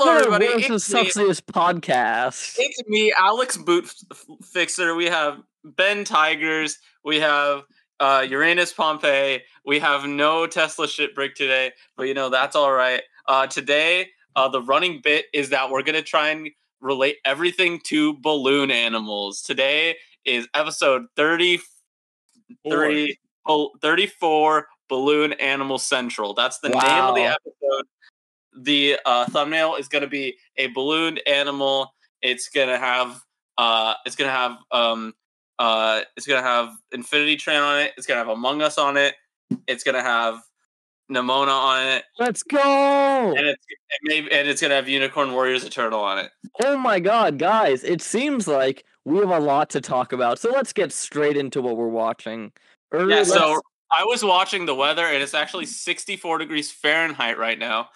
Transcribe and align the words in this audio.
Hello, 0.00 0.14
everybody. 0.14 0.44
It's 0.46 0.68
the 0.68 0.96
sexiest 0.96 1.42
podcast? 1.42 2.54
it's 2.56 2.88
me, 2.88 3.12
Alex 3.18 3.56
Boot 3.56 3.92
Fixer. 4.44 4.94
We 4.94 5.06
have 5.06 5.42
Ben 5.64 6.04
Tigers. 6.04 6.78
We 7.04 7.18
have 7.18 7.64
uh, 7.98 8.24
Uranus 8.30 8.72
Pompeii. 8.72 9.42
We 9.66 9.80
have 9.80 10.06
no 10.06 10.46
Tesla 10.46 10.86
shit 10.86 11.16
brick 11.16 11.34
today, 11.34 11.72
but 11.96 12.04
you 12.04 12.14
know 12.14 12.28
that's 12.28 12.54
all 12.54 12.72
right. 12.72 13.02
Uh, 13.26 13.48
today, 13.48 14.06
uh, 14.36 14.48
the 14.48 14.62
running 14.62 15.00
bit 15.02 15.26
is 15.34 15.48
that 15.48 15.68
we're 15.68 15.82
gonna 15.82 16.00
try 16.00 16.28
and 16.28 16.48
relate 16.80 17.16
everything 17.24 17.80
to 17.86 18.14
balloon 18.20 18.70
animals. 18.70 19.42
Today 19.42 19.96
is 20.24 20.46
episode 20.54 21.06
30, 21.16 21.58
30 22.70 23.18
34 23.82 24.66
Balloon 24.88 25.32
Animal 25.34 25.78
Central. 25.78 26.34
That's 26.34 26.60
the 26.60 26.68
name 26.68 26.78
of 26.80 27.16
the 27.16 27.22
episode. 27.22 27.84
The 28.62 28.98
uh, 29.06 29.26
thumbnail 29.26 29.76
is 29.76 29.88
going 29.88 30.02
to 30.02 30.08
be 30.08 30.36
a 30.56 30.68
ballooned 30.68 31.20
animal. 31.26 31.94
It's 32.22 32.48
going 32.48 32.68
to 32.68 32.78
have 32.78 33.20
uh, 33.56 33.94
it's 34.04 34.16
going 34.16 34.28
to 34.28 34.36
have 34.36 34.56
um, 34.70 35.14
uh, 35.58 36.02
it's 36.16 36.26
going 36.26 36.42
to 36.42 36.48
have 36.48 36.70
Infinity 36.92 37.36
Train 37.36 37.60
on 37.60 37.80
it. 37.80 37.92
It's 37.96 38.06
going 38.06 38.16
to 38.16 38.24
have 38.24 38.36
Among 38.36 38.62
Us 38.62 38.78
on 38.78 38.96
it. 38.96 39.14
It's 39.66 39.82
going 39.82 39.94
to 39.94 40.02
have 40.02 40.40
Nimona 41.10 41.48
on 41.48 41.86
it, 41.86 42.04
Let's 42.18 42.42
go! 42.42 43.34
and 43.36 43.46
it's 43.46 43.64
maybe 44.02 44.30
and 44.30 44.46
it's 44.46 44.60
going 44.60 44.70
to 44.70 44.76
have 44.76 44.88
Unicorn 44.88 45.32
Warriors 45.32 45.64
Eternal 45.64 46.00
on 46.00 46.18
it. 46.18 46.30
Oh 46.62 46.76
my 46.76 47.00
god, 47.00 47.38
guys, 47.38 47.82
it 47.82 48.02
seems 48.02 48.46
like 48.46 48.84
we 49.04 49.18
have 49.18 49.30
a 49.30 49.40
lot 49.40 49.70
to 49.70 49.80
talk 49.80 50.12
about. 50.12 50.38
So 50.38 50.50
let's 50.50 50.72
get 50.72 50.92
straight 50.92 51.36
into 51.36 51.62
what 51.62 51.76
we're 51.76 51.88
watching. 51.88 52.52
Or 52.92 53.08
Yeah. 53.08 53.22
So 53.22 53.60
I 53.90 54.04
was 54.04 54.22
watching 54.22 54.66
the 54.66 54.74
weather, 54.74 55.06
and 55.06 55.22
it's 55.22 55.32
actually 55.32 55.64
64 55.64 56.38
degrees 56.38 56.70
Fahrenheit 56.70 57.38
right 57.38 57.58
now. 57.58 57.88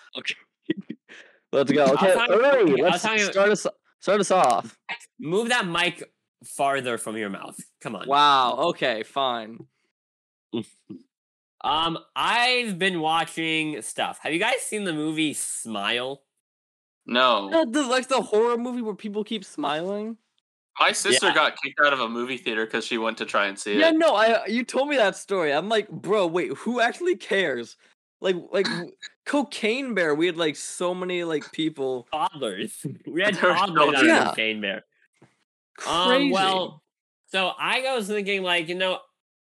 Let's 1.52 1.70
go. 1.70 1.84
Okay, 1.84 2.12
tell 2.12 2.28
you- 2.28 2.34
Uri, 2.34 2.72
okay, 2.72 2.82
I'll 2.82 2.90
let's 2.90 3.04
you- 3.04 3.18
start 3.32 3.50
us 3.50 3.66
start 4.00 4.20
us 4.20 4.30
off. 4.30 4.76
Move 5.20 5.48
that 5.50 5.66
mic 5.66 6.02
farther 6.44 6.98
from 6.98 7.16
your 7.16 7.30
mouth. 7.30 7.56
Come 7.80 7.94
on. 7.96 8.08
Wow, 8.08 8.56
okay, 8.70 9.02
fine. 9.02 9.66
Um, 11.64 11.96
I've 12.16 12.76
been 12.76 12.98
watching 13.00 13.80
stuff. 13.82 14.18
Have 14.22 14.32
you 14.32 14.40
guys 14.40 14.60
seen 14.62 14.82
the 14.82 14.92
movie 14.92 15.32
Smile? 15.32 16.22
No, 17.06 17.64
the, 17.70 17.84
like 17.86 18.08
the 18.08 18.20
horror 18.20 18.58
movie 18.58 18.82
where 18.82 18.96
people 18.96 19.22
keep 19.22 19.44
smiling. 19.44 20.16
my 20.80 20.90
sister 20.90 21.26
Yeah. 21.28 21.34
got 21.34 21.62
kicked 21.62 21.78
out 21.84 21.92
of 21.92 22.00
a 22.00 22.08
movie 22.08 22.36
theater 22.36 22.64
because 22.64 22.84
she 22.84 22.98
went 22.98 23.16
to 23.18 23.24
try 23.26 23.46
and 23.46 23.56
see 23.56 23.78
Yeah, 23.78 23.90
it. 23.90 23.92
Yeah, 23.92 23.98
no, 23.98 24.14
I 24.16 24.46
you 24.46 24.64
told 24.64 24.88
me 24.88 24.96
that 24.96 25.14
story. 25.14 25.52
I'm 25.52 25.68
like, 25.68 25.88
bro, 25.88 26.26
wait, 26.26 26.52
who 26.52 26.80
actually 26.80 27.14
cares? 27.14 27.76
Like, 28.22 28.36
like 28.52 28.66
Cocaine 29.26 29.94
Bear, 29.94 30.14
we 30.14 30.26
had 30.26 30.36
like 30.36 30.56
so 30.56 30.94
many 30.94 31.24
like 31.24 31.50
people. 31.52 32.06
Toddlers. 32.12 32.86
We 33.06 33.20
had 33.20 33.34
toddlers 33.38 33.98
on. 33.98 34.06
Yeah. 34.06 34.28
Cocaine 34.28 34.60
Bear. 34.60 34.84
Crazy. 35.76 36.26
Um, 36.26 36.30
well, 36.30 36.82
so 37.26 37.52
I 37.58 37.80
was 37.94 38.06
thinking, 38.06 38.42
like, 38.42 38.68
you 38.68 38.74
know, 38.74 38.98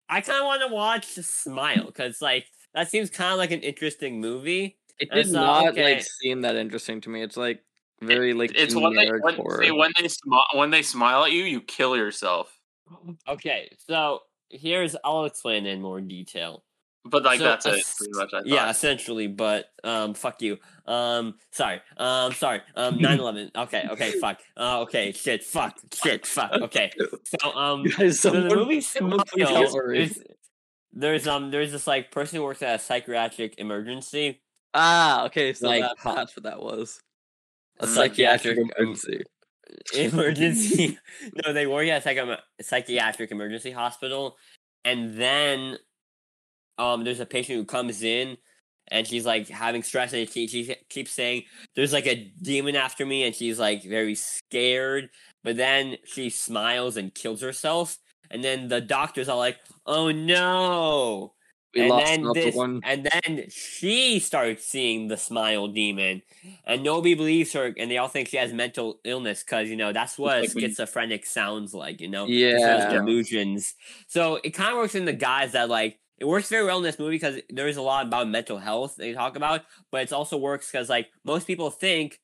I 0.10 0.22
kind 0.22 0.40
of 0.40 0.46
want 0.46 0.62
to 0.68 0.74
watch 0.74 1.06
Smile 1.06 1.86
because, 1.86 2.22
like, 2.22 2.46
that 2.74 2.90
seems 2.90 3.10
kind 3.10 3.32
of 3.32 3.38
like 3.38 3.52
an 3.52 3.62
interesting 3.62 4.20
movie. 4.20 4.78
it 5.00 5.12
did 5.12 5.28
so, 5.28 5.34
not 5.34 5.68
okay. 5.70 5.96
like 5.96 6.04
seem 6.04 6.42
that 6.42 6.56
interesting 6.56 7.02
to 7.02 7.10
me. 7.10 7.22
It's 7.22 7.38
like 7.38 7.64
very 8.02 8.34
like 8.34 8.52
It's 8.56 8.76
when 8.76 8.96
they 8.96 9.10
when, 9.12 9.36
see, 9.60 9.72
when 9.72 9.92
they 10.00 10.08
smile 10.08 10.46
when 10.54 10.72
they 10.72 10.82
smile 10.82 11.24
at 11.24 11.32
you, 11.32 11.44
you 11.44 11.62
kill 11.62 11.96
yourself. 11.96 12.58
Okay, 13.28 13.70
so 13.88 14.22
here's 14.50 14.96
I'll 15.04 15.26
explain 15.26 15.66
in 15.66 15.82
more 15.82 16.02
detail. 16.02 16.64
But 17.06 17.24
like 17.24 17.40
So, 17.40 17.44
that's 17.46 17.66
it, 17.66 17.84
pretty 17.98 18.14
much. 18.14 18.32
Yeah, 18.46 18.70
essentially, 18.70 19.28
but 19.28 19.66
um, 19.84 20.14
fuck 20.14 20.42
you. 20.42 20.58
Um, 20.86 21.36
sorry. 21.52 21.82
Um, 21.98 22.32
sorry. 22.34 22.62
Um, 22.76 22.98
9-11. 23.00 23.52
Okay, 23.56 23.88
okay, 23.92 24.12
fuck. 24.20 24.40
Uh, 24.56 24.82
okay, 24.82 25.12
shit, 25.12 25.44
fuck, 25.44 25.78
shit, 25.94 26.26
fuck. 26.26 26.52
Okay, 26.62 26.92
so 27.26 27.52
um, 27.54 27.84
Guys, 27.84 28.20
so 28.20 28.32
the 28.32 28.56
movie 28.56 28.80
someone 28.82 29.20
please 29.28 29.48
Smile 29.48 29.64
help 29.64 29.76
Uri. 29.76 30.04
is 30.04 30.24
there's 30.94 31.28
um 31.28 31.50
there's 31.52 31.72
this 31.72 31.88
like 31.88 32.12
person 32.12 32.38
who 32.38 32.44
works 32.44 32.62
at 32.62 32.76
a 32.76 32.80
psychiatric 32.80 33.56
emergency. 33.58 34.42
Ah, 34.74 35.26
okay, 35.26 35.54
so 35.54 35.68
Like, 35.68 35.82
that, 35.82 35.96
that's 36.04 36.36
what 36.38 36.44
that 36.44 36.62
was. 36.62 37.02
A 37.80 37.88
psychiatric 37.88 38.58
emergency. 38.58 39.24
emergency. 39.96 40.98
no, 41.46 41.52
they 41.54 41.68
work 41.68 41.88
at 41.88 42.00
a 42.00 42.02
psych- 42.02 42.40
psychiatric 42.62 43.32
emergency 43.32 43.72
hospital, 43.72 44.38
and 44.86 45.16
then 45.16 45.78
um, 46.78 47.04
there's 47.04 47.20
a 47.20 47.26
patient 47.26 47.58
who 47.58 47.66
comes 47.66 48.04
in, 48.04 48.38
and 48.90 49.08
she's 49.08 49.26
like 49.26 49.48
having 49.50 49.84
stress, 49.84 50.14
and 50.14 50.30
she, 50.30 50.48
she 50.48 50.76
keeps 50.90 51.12
saying, 51.12 51.44
"There's 51.76 51.94
like 51.94 52.08
a 52.08 52.32
demon 52.42 52.76
after 52.76 53.06
me," 53.06 53.24
and 53.24 53.36
she's 53.36 53.60
like 53.60 53.84
very 53.84 54.16
scared. 54.16 55.10
But 55.44 55.58
then 55.58 55.98
she 56.06 56.30
smiles 56.30 56.98
and 56.98 57.14
kills 57.14 57.42
herself, 57.42 57.98
and 58.30 58.44
then 58.44 58.68
the 58.68 58.82
doctors 58.82 59.30
are 59.30 59.38
like, 59.38 59.60
"Oh 59.86 60.12
no!" 60.12 61.34
We 61.74 61.82
and 61.82 61.90
lost 61.90 62.06
then 62.06 62.32
this, 62.34 62.56
one. 62.56 62.82
and 62.84 63.06
then 63.10 63.46
she 63.50 64.20
starts 64.20 64.66
seeing 64.66 65.08
the 65.08 65.18
smile 65.18 65.68
demon, 65.68 66.22
and 66.66 66.84
nobody 66.84 67.14
believes 67.16 67.54
her, 67.54 67.74
and 67.78 67.90
they 67.90 67.98
all 67.98 68.08
think 68.08 68.28
she 68.30 68.38
has 68.38 68.54
mental 68.54 69.00
illness 69.04 69.44
because 69.44 69.70
you 69.70 69.76
know 69.76 69.94
that's 69.94 70.18
what 70.18 70.38
a 70.40 70.42
Like 70.42 70.50
schizophrenic 70.60 71.26
sounds 71.26 71.74
like, 71.74 72.00
you 72.02 72.10
know, 72.10 72.30
Yeah. 72.30 72.88
delusions. 72.88 73.74
So 74.08 74.40
it 74.44 74.52
kind 74.52 74.72
of 74.72 74.78
works 74.78 74.96
in 74.96 75.06
the 75.06 75.14
guys 75.14 75.54
that 75.54 75.70
like 75.70 76.00
it 76.24 76.28
works 76.28 76.48
very 76.48 76.64
well 76.64 76.78
in 76.78 76.84
this 76.84 77.00
movie 77.00 77.18
because 77.18 77.42
there 77.50 77.68
is 77.68 77.76
a 77.76 77.82
lot 77.82 78.06
about 78.06 78.30
mental 78.30 78.58
health 78.58 78.96
they 78.96 79.12
talk 79.12 79.36
about, 79.36 79.64
but 79.92 80.04
it 80.04 80.14
also 80.14 80.38
works 80.38 80.72
because 80.72 80.88
like 80.88 81.10
most 81.26 81.46
people 81.46 81.70
think 81.70 82.22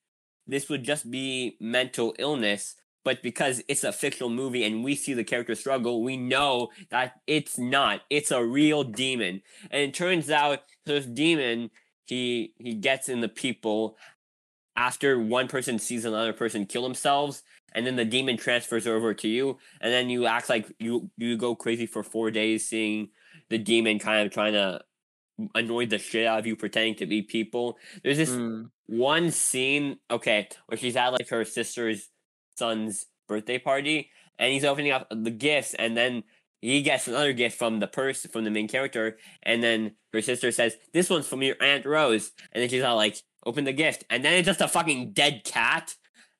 this 0.47 0.69
would 0.69 0.83
just 0.83 1.11
be 1.11 1.57
mental 1.59 2.15
illness. 2.17 2.75
But 3.03 3.21
because 3.21 3.61
it's 3.67 3.83
a 3.83 3.91
fictional 3.91 4.29
movie 4.29 4.63
and 4.63 4.85
we 4.85 4.95
see 4.95 5.13
the 5.13 5.25
character 5.25 5.53
struggle, 5.53 6.01
we 6.01 6.15
know 6.15 6.69
that 6.91 7.19
it's 7.27 7.57
not. 7.57 8.03
It's 8.09 8.31
a 8.31 8.41
real 8.41 8.85
demon. 8.85 9.41
And 9.69 9.81
it 9.81 9.93
turns 9.93 10.29
out 10.29 10.59
this 10.85 11.05
demon, 11.05 11.69
he 12.05 12.53
he 12.57 12.75
gets 12.75 13.09
in 13.09 13.19
the 13.19 13.27
people 13.27 13.97
after 14.77 15.19
one 15.19 15.49
person 15.49 15.77
sees 15.77 16.05
another 16.05 16.31
person 16.31 16.66
kill 16.66 16.83
themselves, 16.83 17.43
and 17.73 17.85
then 17.85 17.97
the 17.97 18.05
demon 18.05 18.37
transfers 18.37 18.87
over 18.87 19.13
to 19.13 19.27
you, 19.27 19.57
and 19.81 19.91
then 19.91 20.09
you 20.09 20.25
act 20.25 20.47
like 20.47 20.71
you 20.79 21.11
you 21.17 21.35
go 21.35 21.53
crazy 21.53 21.85
for 21.85 22.01
four 22.01 22.31
days 22.31 22.66
seeing 22.66 23.09
the 23.49 23.57
demon 23.57 23.99
kind 23.99 24.25
of 24.25 24.33
trying 24.33 24.53
to 24.53 24.81
annoy 25.55 25.85
the 25.85 25.97
shit 25.97 26.27
out 26.27 26.39
of 26.39 26.45
you 26.45 26.55
pretending 26.55 26.95
to 26.95 27.05
be 27.05 27.21
people. 27.21 27.77
There's 28.03 28.17
this 28.17 28.31
Mm. 28.31 28.71
one 28.87 29.31
scene, 29.31 29.99
okay, 30.11 30.49
where 30.65 30.77
she's 30.77 30.95
at 30.95 31.09
like 31.09 31.29
her 31.29 31.45
sister's 31.45 32.09
son's 32.57 33.05
birthday 33.27 33.57
party, 33.57 34.11
and 34.37 34.51
he's 34.51 34.65
opening 34.65 34.91
up 34.91 35.07
the 35.09 35.31
gifts, 35.31 35.73
and 35.75 35.95
then 35.95 36.23
he 36.61 36.81
gets 36.81 37.07
another 37.07 37.31
gift 37.31 37.57
from 37.57 37.79
the 37.79 37.87
person 37.87 38.29
from 38.31 38.43
the 38.43 38.51
main 38.51 38.67
character, 38.67 39.17
and 39.43 39.63
then 39.63 39.95
her 40.11 40.21
sister 40.21 40.51
says, 40.51 40.75
"This 40.93 41.09
one's 41.09 41.27
from 41.27 41.41
your 41.41 41.55
aunt 41.61 41.85
Rose," 41.85 42.31
and 42.51 42.61
then 42.61 42.69
she's 42.69 42.83
all 42.83 42.97
like, 42.97 43.17
"Open 43.45 43.63
the 43.63 43.71
gift," 43.73 44.03
and 44.09 44.25
then 44.25 44.33
it's 44.33 44.45
just 44.45 44.59
a 44.61 44.67
fucking 44.67 45.13
dead 45.13 45.43
cat, 45.45 45.95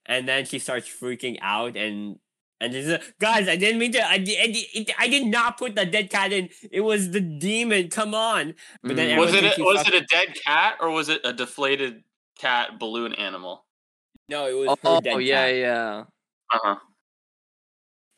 and 0.06 0.28
then 0.28 0.46
she 0.46 0.60
starts 0.60 0.88
freaking 0.90 1.38
out 1.42 1.78
and. 1.78 2.20
And 2.62 2.74
she's 2.74 2.88
like, 2.88 3.14
guys, 3.20 3.48
I 3.48 3.56
didn't 3.56 3.80
mean 3.80 3.94
to. 3.94 4.06
I, 4.06 4.18
di- 4.18 4.38
I, 4.38 4.86
I 5.06 5.08
did 5.08 5.26
not 5.26 5.58
put 5.58 5.76
the 5.76 5.86
dead 5.86 6.10
cat 6.10 6.34
in. 6.34 6.50
It 6.72 6.82
was 6.82 7.12
the 7.12 7.22
demon. 7.22 7.90
Come 7.90 8.14
on. 8.14 8.54
But 8.84 8.96
then 8.98 9.18
Mm. 9.18 9.20
Was 9.20 9.34
it 9.34 9.44
a, 9.58 9.64
was 9.64 9.88
it 9.88 9.94
a 9.94 10.02
dead 10.06 10.36
cat 10.46 10.76
or 10.82 10.90
was 10.92 11.08
it 11.10 11.22
a 11.24 11.32
deflated 11.32 12.04
cat 12.38 12.78
balloon 12.80 13.14
animal? 13.14 13.66
No, 14.28 14.46
it 14.48 14.54
was 14.54 14.70
her 14.84 15.00
Oh, 15.14 15.18
yeah, 15.20 15.46
cat. 15.48 15.56
yeah. 15.56 16.04
Uh 16.52 16.58
huh. 16.64 16.76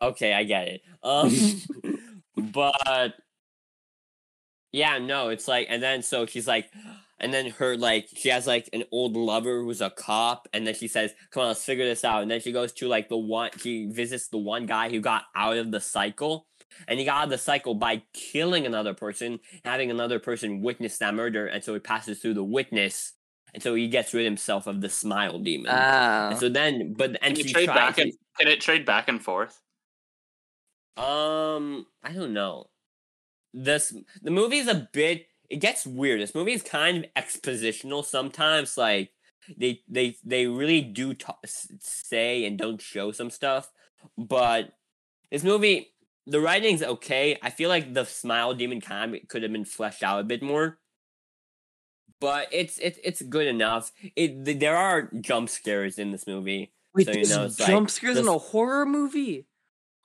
Okay, 0.02 0.34
I 0.34 0.44
get 0.44 0.68
it. 0.68 0.82
Um, 1.04 1.32
but 2.52 3.14
yeah, 4.72 4.98
no, 4.98 5.30
it's 5.30 5.48
like, 5.48 5.68
and 5.70 5.84
then 5.84 6.02
so 6.02 6.26
she's 6.26 6.48
like, 6.48 6.72
and 7.22 7.34
then 7.34 7.52
her 7.52 7.78
like 7.78 8.10
she 8.14 8.28
has 8.30 8.46
like 8.46 8.70
an 8.74 8.84
old 8.92 9.16
lover 9.16 9.62
who's 9.64 9.80
a 9.80 9.90
cop, 9.90 10.48
and 10.52 10.68
then 10.68 10.74
she 10.76 10.90
says, 10.90 11.14
"Come 11.32 11.42
on, 11.44 11.48
let's 11.48 11.64
figure 11.64 11.86
this 11.86 12.04
out." 12.04 12.22
And 12.22 12.30
then 12.30 12.42
she 12.42 12.52
goes 12.52 12.74
to 12.74 12.88
like 12.90 13.08
the 13.08 13.18
one 13.18 13.52
she 13.58 13.86
visits 13.86 14.28
the 14.28 14.38
one 14.38 14.66
guy 14.66 14.90
who 14.90 15.00
got 15.00 15.24
out 15.36 15.56
of 15.58 15.72
the 15.72 15.80
cycle, 15.80 16.48
and 16.88 17.00
he 17.00 17.06
got 17.06 17.18
out 17.20 17.24
of 17.26 17.30
the 17.30 17.38
cycle 17.38 17.76
by 17.76 18.04
killing 18.14 18.66
another 18.66 18.94
person, 18.94 19.40
having 19.64 19.90
another 19.90 20.20
person 20.20 20.62
witness 20.62 20.98
that 20.98 21.14
murder, 21.16 21.46
and 21.48 21.64
so 21.64 21.74
he 21.74 21.80
passes 21.80 22.20
through 22.20 22.34
the 22.34 22.44
witness. 22.44 23.14
And 23.54 23.62
so 23.62 23.76
he 23.76 23.90
gets 23.90 24.14
rid 24.14 24.24
himself 24.24 24.66
of 24.66 24.80
the 24.80 24.88
smile 24.88 25.38
demon. 25.38 25.70
Ah. 25.70 26.30
and 26.30 26.40
so 26.40 26.48
then, 26.48 26.94
but 26.98 27.18
and 27.22 27.36
Can 27.36 27.38
you 27.38 27.44
she 27.44 27.54
trade 27.54 27.66
tries- 27.66 27.76
back 27.78 27.98
and 27.98 28.14
can 28.40 28.48
it 28.48 28.62
trade 28.62 28.86
back 28.86 29.10
and 29.10 29.22
forth? 29.22 29.60
Um, 30.98 31.86
I 32.04 32.14
don't 32.14 32.34
know. 32.34 32.70
This 33.54 33.94
the 34.22 34.32
movie's 34.32 34.68
a 34.68 34.88
bit. 34.94 35.28
It 35.52 35.60
gets 35.60 35.86
weird. 35.86 36.22
This 36.22 36.34
movie 36.36 36.54
is 36.54 36.64
kind 36.64 37.06
of 37.06 37.24
expositional 37.24 38.06
sometimes. 38.06 38.78
Like 38.78 39.12
they 39.58 39.82
they 39.90 40.16
they 40.24 40.48
really 40.48 40.82
do 40.82 41.14
ta 41.14 41.36
s 41.44 41.68
say 41.80 42.46
and 42.46 42.58
don't 42.58 42.82
show 42.82 43.12
some 43.12 43.30
stuff. 43.30 43.70
But 44.18 44.72
this 45.32 45.44
movie, 45.44 45.94
the 46.26 46.40
writing's 46.42 46.82
okay. 46.84 47.38
I 47.42 47.50
feel 47.50 47.70
like 47.70 47.94
the 47.94 48.06
smile 48.06 48.54
demon 48.54 48.82
kind 48.82 49.18
could 49.28 49.44
have 49.44 49.52
been 49.52 49.66
fleshed 49.66 50.04
out 50.04 50.20
a 50.22 50.24
bit 50.24 50.42
more. 50.42 50.78
but 52.20 52.48
it's 52.52 52.78
it's 52.78 53.00
it's 53.04 53.22
good 53.22 53.48
enough. 53.48 53.92
It 54.16 54.46
th- 54.46 54.60
there 54.60 54.78
are 54.78 55.10
jump 55.22 55.50
scares 55.50 55.98
in 56.00 56.12
this 56.12 56.28
movie. 56.28 56.72
Wait, 56.94 57.06
So, 57.08 57.12
you 57.12 57.16
there's 57.26 57.30
know, 57.36 57.46
it's 57.46 57.56
jump 57.58 57.88
like 57.88 57.90
scares 57.90 58.18
in 58.18 58.28
a 58.28 58.38
horror 58.38 58.86
movie? 58.86 59.48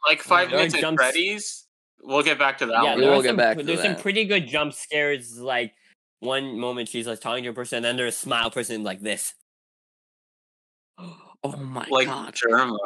Like 0.06 0.22
Five 0.22 0.50
there 0.50 0.58
are 0.58 0.62
Nights 0.62 0.74
at 0.74 0.80
jumps- 0.80 1.02
Freddy's. 1.02 1.65
We'll 2.06 2.22
get 2.22 2.38
back 2.38 2.58
to 2.58 2.66
that 2.66 2.84
yeah, 2.84 2.94
We'll 2.94 3.20
get 3.20 3.30
some, 3.30 3.36
back 3.36 3.58
to 3.58 3.64
there's 3.64 3.82
some 3.82 3.94
that. 3.94 4.02
pretty 4.02 4.24
good 4.26 4.46
jump 4.46 4.72
scares. 4.72 5.38
Like 5.40 5.74
one 6.20 6.58
moment 6.58 6.88
she's 6.88 7.06
like 7.06 7.20
talking 7.20 7.42
to 7.44 7.50
a 7.50 7.52
person, 7.52 7.78
and 7.78 7.84
then 7.84 7.96
there's 7.96 8.14
a 8.14 8.18
smile 8.18 8.50
person 8.50 8.82
like 8.84 9.00
this. 9.00 9.34
Oh 11.44 11.56
my 11.58 11.86
like 11.90 12.08
god. 12.08 12.34
Germa. 12.34 12.76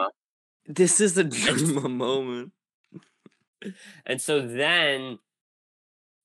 This 0.67 1.01
is 1.01 1.17
a 1.17 1.25
drama 1.25 1.89
moment. 1.89 2.53
And 4.05 4.21
so 4.21 4.41
then, 4.47 5.19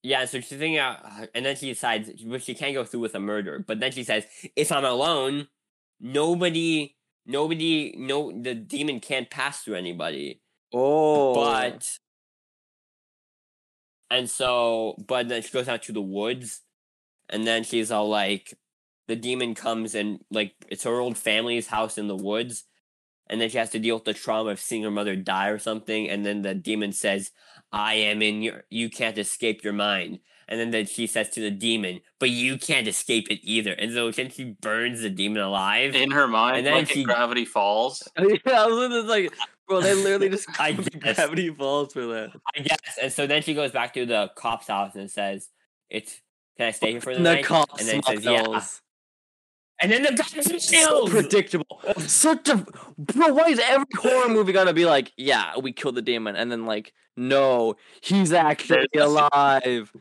yeah, 0.02 0.24
so 0.26 0.40
she's 0.40 0.50
thinking 0.50 0.76
out, 0.76 0.98
uh, 1.02 1.26
and 1.34 1.46
then 1.46 1.56
she 1.56 1.68
decides, 1.68 2.10
but 2.24 2.42
she 2.42 2.54
can't 2.54 2.74
go 2.74 2.84
through 2.84 3.00
with 3.00 3.14
a 3.14 3.20
murder. 3.20 3.64
But 3.66 3.80
then 3.80 3.92
she 3.92 4.04
says, 4.04 4.26
if 4.54 4.70
I'm 4.70 4.84
alone, 4.84 5.48
nobody, 5.98 6.96
nobody, 7.24 7.94
no, 7.96 8.32
the 8.32 8.54
demon 8.54 9.00
can't 9.00 9.30
pass 9.30 9.62
through 9.62 9.76
anybody. 9.76 10.42
Oh. 10.74 11.34
But, 11.34 11.88
and 14.10 14.28
so, 14.30 14.96
but 15.06 15.28
then 15.28 15.42
she 15.42 15.50
goes 15.50 15.68
out 15.68 15.82
to 15.84 15.92
the 15.92 16.02
woods, 16.02 16.62
and 17.28 17.46
then 17.46 17.64
she's 17.64 17.90
all 17.90 18.08
like, 18.08 18.54
the 19.08 19.16
demon 19.16 19.54
comes 19.54 19.94
and 19.94 20.20
like 20.30 20.54
it's 20.68 20.84
her 20.84 20.98
old 21.00 21.16
family's 21.16 21.68
house 21.68 21.98
in 21.98 22.08
the 22.08 22.16
woods, 22.16 22.64
and 23.28 23.40
then 23.40 23.50
she 23.50 23.58
has 23.58 23.70
to 23.70 23.78
deal 23.78 23.96
with 23.96 24.04
the 24.04 24.14
trauma 24.14 24.50
of 24.50 24.60
seeing 24.60 24.82
her 24.82 24.90
mother 24.90 25.16
die 25.16 25.48
or 25.48 25.58
something, 25.58 26.08
and 26.08 26.24
then 26.26 26.42
the 26.42 26.54
demon 26.54 26.92
says, 26.92 27.30
"I 27.72 27.94
am 27.94 28.22
in 28.22 28.42
your, 28.42 28.64
you 28.70 28.90
can't 28.90 29.18
escape 29.18 29.64
your 29.64 29.72
mind." 29.72 30.20
And 30.48 30.60
then, 30.60 30.70
then 30.70 30.86
she 30.86 31.06
says 31.08 31.28
to 31.30 31.40
the 31.40 31.50
demon, 31.50 32.00
"But 32.20 32.30
you 32.30 32.56
can't 32.56 32.86
escape 32.86 33.28
it 33.30 33.40
either." 33.42 33.72
And 33.72 33.92
so 33.92 34.10
then 34.12 34.30
she 34.30 34.44
burns 34.60 35.00
the 35.02 35.10
demon 35.10 35.42
alive. 35.42 35.94
In 35.96 36.12
her 36.12 36.28
mind, 36.28 36.58
And 36.58 36.66
then 36.66 36.74
like 36.74 36.88
she- 36.90 37.02
Gravity 37.02 37.44
Falls. 37.44 38.02
yeah, 38.18 38.62
I 38.62 38.66
was 38.66 38.90
just 38.90 39.08
like, 39.08 39.32
bro, 39.66 39.80
they 39.80 39.94
literally 39.94 40.28
just 40.28 40.48
I 40.60 40.72
guess. 40.72 41.16
Gravity 41.16 41.50
Falls 41.50 41.92
for 41.92 42.06
that. 42.06 42.30
I 42.56 42.60
guess. 42.60 42.98
And 43.02 43.12
so 43.12 43.26
then 43.26 43.42
she 43.42 43.54
goes 43.54 43.72
back 43.72 43.94
to 43.94 44.06
the 44.06 44.30
cop's 44.36 44.68
house 44.68 44.94
and 44.94 45.10
says, 45.10 45.48
"It's 45.90 46.20
can 46.56 46.68
I 46.68 46.70
stay 46.70 46.92
here 46.92 47.00
for 47.00 47.12
the 47.12 47.18
The 47.22 47.34
night?" 47.34 47.44
cops 47.44 47.80
and 47.80 47.88
then 47.88 48.02
says, 48.04 48.24
"Yeah." 48.24 48.62
And 49.78 49.92
then 49.92 50.02
the 50.04 50.12
guy 50.12 50.58
So 50.58 51.06
predictable. 51.06 51.82
Such 51.98 52.48
a 52.48 52.64
bro. 52.96 53.34
Why 53.34 53.48
is 53.48 53.58
every 53.58 53.86
horror 53.96 54.28
movie 54.28 54.52
gotta 54.52 54.72
be 54.72 54.86
like, 54.86 55.12
yeah, 55.18 55.58
we 55.58 55.72
killed 55.72 55.96
the 55.96 56.02
demon, 56.02 56.34
and 56.34 56.50
then 56.50 56.64
like, 56.64 56.94
no, 57.16 57.74
he's 58.00 58.32
actually 58.32 58.86
alive. 58.98 59.92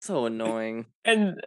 So 0.00 0.26
annoying. 0.26 0.86
and 1.04 1.40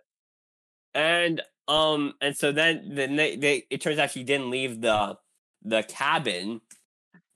and 0.93 1.41
um 1.67 2.13
and 2.21 2.35
so 2.35 2.51
then 2.51 2.95
then 2.95 3.15
they, 3.15 3.35
they 3.35 3.63
it 3.69 3.81
turns 3.81 3.99
out 3.99 4.11
she 4.11 4.23
didn't 4.23 4.49
leave 4.49 4.81
the 4.81 5.17
the 5.63 5.83
cabin 5.83 6.61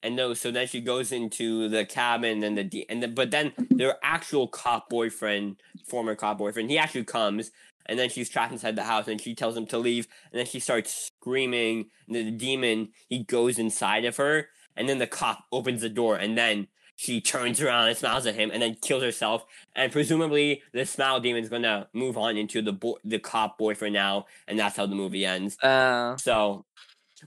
and 0.04 0.16
no 0.16 0.34
so 0.34 0.52
then 0.52 0.68
she 0.68 0.82
goes 0.82 1.12
into 1.12 1.70
the 1.70 1.86
cabin 1.86 2.44
and 2.44 2.58
the 2.58 2.86
and 2.90 3.02
the, 3.02 3.08
but 3.08 3.32
then 3.32 3.54
their 3.70 3.96
actual 4.04 4.48
cop 4.48 4.90
boyfriend 4.90 5.58
former 5.88 6.16
cop 6.16 6.38
boyfriend 6.38 6.70
he 6.70 6.78
actually 6.78 7.04
comes 7.04 7.52
and 7.86 8.00
then 8.00 8.10
she's 8.10 8.30
trapped 8.30 8.52
inside 8.52 8.76
the 8.76 8.84
house 8.84 9.08
and 9.08 9.22
she 9.22 9.36
tells 9.36 9.56
him 9.56 9.66
to 9.68 9.78
leave 9.78 10.08
and 10.32 10.40
then 10.40 10.46
she 10.46 10.60
starts 10.60 11.12
screaming 11.20 11.86
and 12.08 12.16
then 12.16 12.26
the 12.26 12.32
demon 12.32 12.90
he 13.08 13.24
goes 13.24 13.58
inside 13.58 14.06
of 14.06 14.18
her 14.18 14.50
and 14.76 14.90
then 14.90 15.00
the 15.00 15.08
cop 15.08 15.46
opens 15.52 15.82
the 15.82 15.90
door 15.90 16.18
and 16.18 16.38
then 16.38 16.68
she 16.98 17.20
turns 17.22 17.62
around 17.62 17.88
and 17.90 17.98
smiles 17.98 18.26
at 18.26 18.36
him 18.36 18.52
and 18.52 18.62
then 18.62 18.76
kills 18.82 19.04
herself 19.04 19.46
and 19.76 19.92
presumably 19.92 20.62
the 20.72 20.86
smile 20.86 21.20
demon's 21.20 21.50
gonna 21.50 21.88
move 21.94 22.18
on 22.18 22.38
into 22.38 22.62
the 22.62 22.72
bo- 22.72 23.00
the 23.04 23.20
cop 23.20 23.58
boyfriend 23.58 23.94
now, 23.94 24.26
and 24.48 24.58
that's 24.58 24.78
how 24.78 24.86
the 24.86 24.96
movie 24.96 25.26
ends. 25.26 25.58
Uh, 25.62 26.16
So, 26.18 26.66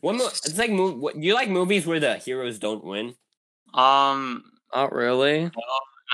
one 0.00 0.16
mo- 0.18 0.26
it's 0.28 0.56
like 0.58 0.70
mov- 0.70 0.96
what, 0.96 1.16
you 1.16 1.34
like 1.34 1.50
movies 1.50 1.86
where 1.86 2.00
the 2.00 2.16
heroes 2.16 2.58
don't 2.58 2.82
win. 2.84 3.14
Um, 3.74 4.44
not 4.74 4.92
really. 4.92 5.50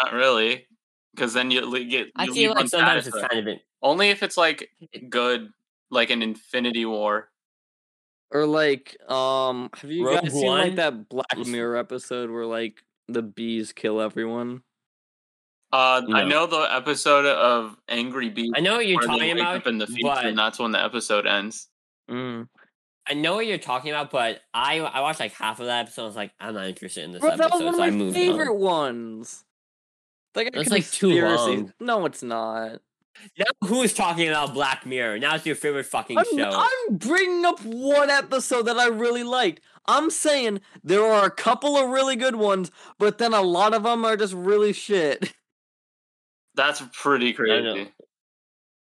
not 0.03 0.13
really, 0.13 0.67
because 1.15 1.33
then 1.33 1.51
you 1.53 1.61
le- 1.65 1.85
get. 1.85 2.09
I 2.17 2.25
you 2.25 2.35
feel 2.35 2.51
leave 2.51 2.57
like 2.57 2.69
sometimes 2.69 3.07
it's 3.07 3.17
kind 3.21 3.39
of 3.39 3.47
it. 3.47 3.61
only 3.83 4.11
if 4.11 4.23
it's 4.25 4.37
like 4.37 4.71
good, 5.09 5.51
like 5.91 6.11
an 6.11 6.23
Infinity 6.23 6.87
War. 6.87 7.31
Or 8.33 8.47
like, 8.47 8.97
um, 9.09 9.71
have 9.77 9.91
you 9.93 10.05
Rogue 10.05 10.23
guys 10.23 10.33
seen 10.33 10.49
like 10.49 10.75
that 10.77 11.09
Black 11.09 11.39
Mirror 11.47 11.77
episode 11.77 12.31
where 12.31 12.47
like 12.47 12.83
the 13.09 13.23
bees 13.23 13.73
kill 13.73 14.01
everyone? 14.01 14.63
Uh, 15.73 16.03
I 16.13 16.25
know 16.25 16.47
the 16.47 16.69
episode 16.73 17.27
of 17.27 17.77
Angry 17.89 18.29
Bees. 18.31 18.53
I 18.55 18.61
know 18.61 18.77
what 18.77 18.87
you're 18.87 19.03
talking 19.03 19.33
about, 19.33 19.57
up 19.57 19.67
in 19.67 19.79
the 19.79 19.89
future, 19.89 20.03
but 20.05 20.25
and 20.25 20.39
that's 20.39 20.59
when 20.59 20.71
the 20.71 20.83
episode 20.83 21.27
ends. 21.27 21.69
Mm. 22.09 22.47
I 23.09 23.15
know 23.15 23.35
what 23.35 23.47
you're 23.47 23.59
talking 23.59 23.91
about, 23.91 24.11
but 24.13 24.41
I 24.55 24.79
I 24.79 25.01
watched 25.01 25.19
like 25.21 25.33
half 25.33 25.59
of 25.59 25.67
that 25.67 25.87
episode. 25.87 26.03
I 26.03 26.07
was 26.07 26.17
like, 26.17 26.33
I'm 26.39 26.55
not 26.55 26.67
interested 26.67 27.03
in 27.05 27.11
this 27.13 27.21
Bro, 27.21 27.31
that 27.37 27.51
was 27.51 27.61
episode, 27.61 27.65
one 27.65 27.75
of 27.75 27.77
so 27.77 27.83
I 27.83 27.91
my 27.91 27.97
moved 27.97 28.17
favorite 28.17 28.51
on. 28.51 28.61
ones. 28.61 29.45
Like 30.37 30.49
a 30.49 30.51
That's, 30.53 30.71
like, 30.71 30.89
too 30.91 31.09
conspiracy- 31.11 31.57
long. 31.57 31.73
No, 31.81 32.07
it's 32.07 32.23
not. 32.23 32.81
Now 33.39 33.45
who's 33.69 33.93
talking 33.95 34.29
about 34.29 34.55
Black 34.55 34.85
Mirror? 34.87 35.19
Now 35.21 35.35
it's 35.37 35.47
your 35.47 35.55
favorite 35.55 35.87
fucking 35.87 36.19
I'm, 36.19 36.25
show. 36.37 36.51
I'm 36.53 36.97
bringing 36.97 37.45
up 37.45 37.61
one 37.65 38.11
episode 38.11 38.63
that 38.63 38.77
I 38.79 38.87
really 38.89 39.23
liked. 39.23 39.61
I'm 39.87 40.11
saying 40.11 40.61
there 40.83 41.05
are 41.05 41.27
a 41.27 41.31
couple 41.31 41.77
of 41.77 41.91
really 41.91 42.17
good 42.17 42.37
ones, 42.37 42.71
but 42.99 43.19
then 43.19 43.35
a 43.35 43.43
lot 43.43 43.75
of 43.75 43.83
them 43.83 44.05
are 44.05 44.17
just 44.17 44.35
really 44.35 44.73
shit. 44.73 45.33
That's 46.55 46.83
pretty 46.93 47.33
crazy. 47.33 47.93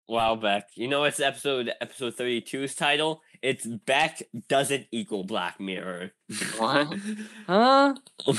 Wow, 0.07 0.35
Beck. 0.35 0.67
You 0.75 0.89
know 0.89 1.01
what's 1.01 1.21
episode 1.21 1.71
episode 1.79 2.17
32's 2.17 2.75
title? 2.75 3.21
It's 3.41 3.65
Beck 3.65 4.21
doesn't 4.49 4.87
equal 4.91 5.23
Black 5.23 5.59
Mirror. 5.59 6.11
What? 6.57 6.93
Huh? 7.47 7.95
Back 8.27 8.35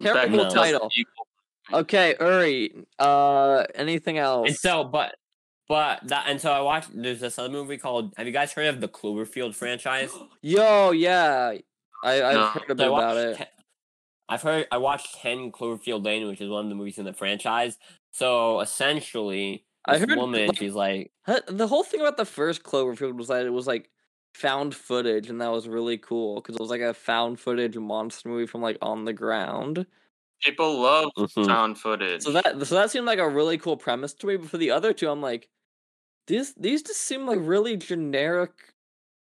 Terrible 0.00 0.44
no. 0.44 0.50
title. 0.50 0.90
Okay, 1.72 2.14
Uri. 2.20 2.86
Uh, 2.98 3.64
anything 3.74 4.18
else? 4.18 4.48
and 4.48 4.56
so, 4.56 4.84
but, 4.84 5.14
but 5.68 6.00
that, 6.08 6.26
and 6.28 6.40
so 6.40 6.52
I 6.52 6.60
watched. 6.60 6.90
There's 6.94 7.20
this 7.20 7.38
other 7.38 7.48
movie 7.48 7.76
called. 7.76 8.12
Have 8.16 8.26
you 8.26 8.32
guys 8.32 8.52
heard 8.52 8.66
of 8.66 8.80
the 8.80 8.88
Cloverfield 8.88 9.54
franchise? 9.54 10.10
Yo, 10.42 10.92
yeah, 10.92 11.54
I 12.04 12.22
I've 12.22 12.34
No. 12.34 12.46
heard 12.48 12.70
a 12.70 12.74
bit 12.74 12.84
I 12.84 12.86
about 12.86 13.16
it. 13.16 13.36
Ten- 13.36 13.46
I've 14.28 14.42
heard. 14.42 14.66
I 14.70 14.78
watched 14.78 15.16
Ten 15.16 15.50
Cloverfield 15.52 16.04
Lane, 16.04 16.26
which 16.28 16.40
is 16.40 16.48
one 16.48 16.64
of 16.64 16.68
the 16.68 16.74
movies 16.76 16.98
in 16.98 17.04
the 17.04 17.12
franchise. 17.12 17.78
So 18.12 18.60
essentially, 18.60 19.64
I 19.86 19.98
this 19.98 20.08
heard, 20.08 20.18
woman, 20.18 20.46
like- 20.48 20.56
she's 20.58 20.74
like, 20.74 21.12
The 21.48 21.66
whole 21.66 21.82
thing 21.84 22.00
about 22.00 22.16
the 22.16 22.24
first 22.24 22.62
Cloverfield 22.62 23.16
was 23.16 23.28
that 23.28 23.44
it 23.46 23.50
was 23.50 23.66
like 23.66 23.90
found 24.34 24.74
footage, 24.74 25.28
and 25.28 25.40
that 25.40 25.50
was 25.50 25.66
really 25.68 25.98
cool 25.98 26.36
because 26.36 26.54
it 26.54 26.60
was 26.60 26.70
like 26.70 26.80
a 26.80 26.94
found 26.94 27.40
footage 27.40 27.76
monster 27.76 28.28
movie 28.28 28.46
from 28.46 28.62
like 28.62 28.78
on 28.80 29.04
the 29.04 29.12
ground. 29.12 29.86
People 30.42 30.80
love 30.80 31.10
Mhm. 31.18 31.46
found 31.46 31.78
footage. 31.78 32.22
So 32.22 32.30
that 32.32 32.64
so 32.66 32.74
that 32.76 32.90
seemed 32.90 33.06
like 33.06 33.18
a 33.18 33.28
really 33.28 33.58
cool 33.58 33.76
premise 33.76 34.14
to 34.14 34.26
me. 34.26 34.36
But 34.36 34.48
for 34.48 34.58
the 34.58 34.70
other 34.70 34.92
two, 34.92 35.10
I'm 35.10 35.20
like, 35.20 35.48
these 36.28 36.54
these 36.54 36.82
just 36.82 37.00
seem 37.00 37.26
like 37.26 37.40
really 37.42 37.76
generic, 37.76 38.52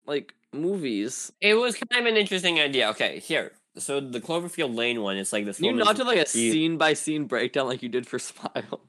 like 0.05 0.35
movies. 0.53 1.31
it 1.41 1.53
was 1.55 1.75
kind 1.75 2.05
of 2.05 2.11
an 2.11 2.17
interesting 2.17 2.59
idea. 2.59 2.89
Okay, 2.89 3.19
here. 3.19 3.51
So 3.77 3.99
the 3.99 4.19
Cloverfield 4.19 4.75
Lane 4.75 5.01
one 5.01 5.17
is 5.17 5.31
like 5.31 5.45
this. 5.45 5.59
You 5.61 5.71
not 5.73 5.95
do 5.95 6.03
like 6.03 6.17
a 6.19 6.25
scene 6.25 6.77
by 6.77 6.93
scene 6.93 7.25
breakdown 7.25 7.67
like 7.67 7.81
you 7.83 7.89
did 7.89 8.07
for 8.07 8.19
Smile? 8.19 8.81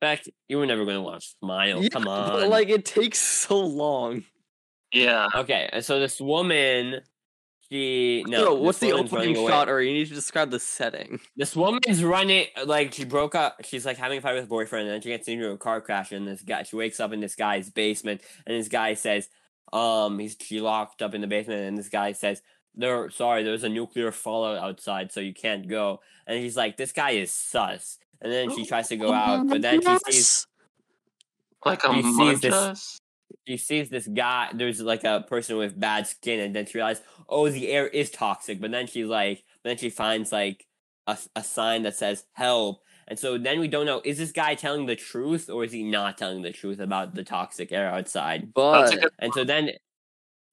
Beck, 0.00 0.22
you 0.48 0.58
were 0.58 0.66
never 0.66 0.84
going 0.84 0.96
to 0.96 1.02
watch 1.02 1.34
Smile. 1.40 1.82
Yeah, 1.82 1.88
Come 1.90 2.04
but, 2.04 2.42
on. 2.44 2.50
like 2.50 2.68
it 2.68 2.84
takes 2.84 3.18
so 3.18 3.58
long. 3.60 4.24
yeah. 4.92 5.28
Okay, 5.34 5.68
so 5.80 5.98
this 5.98 6.20
woman, 6.20 7.00
she 7.70 8.24
no. 8.26 8.44
Bro, 8.44 8.54
this 8.56 8.64
what's 8.64 8.78
the 8.78 8.92
opening 8.92 9.34
shot? 9.34 9.68
Or 9.68 9.82
you 9.82 9.92
need 9.92 10.06
to 10.08 10.14
describe 10.14 10.50
the 10.50 10.60
setting. 10.60 11.20
This 11.36 11.54
woman's 11.56 12.02
running 12.02 12.46
like 12.64 12.94
she 12.94 13.04
broke 13.04 13.34
up. 13.34 13.60
She's 13.64 13.84
like 13.84 13.96
having 13.98 14.18
a 14.18 14.20
fight 14.20 14.34
with 14.34 14.44
her 14.44 14.48
boyfriend, 14.48 14.86
and 14.88 14.94
then 14.94 15.00
she 15.02 15.08
gets 15.10 15.28
into 15.28 15.50
a 15.50 15.58
car 15.58 15.80
crash. 15.80 16.12
And 16.12 16.26
this 16.26 16.42
guy, 16.42 16.62
she 16.62 16.76
wakes 16.76 16.98
up 17.00 17.12
in 17.12 17.20
this 17.20 17.34
guy's 17.34 17.68
basement, 17.68 18.20
and 18.46 18.56
this 18.56 18.68
guy 18.68 18.94
says, 18.94 19.28
"Um, 19.72 20.18
he's 20.18 20.36
she 20.40 20.60
locked 20.60 21.02
up 21.02 21.14
in 21.14 21.20
the 21.20 21.26
basement." 21.26 21.62
And 21.62 21.76
this 21.78 21.88
guy 21.88 22.12
says, 22.12 22.42
"There, 22.74 23.10
sorry, 23.10 23.42
there's 23.42 23.64
a 23.64 23.68
nuclear 23.68 24.12
fallout 24.12 24.58
outside, 24.58 25.12
so 25.12 25.20
you 25.20 25.34
can't 25.34 25.68
go." 25.68 26.00
And 26.26 26.38
he's 26.38 26.56
like, 26.56 26.76
"This 26.76 26.92
guy 26.92 27.10
is 27.12 27.32
sus." 27.32 27.98
And 28.20 28.32
then 28.32 28.50
she 28.54 28.64
tries 28.66 28.88
to 28.88 28.96
go 28.96 29.12
out, 29.12 29.46
but 29.48 29.62
then 29.62 29.80
she 29.80 29.86
sees 30.12 30.46
Like 31.64 31.84
a 31.84 31.92
He 31.92 32.02
sees 32.02 32.40
this- 32.40 32.52
she 33.46 33.56
sees 33.56 33.88
this 33.90 34.06
guy 34.08 34.50
there's 34.54 34.80
like 34.80 35.04
a 35.04 35.24
person 35.28 35.56
with 35.56 35.78
bad 35.78 36.06
skin 36.06 36.40
and 36.40 36.54
then 36.56 36.64
she 36.66 36.78
realizes 36.78 37.02
oh 37.28 37.48
the 37.48 37.68
air 37.68 37.86
is 37.88 38.10
toxic 38.10 38.60
but 38.60 38.70
then 38.70 38.86
she's 38.86 39.06
like 39.06 39.44
then 39.64 39.76
she 39.76 39.90
finds 39.90 40.32
like 40.32 40.66
a, 41.06 41.16
a 41.36 41.42
sign 41.42 41.82
that 41.82 41.94
says 41.96 42.24
help 42.32 42.82
and 43.08 43.18
so 43.18 43.36
then 43.36 43.58
we 43.58 43.68
don't 43.68 43.86
know 43.86 44.00
is 44.04 44.18
this 44.18 44.32
guy 44.32 44.54
telling 44.54 44.86
the 44.86 44.96
truth 44.96 45.50
or 45.50 45.64
is 45.64 45.72
he 45.72 45.82
not 45.82 46.16
telling 46.16 46.42
the 46.42 46.52
truth 46.52 46.78
about 46.78 47.14
the 47.14 47.24
toxic 47.24 47.72
air 47.72 47.90
outside 47.90 48.54
But 48.54 48.94
and 49.18 49.32
so 49.34 49.44
then 49.44 49.70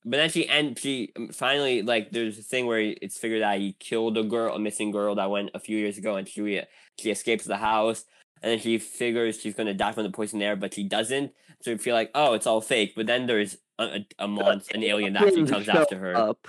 but 0.03 0.17
then 0.17 0.29
she 0.29 0.47
and 0.47 0.77
she 0.77 1.11
um, 1.15 1.29
finally 1.29 1.81
like 1.81 2.11
there's 2.11 2.39
a 2.39 2.43
thing 2.43 2.65
where 2.65 2.79
it's 2.79 3.17
figured 3.17 3.41
out 3.41 3.59
he 3.59 3.73
killed 3.79 4.17
a 4.17 4.23
girl 4.23 4.55
a 4.55 4.59
missing 4.59 4.91
girl 4.91 5.15
that 5.15 5.29
went 5.29 5.51
a 5.53 5.59
few 5.59 5.77
years 5.77 5.97
ago 5.97 6.15
and 6.15 6.27
she 6.27 6.61
she 6.97 7.11
escapes 7.11 7.45
the 7.45 7.57
house 7.57 8.05
and 8.45 8.51
then 8.51 8.59
she 8.59 8.77
figures 8.77 9.39
she's 9.39 9.55
gonna 9.55 9.73
die 9.73 9.91
from 9.91 10.03
the 10.03 10.11
poison 10.11 10.37
there, 10.37 10.55
but 10.55 10.73
she 10.73 10.83
doesn't. 10.83 11.31
So 11.61 11.71
you 11.71 11.79
feel 11.79 11.95
like, 11.95 12.11
oh, 12.13 12.33
it's 12.33 12.45
all 12.45 12.61
fake. 12.61 12.93
But 12.95 13.07
then 13.07 13.25
there's 13.25 13.57
a, 13.79 13.83
a, 13.83 14.07
a 14.19 14.27
monster, 14.27 14.75
an 14.75 14.83
alien 14.83 15.13
that 15.13 15.23
actually 15.23 15.47
comes 15.47 15.67
after 15.67 15.97
her. 15.97 16.15
Up. 16.15 16.47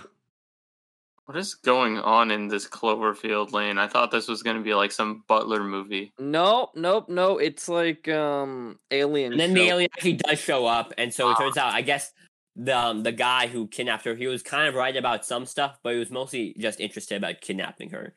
What 1.27 1.37
is 1.37 1.55
going 1.55 1.99
on 1.99 2.31
in 2.31 2.47
this 2.47 2.69
Cloverfield 2.69 3.53
Lane? 3.53 3.79
I 3.79 3.89
thought 3.89 4.13
this 4.13 4.29
was 4.29 4.45
gonna 4.45 4.61
be 4.63 4.75
like 4.75 4.93
some 4.93 5.25
Butler 5.27 5.65
movie. 5.65 6.13
No, 6.21 6.71
nope, 6.77 7.09
no. 7.09 7.39
It's 7.39 7.69
like 7.69 8.09
um 8.09 8.79
alien. 8.93 9.33
And 9.33 9.41
then 9.41 9.53
the 9.55 9.63
alien 9.63 9.91
actually 9.93 10.15
does 10.15 10.39
show 10.39 10.67
up, 10.67 10.95
and 10.97 11.13
so 11.13 11.31
it 11.33 11.37
turns 11.37 11.57
out, 11.57 11.75
I 11.75 11.83
guess 11.83 12.13
the 12.55 12.79
um, 12.79 13.03
the 13.03 13.11
guy 13.13 13.49
who 13.49 13.67
kidnapped 13.67 14.05
her, 14.05 14.15
he 14.15 14.29
was 14.29 14.43
kind 14.45 14.69
of 14.69 14.75
right 14.77 14.97
about 14.97 15.25
some 15.27 15.47
stuff, 15.47 15.79
but 15.83 15.95
he 15.95 15.99
was 15.99 16.11
mostly 16.13 16.55
just 16.59 16.79
interested 16.81 17.17
about 17.17 17.41
kidnapping 17.41 17.91
her. 17.91 18.15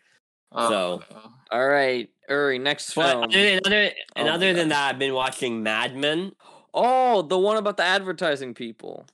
So- 0.56 1.04
Oh. 1.12 1.32
All 1.52 1.68
right, 1.68 2.10
Uri, 2.30 2.60
next 2.60 2.94
But 2.94 3.10
film. 3.12 3.24
other 3.24 3.60
other, 3.66 3.82
and 3.82 3.94
Oh 4.18 4.24
my 4.26 4.30
other 4.30 4.54
than 4.54 4.70
that, 4.70 4.90
I've 4.94 5.00
been 5.00 5.16
watching 5.16 5.64
Mad 5.64 5.96
Men, 5.96 6.32
Oh, 6.76 7.24
the 7.24 7.38
one 7.40 7.58
about 7.58 7.78
the 7.78 7.84
advertising 7.84 8.54
people. 8.54 9.08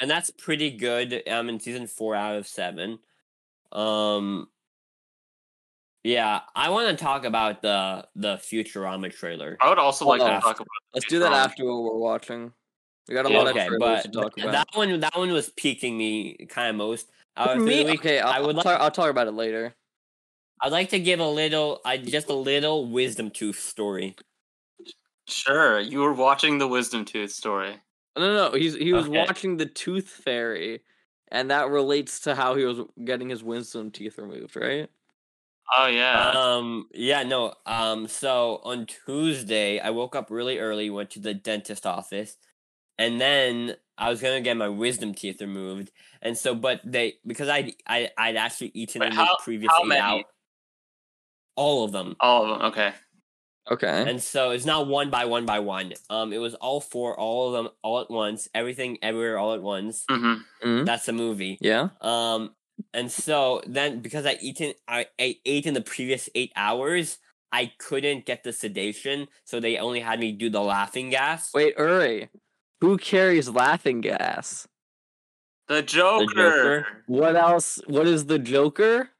and 0.00 0.10
that's 0.10 0.30
pretty 0.30 0.70
good. 0.70 1.22
I'm 1.28 1.50
in 1.50 1.60
season 1.60 1.86
four 1.86 2.14
out 2.14 2.34
of 2.36 2.46
seven. 2.48 2.98
Um, 3.72 4.50
yeah, 6.02 6.42
I 6.54 6.70
want 6.70 6.96
to 6.96 7.02
talk 7.02 7.24
about 7.24 7.62
the 7.62 8.08
the 8.14 8.36
Futurama 8.36 9.12
trailer. 9.12 9.58
I 9.60 9.68
would 9.68 9.78
also 9.78 10.06
like 10.06 10.20
Hold 10.20 10.22
to 10.22 10.30
on. 10.34 10.40
talk 10.40 10.56
about. 10.56 10.66
Let's 10.94 11.04
do 11.06 11.18
that 11.20 11.32
after 11.32 11.64
what 11.64 11.82
we're 11.82 11.98
watching. 11.98 12.52
We 13.08 13.14
got 13.14 13.26
a 13.26 13.28
Yeah, 13.28 13.38
lot 13.38 13.48
okay, 13.48 13.56
of 13.56 13.66
trailers 13.66 14.02
but 14.02 14.02
to 14.02 14.08
talk 14.10 14.36
about. 14.38 14.52
that 14.52 14.66
one 14.74 15.00
that 15.00 15.16
one 15.16 15.30
was 15.32 15.50
piquing 15.50 15.96
me 15.98 16.46
kind 16.48 16.70
of 16.70 16.76
most. 16.76 17.10
out 17.36 17.56
of 17.58 17.64
Me? 17.66 17.84
the. 17.84 17.92
Okay, 17.92 18.18
I'll, 18.20 18.34
I 18.34 18.40
would 18.40 18.48
I'll, 18.50 18.54
like 18.56 18.64
talk, 18.64 18.80
I'll 18.80 18.90
talk 18.90 19.10
about 19.10 19.26
it 19.28 19.32
later. 19.32 19.74
I'd 20.62 20.72
like 20.72 20.90
to 20.90 21.00
give 21.00 21.20
a 21.20 21.28
little, 21.28 21.80
I 21.84 21.98
just 21.98 22.28
a 22.28 22.34
little 22.34 22.86
wisdom 22.86 23.30
tooth 23.30 23.58
story. 23.60 24.16
Sure, 25.28 25.80
you 25.80 26.00
were 26.00 26.12
watching 26.12 26.58
the 26.58 26.68
Wisdom 26.68 27.06
Tooth 27.06 27.30
story. 27.32 27.80
No, 28.16 28.22
no, 28.22 28.50
no. 28.50 28.56
He's 28.58 28.74
he 28.74 28.92
was 28.92 29.08
Okay. 29.08 29.08
watching 29.08 29.56
the 29.56 29.66
Tooth 29.66 30.08
Fairy, 30.08 30.82
and 31.30 31.50
that 31.50 31.68
relates 31.70 32.20
to 32.20 32.34
how 32.34 32.54
he 32.54 32.64
was 32.64 32.80
getting 33.04 33.28
his 33.30 33.42
wisdom 33.42 33.90
teeth 33.90 34.18
removed, 34.18 34.56
right? 34.56 34.88
Oh 35.76 35.86
yeah. 35.86 36.30
Um, 36.30 36.88
yeah, 36.92 37.22
no. 37.22 37.54
Um, 37.66 38.08
so 38.08 38.60
on 38.64 38.86
Tuesday, 38.86 39.78
I 39.78 39.90
woke 39.90 40.16
up 40.16 40.30
really 40.30 40.58
early, 40.58 40.90
went 40.90 41.10
to 41.10 41.20
the 41.20 41.32
dentist 41.34 41.86
office, 41.86 42.36
and 42.98 43.20
then 43.20 43.76
I 43.98 44.10
was 44.10 44.20
gonna 44.20 44.40
get 44.40 44.56
my 44.56 44.68
wisdom 44.68 45.14
teeth 45.14 45.40
removed. 45.40 45.92
And 46.22 46.36
so, 46.36 46.54
but 46.56 46.80
they 46.84 47.14
because 47.26 47.48
I 47.48 47.74
I 47.86 48.10
I'd 48.18 48.36
actually 48.36 48.72
eaten 48.74 49.00
Wait, 49.02 49.12
in 49.12 49.16
how- 49.16 49.26
the 49.26 49.38
previous 49.44 49.70
how 49.72 49.84
eight 49.84 49.88
many? 49.88 50.00
hours, 50.00 50.24
all 51.56 51.84
of 51.84 51.92
them. 51.92 52.16
All 52.20 52.44
of 52.44 52.58
them. 52.58 52.68
Okay. 52.72 52.92
Okay. 53.70 54.04
And 54.08 54.20
so 54.22 54.50
it's 54.50 54.64
not 54.64 54.88
one 54.88 55.10
by 55.10 55.26
one 55.26 55.46
by 55.46 55.60
one. 55.60 55.92
Um, 56.08 56.32
it 56.32 56.38
was 56.38 56.54
all 56.56 56.80
four, 56.80 57.18
all 57.18 57.48
of 57.48 57.52
them, 57.52 57.72
all 57.82 58.00
at 58.00 58.10
once. 58.10 58.48
Everything, 58.52 58.98
everywhere, 59.00 59.38
all 59.38 59.54
at 59.54 59.62
once. 59.62 60.04
Mm-hmm. 60.10 60.84
That's 60.84 61.06
a 61.08 61.12
movie. 61.12 61.58
yeah. 61.60 61.90
Um, 62.00 62.54
and 62.94 63.12
so 63.12 63.60
then 63.66 64.00
because 64.00 64.24
I 64.26 64.38
eaten, 64.40 64.72
I, 64.88 65.06
I 65.20 65.36
ate 65.44 65.66
in 65.66 65.74
the 65.74 65.82
previous 65.82 66.28
eight 66.34 66.50
hours, 66.56 67.18
I 67.52 67.72
couldn't 67.78 68.26
get 68.26 68.42
the 68.42 68.52
sedation, 68.52 69.28
so 69.44 69.60
they 69.60 69.76
only 69.76 70.00
had 70.00 70.18
me 70.18 70.32
do 70.32 70.48
the 70.48 70.62
laughing 70.62 71.10
gas. 71.10 71.50
Wait, 71.52 71.74
Uri. 71.78 72.30
Who 72.80 72.96
carries 72.96 73.48
laughing 73.50 74.00
gas? 74.00 74.66
The 75.68 75.82
Joker. 75.82 76.26
The 76.26 76.34
Joker? 76.34 76.86
What 77.06 77.36
else? 77.36 77.80
What 77.86 78.06
is 78.06 78.26
the 78.26 78.38
Joker? 78.38 79.10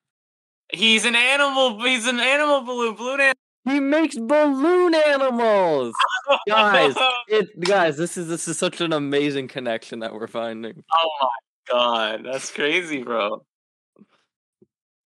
He's 0.73 1.05
an 1.05 1.15
animal. 1.15 1.83
He's 1.85 2.07
an 2.07 2.19
animal 2.19 2.63
balloon. 2.63 2.95
Balloon 2.95 3.21
animal. 3.21 3.35
He 3.65 3.79
makes 3.81 4.17
balloon 4.17 4.95
animals. 4.95 5.95
Guys, 6.49 6.95
It 7.29 7.61
guys, 7.61 7.97
this 7.97 8.17
is 8.17 8.27
this 8.29 8.49
is 8.49 8.59
such 8.59 8.81
an 8.81 8.93
amazing 8.93 9.49
connection 9.49 9.99
that 10.01 10.13
we're 10.15 10.27
finding. 10.29 10.83
oh 10.95 11.11
my 11.23 11.29
god, 11.71 12.21
that's 12.25 12.51
crazy, 12.51 13.03
bro. 13.03 13.45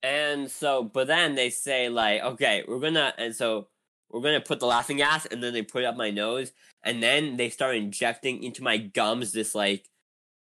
And 0.03 0.51
so, 0.51 0.83
but 0.83 1.07
then 1.07 1.35
they 1.35 1.51
say 1.51 1.89
like, 1.89 2.23
okay, 2.23 2.65
we're 2.67 2.81
gonna, 2.81 3.13
and 3.19 3.35
so 3.37 3.69
we're 4.11 4.23
gonna 4.23 4.41
put 4.41 4.59
the 4.61 4.67
laughing 4.67 4.97
gas, 4.97 5.27
and 5.27 5.43
then 5.43 5.53
they 5.53 5.63
put 5.63 5.83
it 5.83 5.87
up 5.87 5.97
my 5.97 6.11
nose, 6.11 6.53
and 6.83 7.03
then 7.03 7.37
they 7.37 7.51
start 7.51 7.77
injecting 7.77 8.43
into 8.43 8.63
my 8.63 8.79
gums 8.79 9.33
this 9.33 9.55
like 9.55 9.85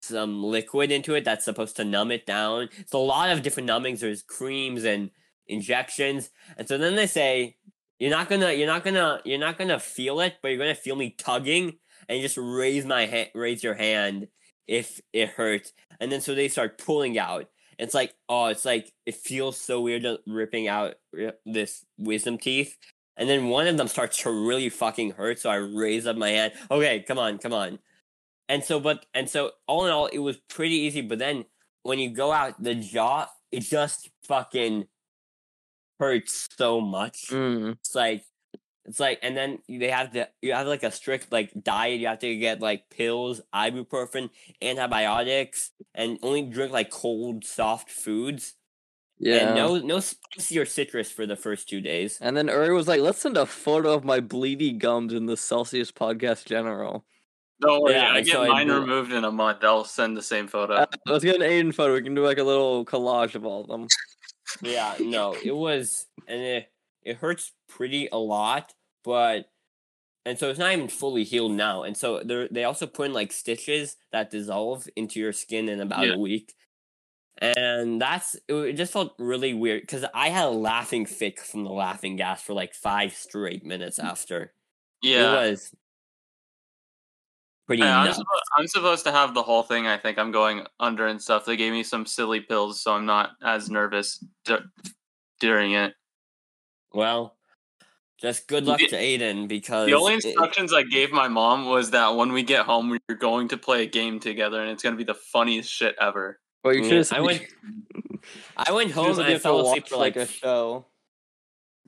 some 0.02 0.42
liquid 0.44 0.92
into 0.92 1.14
it 1.14 1.26
that's 1.26 1.44
supposed 1.44 1.76
to 1.76 1.84
numb 1.84 2.10
it 2.12 2.26
down. 2.26 2.70
It's 2.80 2.94
a 2.94 2.98
lot 2.98 3.30
of 3.30 3.44
different 3.44 3.68
numbings. 3.68 4.00
There's 4.00 4.22
creams 4.22 4.86
and 4.86 5.12
injections, 5.48 6.30
and 6.58 6.68
so 6.68 6.78
then 6.78 6.96
they 6.96 7.08
say 7.08 7.58
you're 8.00 8.10
not 8.10 8.30
gonna, 8.30 8.54
you're 8.54 8.68
not 8.68 8.84
gonna, 8.84 9.22
you're 9.26 9.40
not 9.40 9.58
gonna 9.58 9.80
feel 9.80 10.20
it, 10.22 10.36
but 10.42 10.50
you're 10.50 10.58
gonna 10.58 10.76
feel 10.76 10.96
me 10.96 11.16
tugging, 11.18 11.74
and 12.08 12.22
just 12.22 12.38
raise 12.38 12.86
my 12.86 13.06
hand, 13.06 13.30
raise 13.36 13.64
your 13.64 13.76
hand 13.76 14.28
if 14.68 15.02
it 15.14 15.30
hurts, 15.30 15.74
and 16.00 16.12
then 16.12 16.22
so 16.22 16.34
they 16.34 16.48
start 16.48 16.78
pulling 16.78 17.18
out. 17.18 17.48
It's 17.78 17.94
like, 17.94 18.14
oh, 18.28 18.48
it's 18.48 18.66
like 18.66 18.92
it 19.06 19.16
feels 19.16 19.60
so 19.60 19.82
weird 19.82 20.06
ripping 20.28 20.68
out 20.68 20.96
this 21.46 21.86
wisdom 21.98 22.38
teeth. 22.38 22.78
And 23.16 23.30
then 23.30 23.48
one 23.48 23.68
of 23.68 23.78
them 23.78 23.88
starts 23.88 24.18
to 24.24 24.32
really 24.32 24.70
fucking 24.70 25.12
hurt, 25.12 25.40
so 25.40 25.50
I 25.50 25.56
raise 25.56 26.08
up 26.08 26.16
my 26.16 26.30
hand. 26.30 26.54
Okay, 26.72 27.02
come 27.02 27.20
on, 27.20 27.38
come 27.38 27.54
on. 27.54 27.80
And 28.48 28.64
so, 28.64 28.80
but 28.80 29.06
and 29.14 29.30
so, 29.30 29.52
all 29.68 29.86
in 29.86 29.92
all, 29.92 30.08
it 30.08 30.20
was 30.20 30.38
pretty 30.50 30.76
easy. 30.76 31.02
But 31.02 31.20
then 31.20 31.46
when 31.84 32.00
you 32.00 32.10
go 32.10 32.32
out, 32.32 32.62
the 32.62 32.76
jaw, 32.76 33.28
it 33.52 33.62
just 33.62 34.10
fucking 34.24 34.88
hurts 36.00 36.48
so 36.58 36.80
much. 36.82 37.28
Mm. 37.30 37.74
It's 37.74 37.94
like 37.96 38.24
it's 38.86 39.00
like 39.00 39.20
and 39.22 39.38
then 39.38 39.60
they 39.68 39.90
have 39.92 40.14
to 40.14 40.28
you 40.42 40.54
have 40.54 40.66
like 40.68 40.84
a 40.84 40.92
strict 40.92 41.32
like 41.32 41.52
diet. 41.62 42.00
You 42.00 42.08
have 42.08 42.20
to 42.20 42.36
get 42.38 42.60
like 42.62 42.90
pills, 42.90 43.42
ibuprofen, 43.54 44.30
antibiotics, 44.62 45.72
and 45.94 46.18
only 46.24 46.44
drink 46.44 46.72
like 46.72 46.90
cold, 46.90 47.44
soft 47.46 47.90
foods. 47.92 48.54
Yeah. 49.22 49.48
And 49.48 49.56
no 49.56 49.78
no 49.80 50.00
spicy 50.00 50.58
or 50.60 50.66
citrus 50.66 51.12
for 51.12 51.26
the 51.26 51.36
first 51.36 51.68
two 51.68 51.82
days. 51.82 52.18
And 52.22 52.38
then 52.38 52.48
Uri 52.48 52.74
was 52.74 52.88
like, 52.88 53.02
"Let's 53.02 53.20
send 53.20 53.36
a 53.36 53.46
photo 53.46 53.94
of 53.94 54.06
my 54.06 54.22
bleedy 54.22 54.78
gums 54.78 55.14
in 55.14 55.26
the 55.26 55.36
Celsius 55.36 55.92
podcast 55.92 56.46
general." 56.46 57.06
Don't 57.62 57.82
worry, 57.84 57.96
Yeah, 57.96 58.14
I 58.14 58.18
and 58.20 58.26
get 58.26 58.32
so 58.32 58.44
I 58.44 58.48
mine 58.48 58.68
do- 58.68 58.80
removed 58.80 59.12
in 59.12 59.26
a 59.26 59.32
month. 59.34 59.60
They'll 59.60 59.84
send 59.84 60.16
the 60.16 60.22
same 60.22 60.48
photo. 60.48 60.76
Uh, 60.76 60.86
let's 61.06 61.26
get 61.26 61.36
an 61.36 61.42
Aiden 61.42 61.76
photo. 61.76 61.94
We 61.96 62.02
can 62.02 62.16
do 62.16 62.24
like 62.24 62.38
a 62.38 62.44
little 62.46 62.86
collage 62.86 63.36
of 63.36 63.46
all 63.46 63.64
of 63.64 63.68
them. 63.68 63.88
Yeah, 64.62 64.96
no, 65.00 65.34
it 65.34 65.56
was 65.56 66.08
and 66.28 66.42
it 66.42 66.72
it 67.04 67.18
hurts 67.18 67.52
pretty 67.68 68.08
a 68.12 68.18
lot, 68.18 68.74
but 69.04 69.50
and 70.26 70.38
so 70.38 70.50
it's 70.50 70.60
not 70.60 70.74
even 70.74 70.88
fully 70.90 71.24
healed 71.24 71.54
now. 71.54 71.84
And 71.84 71.96
so 71.96 72.22
they 72.24 72.48
they 72.52 72.64
also 72.66 72.88
put 72.88 73.08
in 73.08 73.14
like 73.14 73.32
stitches 73.32 73.98
that 74.12 74.30
dissolve 74.32 74.88
into 74.96 75.20
your 75.20 75.34
skin 75.34 75.70
in 75.70 75.80
about 75.82 76.06
Yeah. 76.06 76.14
a 76.14 76.18
week. 76.20 76.54
And 77.42 78.02
that's 78.02 78.36
it, 78.50 78.74
just 78.74 78.92
felt 78.92 79.14
really 79.18 79.54
weird 79.54 79.84
because 79.84 80.04
I 80.14 80.30
had 80.30 80.46
a 80.48 80.50
laughing 80.52 81.06
fit 81.06 81.40
from 81.40 81.64
the 81.64 81.70
laughing 81.72 82.18
gas 82.18 82.42
for 82.42 82.54
like 82.54 82.74
five 82.74 83.14
straight 83.14 83.66
minutes 83.66 83.98
after. 83.98 84.54
yeah. 85.02 85.44
It 85.46 85.52
was 85.52 85.74
pretty 87.70 87.84
Yeah, 87.84 88.00
I'm, 88.02 88.12
suppo- 88.14 88.24
I'm 88.58 88.68
supposed 88.68 89.06
to 89.06 89.12
have 89.12 89.36
the 89.36 89.44
whole 89.44 89.62
thing. 89.62 89.86
I 89.86 89.96
think 89.98 90.18
I'm 90.18 90.32
going 90.32 90.66
under 90.80 91.06
and 91.06 91.22
stuff. 91.22 91.46
They 91.46 91.56
gave 91.56 91.72
me 91.72 91.84
some 91.84 92.08
silly 92.08 92.40
pills, 92.42 92.82
so 92.82 92.94
I'm 92.94 93.06
not 93.06 93.32
as 93.44 93.70
nervous 93.70 94.18
d- 94.46 94.56
during 95.40 95.74
it. 95.74 95.94
Well, 96.92 97.36
just 98.20 98.48
good 98.48 98.66
luck 98.66 98.80
to 98.80 98.96
Aiden 98.96 99.48
because 99.48 99.86
The 99.86 99.94
only 99.94 100.16
it- 100.16 100.26
instructions 100.26 100.74
I 100.74 100.82
gave 100.82 101.12
my 101.12 101.28
mom 101.28 101.68
was 101.68 101.92
that 101.92 102.16
when 102.16 102.34
we 102.34 102.42
get 102.42 102.66
home, 102.66 102.90
we're 103.08 103.16
going 103.16 103.50
to 103.50 103.58
play 103.58 103.84
a 103.84 103.86
game 103.86 104.20
together, 104.20 104.60
and 104.62 104.72
it's 104.72 104.82
going 104.82 104.96
to 104.96 104.98
be 104.98 105.04
the 105.04 105.14
funniest 105.14 105.72
shit 105.72 105.96
ever. 106.02 106.40
Well, 106.64 106.74
you 106.74 106.82
Yeah, 106.84 107.04
should. 107.04 107.14
I 107.18 107.22
went 107.22 107.44
I 108.58 108.72
went 108.72 108.92
home 108.92 109.12
and 109.12 109.22
I 109.22 109.34
to 109.34 109.40
fell 109.40 109.62
asleep 109.62 109.84
watch 109.84 109.90
for 109.92 109.98
like 109.98 110.16
like 110.16 110.28
a 110.28 110.32
show. 110.32 110.88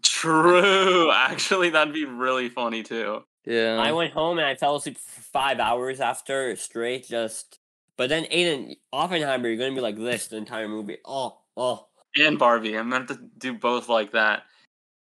True. 0.03 1.11
Actually, 1.13 1.71
that'd 1.71 1.93
be 1.93 2.05
really 2.05 2.49
funny 2.49 2.83
too. 2.83 3.23
Yeah. 3.45 3.77
I 3.79 3.91
went 3.91 4.13
home 4.13 4.37
and 4.37 4.47
I 4.47 4.55
fell 4.55 4.75
asleep 4.75 4.97
for 4.97 5.21
five 5.21 5.59
hours 5.59 5.99
after 5.99 6.55
straight. 6.55 7.07
Just, 7.07 7.59
but 7.97 8.09
then 8.09 8.25
Aiden 8.25 8.77
Oppenheimer, 8.93 9.47
you're 9.47 9.57
gonna 9.57 9.75
be 9.75 9.81
like 9.81 9.97
this 9.97 10.27
the 10.27 10.37
entire 10.37 10.67
movie. 10.67 10.97
Oh, 11.05 11.39
oh. 11.57 11.87
And 12.15 12.37
Barbie. 12.37 12.77
I'm 12.77 12.89
going 12.89 13.07
to 13.07 13.19
do 13.37 13.53
both 13.53 13.89
like 13.89 14.11
that. 14.11 14.43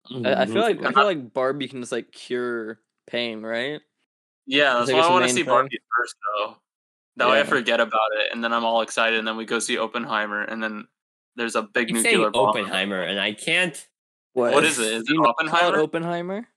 I, 0.09 0.15
mm, 0.15 0.37
I 0.37 0.47
feel 0.47 0.63
like 0.63 0.83
I 0.85 0.93
feel 0.93 1.05
like 1.05 1.33
Barbie 1.33 1.69
can 1.69 1.81
just 1.81 1.93
like 1.93 2.13
cure 2.13 2.81
pain, 3.07 3.43
right? 3.43 3.81
Yeah, 4.47 4.75
that's 4.75 4.87
think 4.87 4.99
why 5.01 5.07
I 5.07 5.11
want 5.11 5.25
to 5.25 5.29
see 5.29 5.43
thing. 5.43 5.47
Barbie 5.47 5.79
first, 5.99 6.15
though. 6.39 6.57
That 7.17 7.29
way 7.29 7.41
I 7.41 7.45
forget 7.45 7.81
about 7.81 8.11
it, 8.21 8.33
and 8.33 8.45
then 8.45 8.53
I'm 8.53 8.65
all 8.65 8.83
excited, 8.83 9.19
and 9.19 9.27
then 9.27 9.37
we 9.37 9.47
go 9.47 9.59
see 9.59 9.79
Oppenheimer, 9.79 10.43
and 10.43 10.63
then 10.63 10.87
there's 11.35 11.57
a 11.57 11.63
big 11.63 11.89
keep 11.89 11.97
saying 11.99 12.15
nuclear 12.15 12.31
bomb. 12.31 12.51
Oppenheimer, 12.51 13.03
and 13.03 13.19
I 13.19 13.33
can't. 13.33 13.87
What 14.35 14.65
is 14.65 14.79
it? 14.79 14.93
Is 14.93 15.05
Do 15.05 15.15
it 15.15 15.17
you 15.17 15.23
call 15.23 15.31
Oppenheimer? 15.31 15.81
Oppenheimer. 15.81 16.49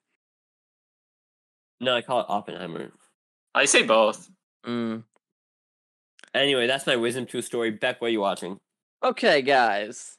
No, 1.79 1.95
I 1.95 2.01
call 2.01 2.19
it 2.21 2.25
Oppenheimer. 2.29 2.91
I 3.55 3.65
say 3.65 3.83
both. 3.83 4.29
Mm. 4.65 5.03
Anyway, 6.33 6.67
that's 6.67 6.85
my 6.85 6.95
wisdom 6.95 7.25
tooth 7.25 7.45
story. 7.45 7.71
Beck, 7.71 8.01
what 8.01 8.07
are 8.07 8.11
you 8.11 8.19
watching? 8.19 8.57
Okay, 9.03 9.41
guys. 9.41 10.17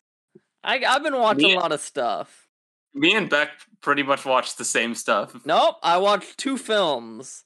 I 0.64 0.82
I've 0.86 1.02
been 1.02 1.18
watching 1.18 1.48
Me- 1.48 1.54
a 1.54 1.60
lot 1.60 1.72
of 1.72 1.80
stuff. 1.80 2.48
Me 2.94 3.14
and 3.14 3.28
Beck 3.30 3.50
pretty 3.80 4.02
much 4.02 4.24
watched 4.24 4.58
the 4.58 4.64
same 4.64 4.94
stuff. 4.94 5.34
Nope, 5.44 5.76
I 5.82 5.98
watched 5.98 6.38
two 6.38 6.56
films. 6.58 7.44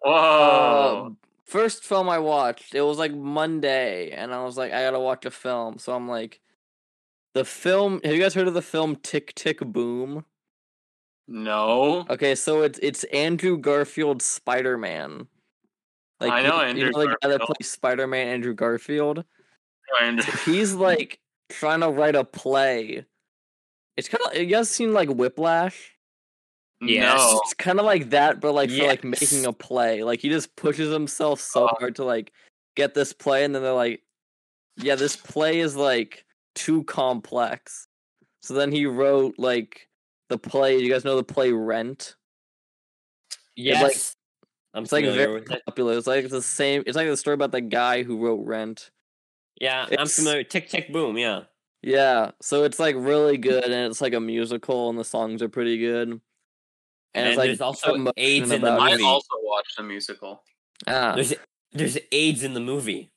Whoa. 0.00 1.10
Uh, 1.10 1.14
first 1.44 1.82
film 1.82 2.08
I 2.08 2.18
watched, 2.18 2.74
it 2.74 2.82
was 2.82 2.98
like 2.98 3.12
Monday, 3.14 4.10
and 4.10 4.32
I 4.32 4.44
was 4.44 4.56
like, 4.56 4.72
I 4.72 4.82
gotta 4.82 5.00
watch 5.00 5.24
a 5.24 5.30
film. 5.30 5.78
So 5.78 5.94
I'm 5.94 6.08
like, 6.08 6.40
the 7.34 7.44
film. 7.44 8.00
Have 8.04 8.14
you 8.14 8.20
guys 8.20 8.34
heard 8.34 8.46
of 8.48 8.54
the 8.54 8.62
film 8.62 8.96
Tick 8.96 9.34
Tick 9.34 9.58
Boom? 9.60 10.24
No. 11.26 12.04
Okay, 12.10 12.34
so 12.34 12.62
it's 12.62 12.78
it's 12.82 13.04
Andrew 13.04 13.56
Garfield 13.58 14.22
Spider 14.22 14.76
Man. 14.78 15.26
Like 16.20 16.32
I 16.32 16.42
know 16.42 16.56
you, 16.56 16.62
Andrew 16.62 16.84
you 16.86 16.90
know 16.92 16.98
the 17.00 17.06
guy 17.06 17.28
that 17.28 17.38
Garfield. 17.38 17.56
plays 17.58 17.70
Spider 17.70 18.06
Man, 18.06 18.28
Andrew 18.28 18.54
Garfield. 18.54 19.24
And 20.02 20.22
He's 20.46 20.74
like 20.74 21.20
trying 21.50 21.80
to 21.80 21.88
write 21.90 22.14
a 22.14 22.24
play. 22.24 23.04
It's 23.96 24.08
kind 24.08 24.22
of 24.26 24.36
you 24.36 24.46
guys 24.46 24.70
seen 24.70 24.92
like 24.92 25.08
Whiplash? 25.08 25.92
Yes. 26.80 27.16
no. 27.18 27.40
It's 27.44 27.54
kind 27.54 27.78
of 27.78 27.86
like 27.86 28.10
that, 28.10 28.40
but 28.40 28.52
like 28.52 28.70
for 28.70 28.86
like 28.86 29.04
making 29.04 29.46
a 29.46 29.52
play. 29.52 30.02
Like 30.02 30.20
he 30.20 30.28
just 30.28 30.54
pushes 30.56 30.92
himself 30.92 31.40
so 31.40 31.64
Oh. 31.64 31.76
hard 31.78 31.96
to 31.96 32.04
like 32.04 32.32
get 32.76 32.94
this 32.94 33.12
play, 33.12 33.44
and 33.44 33.54
then 33.54 33.62
they're 33.62 33.72
like, 33.72 34.02
"Yeah, 34.76 34.96
this 34.96 35.16
play 35.16 35.60
is 35.60 35.76
like 35.76 36.24
too 36.54 36.82
complex." 36.84 37.86
So 38.42 38.54
then 38.54 38.72
he 38.72 38.86
wrote 38.86 39.34
like 39.38 39.88
the 40.28 40.38
play. 40.38 40.78
You 40.78 40.90
guys 40.90 41.04
know 41.04 41.16
the 41.16 41.24
play 41.24 41.52
Rent? 41.52 42.16
Yes. 43.56 43.82
like- 43.82 43.96
I'm 44.76 44.82
It's 44.82 44.90
like 44.92 45.04
very 45.04 45.34
with 45.34 45.52
it. 45.52 45.62
popular. 45.66 45.96
It's 45.96 46.06
like 46.08 46.28
the 46.28 46.42
same. 46.42 46.82
It's 46.84 46.96
like 46.96 47.06
the 47.08 47.16
story 47.16 47.34
about 47.34 47.52
the 47.52 47.60
guy 47.60 48.02
who 48.02 48.18
wrote 48.18 48.44
Rent. 48.44 48.90
Yeah, 49.60 49.86
I'm 49.96 50.08
familiar. 50.08 50.42
Tick 50.42 50.68
tick 50.68 50.92
boom. 50.92 51.16
Yeah. 51.16 51.42
Yeah, 51.80 52.30
so 52.40 52.64
it's 52.64 52.80
like 52.80 52.96
really 52.98 53.36
good, 53.36 53.62
and 53.62 53.88
it's 53.90 54.00
like 54.00 54.14
a 54.14 54.20
musical, 54.20 54.88
and 54.90 54.98
the 54.98 55.04
songs 55.04 55.42
are 55.42 55.48
pretty 55.50 55.78
good. 55.78 56.08
And, 56.08 56.20
And 57.14 57.28
it's 57.28 57.36
like 57.38 57.48
there's 57.48 57.60
also 57.60 58.10
AIDS 58.16 58.50
in 58.50 58.62
the 58.62 58.74
about 58.74 58.80
I 58.80 59.00
also 59.04 59.28
watched 59.42 59.76
the 59.76 59.82
musical. 59.84 60.42
Ah, 60.88 61.12
There's 61.14 61.34
there's 61.72 61.98
AIDS 62.10 62.42
in 62.42 62.54
the 62.54 62.60
movie. 62.60 63.12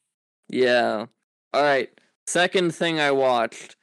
yeah. 0.50 1.06
All 1.54 1.64
right. 1.64 1.90
Second 2.28 2.76
thing 2.76 3.00
I 3.00 3.10
watched. 3.12 3.77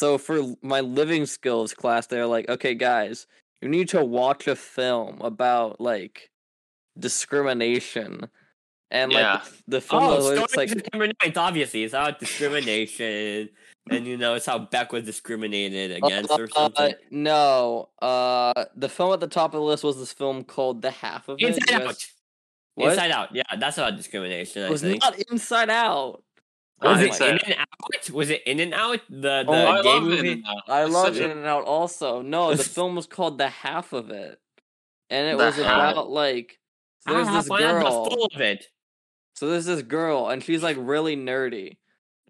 So 0.00 0.16
for 0.16 0.40
my 0.62 0.80
living 0.80 1.26
skills 1.26 1.74
class, 1.74 2.06
they're 2.06 2.24
like, 2.26 2.48
okay, 2.48 2.74
guys, 2.74 3.26
you 3.60 3.68
need 3.68 3.86
to 3.90 4.02
watch 4.02 4.48
a 4.48 4.56
film 4.56 5.20
about 5.20 5.78
like 5.78 6.30
discrimination, 6.98 8.26
and 8.90 9.12
like 9.12 9.20
Yeah. 9.22 9.42
the, 9.66 9.76
the 9.76 9.80
film 9.82 10.04
Oh, 10.04 10.16
was 10.16 10.38
it's 10.38 10.56
like 10.56 10.70
September 10.70 11.06
9th, 11.22 11.36
obviously. 11.36 11.84
It's 11.84 11.92
about 11.92 12.18
discrimination. 12.18 13.50
and 13.90 14.06
you 14.06 14.16
know, 14.16 14.36
it's 14.36 14.46
how 14.46 14.58
Beck 14.58 14.90
was 14.90 15.04
discriminated 15.04 15.90
against 16.02 16.30
or 16.30 16.44
Uh, 16.56 16.70
something. 16.70 16.94
no, 17.10 17.90
uh, 18.00 18.64
the 18.76 18.88
film 18.88 19.12
at 19.12 19.20
the 19.20 19.26
top 19.28 19.52
of 19.52 19.60
the 19.60 19.66
list 19.66 19.84
was 19.84 19.98
this 19.98 20.14
film 20.14 20.44
called 20.44 20.80
The 20.80 20.92
Half 20.92 21.28
of 21.28 21.36
It. 21.42 21.58
Inside 21.58 21.82
Out. 21.82 22.06
What? 22.76 22.92
Inside 22.92 23.10
Out. 23.10 23.34
Yeah, 23.34 23.42
that's 23.58 23.76
about 23.76 23.98
discrimination, 23.98 24.62
It 24.62 24.70
was 24.70 24.80
think. 24.80 25.02
not 25.02 25.18
Inside 25.30 25.68
Out. 25.68 26.22
Not 26.82 26.92
was 26.92 27.00
Oh 27.00 27.04
it 27.04 27.08
Inside 27.08 27.28
In 27.28 27.34
Out. 27.34 27.46
and 27.46 27.54
Out? 27.58 28.10
Was 28.10 28.30
it 28.30 28.42
In 28.46 28.60
and 28.60 28.74
Out? 28.74 29.00
The, 29.08 29.18
the 29.18 29.44
Oh, 29.48 29.66
I 29.66 29.82
gay 29.82 30.00
movie? 30.00 30.32
it. 30.32 30.44
I 30.68 30.84
love 30.84 31.16
In 31.16 31.30
and 31.30 31.46
Out 31.46 31.64
also. 31.64 32.22
No, 32.22 32.54
the 32.54 32.64
film 32.78 32.94
was 32.96 33.06
called 33.06 33.38
The 33.38 33.48
Half 33.48 33.92
of 33.92 34.10
It. 34.10 34.38
And 35.10 35.28
it 35.28 35.38
The 35.38 35.44
was 35.44 35.56
Half. 35.56 35.92
about 35.92 36.10
like 36.10 36.58
there's 37.06 37.28
this 37.28 37.48
one, 37.48 37.62
I'm 37.64 37.76
the 37.76 37.80
girl. 37.82 38.04
full 38.08 38.28
of 38.34 38.40
it. 38.40 38.66
So 39.34 39.48
there's 39.48 39.64
this 39.66 39.82
girl 39.82 40.28
and 40.28 40.42
she's 40.42 40.62
like 40.62 40.76
really 40.78 41.16
nerdy. 41.16 41.76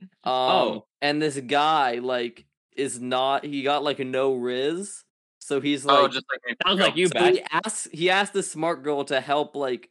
Um 0.00 0.08
Oh. 0.24 0.86
and 1.02 1.20
this 1.20 1.38
guy 1.38 1.96
like 1.96 2.46
is 2.76 3.00
not 3.00 3.44
he 3.44 3.62
got 3.62 3.82
like 3.84 3.98
no 3.98 4.34
riz. 4.34 5.04
So 5.40 5.60
he's 5.60 5.84
like 5.84 5.98
oh, 5.98 6.08
just 6.08 6.24
like 6.32 6.40
me. 6.46 6.54
Sounds 6.66 6.80
like 6.80 6.96
you, 6.96 7.08
so 7.08 7.14
Beck. 7.14 7.34
he 7.34 7.42
asks 7.52 7.88
he 7.92 8.10
asked 8.10 8.32
the 8.32 8.42
smart 8.42 8.82
girl 8.82 9.04
to 9.04 9.20
help 9.20 9.56
like 9.56 9.90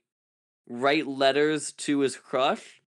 write 0.68 1.06
letters 1.08 1.74
to 1.74 2.00
his 2.00 2.16
crush. 2.16 2.79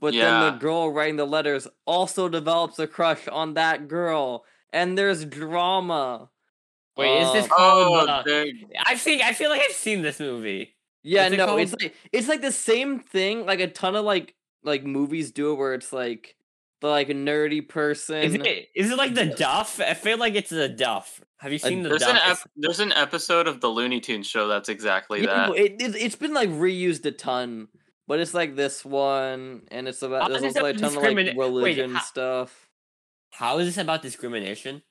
But 0.00 0.14
then 0.14 0.40
the 0.52 0.58
girl 0.58 0.90
writing 0.92 1.16
the 1.16 1.26
letters 1.26 1.66
also 1.86 2.28
develops 2.28 2.78
a 2.78 2.86
crush 2.86 3.26
on 3.28 3.54
that 3.54 3.88
girl. 3.88 4.44
And 4.72 4.96
there's 4.96 5.24
drama. 5.24 6.30
Wait, 6.96 7.20
is 7.22 7.32
this 7.32 7.44
Uh, 7.46 7.48
called? 7.56 8.08
Oh, 8.08 8.12
uh, 8.12 8.22
dude. 8.22 8.56
I 8.84 8.96
think 8.96 9.22
I 9.22 9.32
feel 9.32 9.50
like 9.50 9.60
I've 9.62 9.72
seen 9.74 10.02
this 10.02 10.20
movie. 10.20 10.74
Yeah, 11.02 11.22
What's 11.24 11.34
it 11.34 11.36
no, 11.38 11.46
called? 11.46 11.60
it's 11.60 11.72
like 11.80 11.94
it's 12.12 12.28
like 12.28 12.40
the 12.42 12.52
same 12.52 13.00
thing. 13.00 13.46
Like 13.46 13.60
a 13.60 13.68
ton 13.68 13.94
of 13.96 14.04
like 14.04 14.34
like 14.64 14.84
movies 14.84 15.30
do 15.30 15.52
it, 15.52 15.56
where 15.56 15.74
it's 15.74 15.92
like 15.92 16.36
the 16.80 16.88
like 16.88 17.08
nerdy 17.08 17.66
person. 17.66 18.16
Is 18.22 18.34
it 18.34 18.68
is 18.74 18.90
it 18.90 18.98
like 18.98 19.14
the 19.14 19.26
Duff? 19.26 19.80
I 19.80 19.94
feel 19.94 20.18
like 20.18 20.34
it's 20.34 20.50
the 20.50 20.68
Duff. 20.68 21.20
Have 21.38 21.52
you 21.52 21.58
seen 21.58 21.82
the 21.84 21.88
There's 21.90 22.00
Duff? 22.02 22.10
an 22.10 22.30
ep- 22.32 22.50
there's 22.56 22.80
an 22.80 22.92
episode 22.92 23.46
of 23.46 23.60
the 23.60 23.68
Looney 23.68 24.00
Tunes 24.00 24.26
show 24.26 24.48
that's 24.48 24.68
exactly 24.68 25.22
Yeah, 25.22 25.46
that. 25.48 25.56
it, 25.56 25.80
it 25.80 25.94
it's 25.96 26.16
been 26.16 26.34
like 26.34 26.50
reused 26.50 27.04
a 27.06 27.12
ton, 27.12 27.68
but 28.08 28.18
it's 28.20 28.34
like 28.34 28.56
this 28.56 28.84
one, 28.84 29.62
and 29.70 29.86
it's 29.86 30.02
about 30.02 30.30
there's 30.30 30.42
also 30.42 30.62
like 30.62 30.76
a 30.76 30.78
ton 30.78 30.88
of 30.88 30.94
like 30.96 31.04
discriminate- 31.04 31.36
wait, 31.36 31.46
religion 31.46 31.94
how- 31.94 32.00
stuff. 32.00 32.68
How 33.30 33.58
is 33.58 33.68
this 33.68 33.76
about 33.80 34.02
discrimination? 34.02 34.82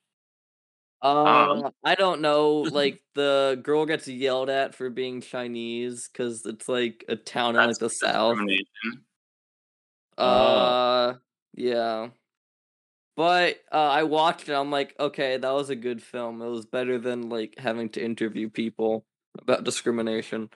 Uh, 1.02 1.72
I 1.84 1.96
don't 1.96 2.22
know. 2.22 2.62
Like 2.72 3.02
the 3.16 3.60
girl 3.62 3.86
gets 3.86 4.08
yelled 4.08 4.50
at 4.50 4.76
for 4.76 4.90
being 4.90 5.22
Chinese 5.22 6.08
because 6.08 6.46
it's 6.46 6.70
like 6.70 7.04
a 7.10 7.16
town 7.16 7.56
in 7.56 7.68
like 7.68 7.78
the 7.78 7.90
south. 7.90 8.38
Oh. 10.18 10.24
Uh, 10.24 11.14
yeah. 11.56 12.10
But 13.16 13.58
uh, 13.72 13.78
I 13.78 14.04
watched 14.04 14.48
it. 14.48 14.54
I'm 14.54 14.70
like, 14.70 14.96
okay, 15.00 15.38
that 15.38 15.52
was 15.52 15.72
a 15.72 15.76
good 15.76 16.04
film. 16.04 16.42
It 16.42 16.50
was 16.50 16.68
better 16.68 17.00
than 17.00 17.30
like 17.30 17.56
having 17.58 17.90
to 17.90 18.04
interview 18.04 18.50
people 18.50 19.06
about 19.40 19.64
discrimination. 19.64 20.52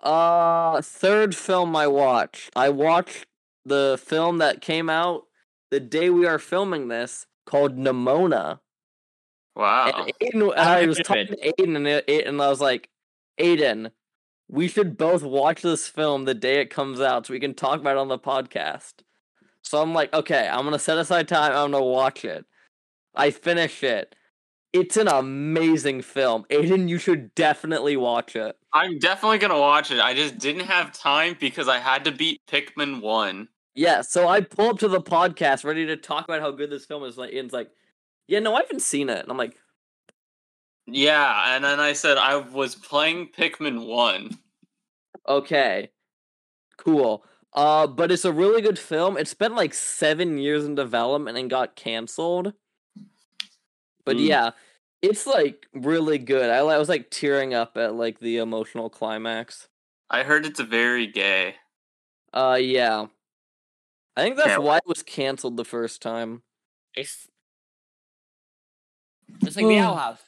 Uh, 0.00 0.80
third 0.82 1.34
film 1.34 1.74
I 1.74 1.86
watched. 1.86 2.50
I 2.54 2.68
watched 2.68 3.26
the 3.64 4.00
film 4.02 4.38
that 4.38 4.60
came 4.60 4.88
out 4.88 5.24
the 5.70 5.80
day 5.80 6.10
we 6.10 6.26
are 6.26 6.38
filming 6.38 6.88
this 6.88 7.26
called 7.44 7.76
Nimona. 7.76 8.60
Wow. 9.54 10.06
And, 10.06 10.12
Aiden, 10.22 10.50
and 10.52 10.60
I've 10.60 10.88
was 10.88 10.98
talking 10.98 11.28
to 11.28 11.36
Aiden, 11.36 11.76
and, 11.76 11.86
it, 11.86 12.26
and 12.26 12.40
I 12.40 12.48
was 12.48 12.60
like, 12.60 12.90
Aiden, 13.40 13.90
we 14.48 14.68
should 14.68 14.96
both 14.96 15.22
watch 15.22 15.62
this 15.62 15.88
film 15.88 16.24
the 16.24 16.34
day 16.34 16.60
it 16.60 16.70
comes 16.70 17.00
out 17.00 17.26
so 17.26 17.32
we 17.32 17.40
can 17.40 17.54
talk 17.54 17.80
about 17.80 17.96
it 17.96 18.00
on 18.00 18.08
the 18.08 18.18
podcast. 18.18 18.94
So 19.62 19.82
I'm 19.82 19.94
like, 19.94 20.12
okay, 20.14 20.46
I'm 20.46 20.64
gonna 20.64 20.78
set 20.78 20.98
aside 20.98 21.26
time. 21.26 21.52
I'm 21.52 21.72
gonna 21.72 21.84
watch 21.84 22.24
it. 22.24 22.44
I 23.14 23.30
finish 23.30 23.82
it. 23.82 24.14
It's 24.72 24.96
an 24.96 25.08
amazing 25.08 26.02
film. 26.02 26.44
Aiden, 26.50 26.88
you 26.88 26.98
should 26.98 27.34
definitely 27.34 27.96
watch 27.96 28.36
it. 28.36 28.56
I'm 28.76 28.98
definitely 28.98 29.38
gonna 29.38 29.58
watch 29.58 29.90
it. 29.90 30.00
I 30.00 30.14
just 30.14 30.38
didn't 30.38 30.66
have 30.66 30.92
time 30.92 31.36
because 31.38 31.68
I 31.68 31.78
had 31.78 32.04
to 32.04 32.12
beat 32.12 32.40
Pikmin 32.46 33.00
one. 33.00 33.48
Yeah, 33.74 34.00
so 34.02 34.26
I 34.28 34.40
pull 34.40 34.70
up 34.70 34.78
to 34.80 34.88
the 34.88 35.00
podcast 35.00 35.64
ready 35.64 35.86
to 35.86 35.96
talk 35.96 36.24
about 36.24 36.40
how 36.40 36.50
good 36.50 36.70
this 36.70 36.86
film 36.86 37.04
is. 37.04 37.18
Like, 37.18 37.32
Aiden's 37.32 37.52
like, 37.52 37.70
yeah, 38.26 38.38
no, 38.38 38.54
I 38.54 38.60
haven't 38.62 38.80
seen 38.82 39.08
it. 39.10 39.18
And 39.20 39.30
I'm 39.30 39.36
like, 39.36 39.56
Yeah, 40.86 41.54
and 41.54 41.64
then 41.64 41.80
I 41.80 41.92
said 41.92 42.16
I 42.16 42.36
was 42.36 42.74
playing 42.74 43.28
Pikmin 43.36 43.86
one. 43.86 44.38
Okay. 45.28 45.90
Cool. 46.78 47.24
Uh, 47.52 47.86
but 47.86 48.12
it's 48.12 48.24
a 48.24 48.32
really 48.32 48.62
good 48.62 48.78
film. 48.78 49.16
It 49.16 49.26
spent 49.28 49.54
like 49.54 49.74
seven 49.74 50.38
years 50.38 50.64
in 50.64 50.74
development 50.74 51.38
and 51.38 51.48
got 51.50 51.74
canceled. 51.76 52.52
But 54.04 54.16
Mm. 54.16 54.26
yeah, 54.26 54.50
it's 55.02 55.26
like 55.26 55.66
really 55.74 56.18
good. 56.18 56.50
I, 56.50 56.58
I 56.58 56.78
was 56.78 56.88
like 56.88 57.10
tearing 57.10 57.54
up 57.54 57.76
at 57.76 57.94
like 57.94 58.18
the 58.20 58.38
emotional 58.38 58.88
climax. 58.90 59.68
I 60.10 60.22
heard 60.22 60.46
it's 60.46 60.60
very 60.60 61.06
gay. 61.06 61.56
Uh, 62.32 62.58
yeah. 62.60 63.06
I 64.16 64.22
think 64.22 64.36
that's 64.36 64.48
Can't 64.48 64.62
why 64.62 64.76
it 64.78 64.86
was 64.86 65.02
canceled 65.02 65.56
the 65.56 65.64
first 65.64 66.00
time. 66.00 66.42
It's 66.94 67.28
just 69.44 69.56
like 69.56 69.66
the 69.66 69.78
Owl 69.78 69.96
House. 69.96 70.22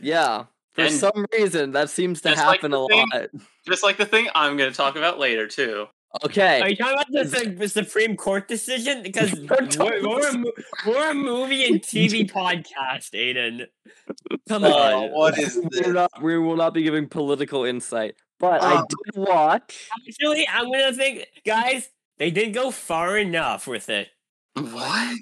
Yeah. 0.00 0.44
For 0.72 0.82
And 0.82 0.94
some 0.94 1.26
reason, 1.32 1.72
that 1.72 1.90
seems 1.90 2.20
to 2.22 2.30
just 2.30 2.44
like 2.44 2.56
happen 2.60 2.70
the 2.70 2.80
a 2.80 2.86
thing- 2.88 3.06
lot. 3.12 3.30
Just 3.66 3.82
like 3.82 3.96
the 3.96 4.06
thing 4.06 4.28
I'm 4.34 4.56
gonna 4.56 4.70
talk 4.72 4.96
about 4.96 5.18
later 5.18 5.46
too. 5.46 5.86
Okay. 6.24 6.60
Are 6.60 6.68
you 6.68 6.76
talking 6.76 6.94
about 6.94 7.12
the, 7.12 7.24
the, 7.24 7.50
the 7.50 7.68
Supreme 7.68 8.16
Court 8.16 8.48
decision? 8.48 9.02
Because 9.10 9.32
We're 9.32 9.68
we're, 9.78 10.08
we're, 10.08 10.28
a, 10.28 10.44
we're 10.86 11.10
a 11.10 11.14
movie 11.14 11.66
and 11.66 11.80
TV 11.80 12.28
podcast, 12.38 13.12
Aiden. 13.14 13.66
Come 14.48 14.64
Uh, 14.64 14.68
on. 14.68 15.10
what 15.12 15.38
is 15.38 15.58
We're 15.84 15.92
not, 15.92 16.10
we 16.22 16.36
will 16.38 16.56
not 16.56 16.74
be 16.74 16.82
giving 16.82 17.06
political 17.08 17.64
insight. 17.64 18.16
But 18.40 18.62
I 18.62 18.80
Oh. 18.80 18.86
did 18.88 19.16
watch. 19.28 19.88
Actually, 20.08 20.48
I'm 20.48 20.72
gonna 20.72 20.92
think, 20.92 21.26
guys, 21.46 21.90
they 22.18 22.30
didn't 22.30 22.52
go 22.52 22.70
far 22.70 23.16
enough 23.18 23.66
with 23.66 23.88
it. 23.88 24.08
What? 24.54 25.16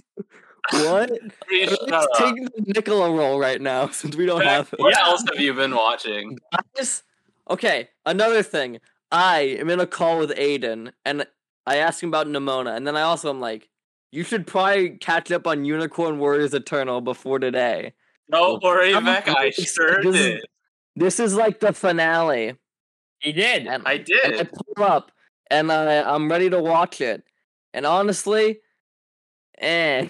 What? 0.73 1.11
Please 1.49 1.77
Let's 1.87 2.19
take 2.19 2.35
the 2.35 2.51
Nicola 2.67 3.11
role 3.13 3.39
right 3.39 3.61
now 3.61 3.89
since 3.89 4.17
we 4.17 4.27
don't 4.27 4.43
have. 4.45 4.69
What 4.77 4.95
Yeah. 4.97 5.05
else 5.07 5.25
have 5.31 5.41
you 5.41 5.53
been 5.55 5.75
watching? 5.75 6.39
Guys, 6.77 7.03
okay, 7.51 7.89
another 8.07 8.43
thing. 8.43 8.79
I 9.11 9.41
am 9.59 9.71
in 9.71 9.81
a 9.81 9.87
call 9.87 10.19
with 10.19 10.31
Aiden, 10.37 10.93
and 11.05 11.27
I 11.67 11.77
asked 11.77 12.03
him 12.03 12.11
about 12.11 12.27
Nimona, 12.27 12.77
and 12.77 12.87
then 12.87 12.97
I 12.97 13.03
also 13.03 13.31
am 13.31 13.41
like, 13.41 13.69
you 14.13 14.23
should 14.25 14.47
probably 14.47 14.91
catch 14.91 15.31
up 15.31 15.47
on 15.47 15.65
Unicorn 15.65 16.19
Warriors 16.19 16.55
Eternal 16.55 17.01
before 17.01 17.39
today. 17.39 17.93
Don't 18.31 18.63
worry, 18.63 18.95
I'm 18.95 19.05
Beck. 19.05 19.29
I 19.29 19.51
sure 19.51 20.03
this 20.03 20.17
is- 20.17 20.43
This 20.97 21.21
is 21.21 21.35
like 21.37 21.61
the 21.61 21.73
finale. 21.73 22.57
He 23.21 23.33
did. 23.33 23.67
And 23.67 23.83
I 23.87 23.93
and 23.95 24.01
I 24.03 24.31
did. 24.31 24.51
pull 24.53 24.85
up 24.85 25.13
and 25.51 25.71
I, 25.71 26.03
I'm 26.03 26.29
ready 26.31 26.51
to 26.51 26.61
watch 26.61 27.01
it. 27.01 27.23
And 27.73 27.87
honestly, 27.87 28.59
eh. 29.59 30.09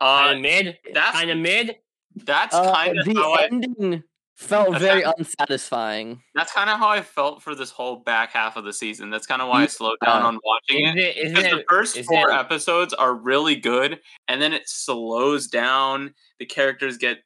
Uh, 0.00 0.18
kind 0.24 0.36
of 0.36 0.42
mid. 0.42 0.78
that's 0.92 1.16
Kind 1.16 1.30
of 1.30 1.38
mid. 1.38 1.76
that's 2.16 2.54
Uh, 2.54 2.74
kind 2.74 2.98
of 2.98 3.04
the 3.06 3.14
how 3.14 3.32
I 3.32 3.44
ending 3.50 4.02
felt 4.34 4.78
very 4.78 5.02
not- 5.02 5.18
unsatisfying. 5.18 6.22
that's 6.34 6.52
kind 6.52 6.68
of 6.68 6.78
how 6.78 6.88
I 6.88 7.02
felt 7.02 7.42
for 7.42 7.54
this 7.54 7.70
whole 7.70 7.96
back 7.96 8.32
half 8.32 8.56
of 8.56 8.64
the 8.64 8.72
season. 8.72 9.10
That's 9.10 9.26
kind 9.26 9.40
of 9.40 9.48
why 9.48 9.62
I 9.62 9.66
slowed 9.66 9.98
down 10.04 10.22
Yeah. 10.22 10.26
on 10.26 10.40
watching 10.44 10.86
Is 10.86 10.94
it. 10.96 10.98
it? 10.98 11.16
Is 11.16 11.32
Because 11.32 11.50
the 11.52 11.64
first 11.68 11.96
is 11.96 12.06
four 12.06 12.30
it- 12.30 12.34
episodes 12.34 12.92
are 12.94 13.14
really 13.14 13.54
good, 13.56 14.00
and 14.28 14.42
then 14.42 14.52
it 14.52 14.68
slows 14.68 15.46
down. 15.46 16.14
The 16.38 16.46
characters 16.46 16.96
get 16.98 17.18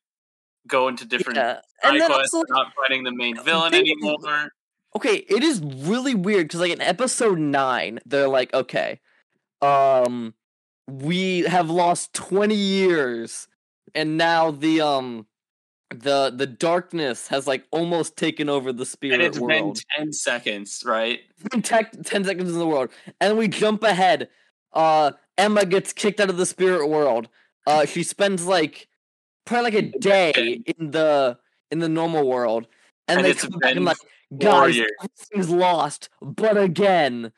go 0.66 0.88
into 0.88 1.06
different 1.06 1.38
Yeah. 1.38 1.60
And 1.82 1.98
then 1.98 2.10
quests. 2.10 2.34
also, 2.34 2.44
not 2.52 2.74
fighting 2.74 3.04
the 3.04 3.12
main 3.12 3.42
villain 3.42 3.70
thing 3.72 3.86
is- 3.86 3.92
anymore. 3.92 4.50
okay, 4.96 5.16
it 5.16 5.42
is 5.42 5.60
really 5.62 6.14
weird 6.14 6.48
because 6.48 6.60
like 6.60 6.72
in 6.72 6.82
episode 6.82 7.38
nine, 7.38 8.00
they're 8.04 8.28
like, 8.28 8.52
okay, 8.52 9.00
um, 9.62 10.34
we 10.86 11.40
have 11.42 11.70
lost 11.70 12.12
twenty 12.12 12.54
years, 12.54 13.48
and 13.94 14.18
now 14.18 14.50
the 14.50 14.80
um, 14.82 15.26
the 15.90 16.30
the 16.34 16.46
darkness 16.46 17.28
has 17.28 17.46
like 17.46 17.64
almost 17.70 18.16
taken 18.16 18.48
over 18.48 18.72
the 18.72 18.80
And 18.82 18.88
spirit 18.88 19.20
it's 19.22 19.38
been 19.38 19.74
ten 19.96 20.12
seconds, 20.12 20.82
right? 20.84 21.20
tech, 21.62 21.92
10 22.04 22.24
seconds 22.24 22.52
in 22.52 22.58
the 22.58 22.66
world. 22.66 22.90
And 23.20 23.38
we 23.38 23.48
jump 23.48 23.82
ahead. 23.82 24.28
Uh 24.72 25.12
emma 25.38 25.64
gets 25.64 25.92
kicked 25.92 26.20
out 26.20 26.28
of 26.30 26.36
the 26.36 26.46
spirit 26.46 26.88
world. 26.88 27.28
Uh 27.66 27.86
she 27.86 28.02
spends 28.02 28.44
like 28.46 28.88
probably 29.46 29.70
like 29.70 29.82
a 29.94 29.98
day 29.98 30.60
in 30.78 30.90
the 30.90 31.38
in 31.70 31.78
the 31.78 31.88
normal 31.88 32.26
world. 32.28 32.66
And, 33.08 33.18
And 33.18 33.24
they 33.26 33.30
it's 33.30 33.42
come 33.46 33.58
back 33.58 33.74
and 33.76 33.84
like 33.86 33.96
guys 34.38 34.76
years. 34.76 34.90
everything's 35.00 35.48
lost 35.48 36.10
but 36.20 36.58
again. 36.58 37.32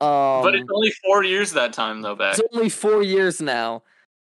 Um 0.00 0.42
but 0.42 0.54
it's 0.54 0.68
only 0.72 0.92
four 1.04 1.24
years 1.24 1.52
that 1.54 1.72
time, 1.72 2.02
though, 2.02 2.14
Beck. 2.14 2.38
it's 2.38 2.48
only 2.54 2.68
four 2.68 3.02
years 3.02 3.40
now. 3.40 3.82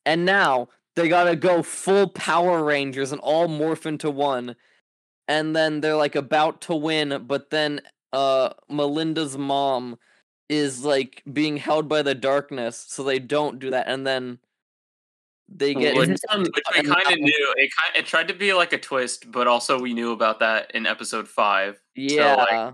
And 0.06 0.26
now 0.26 0.68
they 0.96 1.08
gotta 1.08 1.36
go 1.36 1.62
full 1.64 2.08
power 2.08 2.64
rangers 2.64 3.12
and 3.12 3.22
all 3.22 3.48
morph 3.48 3.86
into 3.86 4.10
one 4.10 4.56
and 5.28 5.56
then 5.56 5.82
they're 5.82 5.96
like 5.96 6.16
about 6.16 6.62
to 6.62 6.76
win 6.76 7.24
but 7.28 7.50
then 7.50 7.80
uh 8.14 8.50
melinda's 8.70 9.38
mom 9.38 9.98
is 10.50 10.84
like 10.84 11.22
being 11.32 11.58
held 11.58 11.88
by 11.88 12.02
the 12.02 12.16
darkness 12.16 12.86
so 12.90 13.04
they 13.04 13.20
don't 13.20 13.60
do 13.60 13.70
that 13.70 13.88
and 13.88 14.06
then 14.06 14.40
they 15.48 15.74
get 15.74 15.96
Which- 15.96 16.10
it 16.10 16.20
Which 16.38 16.52
we 16.76 16.84
kind 16.84 17.12
of 17.12 17.20
knew. 17.20 17.54
It 17.58 17.72
kind 17.76 17.96
it 17.96 18.06
tried 18.06 18.28
to 18.28 18.36
be 18.36 18.54
like 18.54 18.72
a 18.72 18.78
twist, 18.78 19.32
but 19.32 19.48
also 19.48 19.80
we 19.80 19.96
knew 19.96 20.12
about 20.12 20.40
that 20.42 20.70
in 20.76 20.86
episode 20.86 21.28
five. 21.28 21.82
yeah 21.96 22.74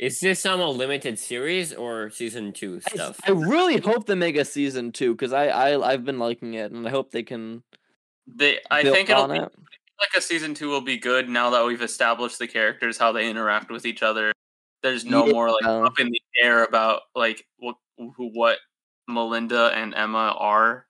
Is 0.00 0.18
this 0.18 0.40
some 0.40 0.60
a 0.60 0.68
limited 0.68 1.18
series 1.18 1.72
or 1.74 2.10
season 2.10 2.52
two 2.52 2.80
stuff? 2.80 3.20
I, 3.26 3.32
really 3.32 3.78
hope 3.78 4.06
they 4.06 4.14
make 4.14 4.36
a 4.36 4.44
season 4.44 4.92
two 4.92 5.12
because 5.12 5.32
I, 5.32 5.48
I 5.48 5.92
i've 5.92 6.04
been 6.04 6.18
liking 6.18 6.54
it 6.54 6.72
and 6.72 6.86
i 6.88 6.90
hope 6.90 7.10
they 7.10 7.22
can 7.22 7.62
They, 8.26 8.58
I 8.70 8.82
think 8.82 9.10
it'll 9.10 9.24
on 9.24 9.32
be 9.32 9.38
it 9.38 9.52
like 10.00 10.10
a 10.16 10.20
season 10.20 10.54
two 10.54 10.68
will 10.68 10.80
be 10.80 10.96
good 10.96 11.28
now 11.28 11.50
that 11.50 11.64
we've 11.64 11.82
established 11.82 12.38
the 12.38 12.48
characters, 12.48 12.96
how 12.96 13.12
they 13.12 13.28
interact 13.28 13.70
with 13.70 13.84
each 13.84 14.02
other. 14.02 14.32
There's 14.82 15.04
no 15.04 15.26
more 15.26 15.50
like 15.50 15.64
up 15.64 16.00
in 16.00 16.08
the 16.08 16.22
air 16.42 16.64
about 16.64 17.02
like 17.14 17.46
what 17.58 17.76
who 17.98 18.30
what 18.32 18.58
Melinda 19.06 19.72
and 19.74 19.94
Emma 19.94 20.34
are. 20.38 20.86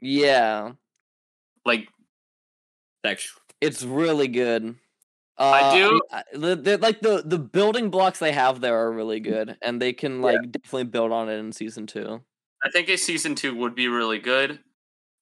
yeah 0.00 0.72
Like 1.64 1.88
Sexual. 3.06 3.40
It's 3.60 3.84
really 3.84 4.26
good. 4.26 4.74
Uh, 5.38 5.50
I 5.50 5.76
do- 5.78 6.00
I- 6.10 6.22
the, 6.32 6.56
the, 6.56 6.78
like 6.78 7.00
the 7.00 7.22
the 7.24 7.38
building 7.38 7.90
blocks 7.90 8.18
they 8.18 8.32
have 8.32 8.60
there 8.60 8.76
are 8.76 8.92
really 8.92 9.20
good, 9.20 9.56
and 9.62 9.80
they 9.80 9.92
can 9.92 10.20
like 10.20 10.50
definitely 10.50 10.84
build 10.84 11.12
on 11.12 11.28
it 11.28 11.36
in 11.38 11.52
season 11.52 11.86
two. 11.86 12.20
I 12.64 12.70
think 12.70 12.88
a 12.88 12.96
season 12.96 13.34
two 13.36 13.54
would 13.54 13.74
be 13.76 13.86
really 13.86 14.18
good, 14.18 14.58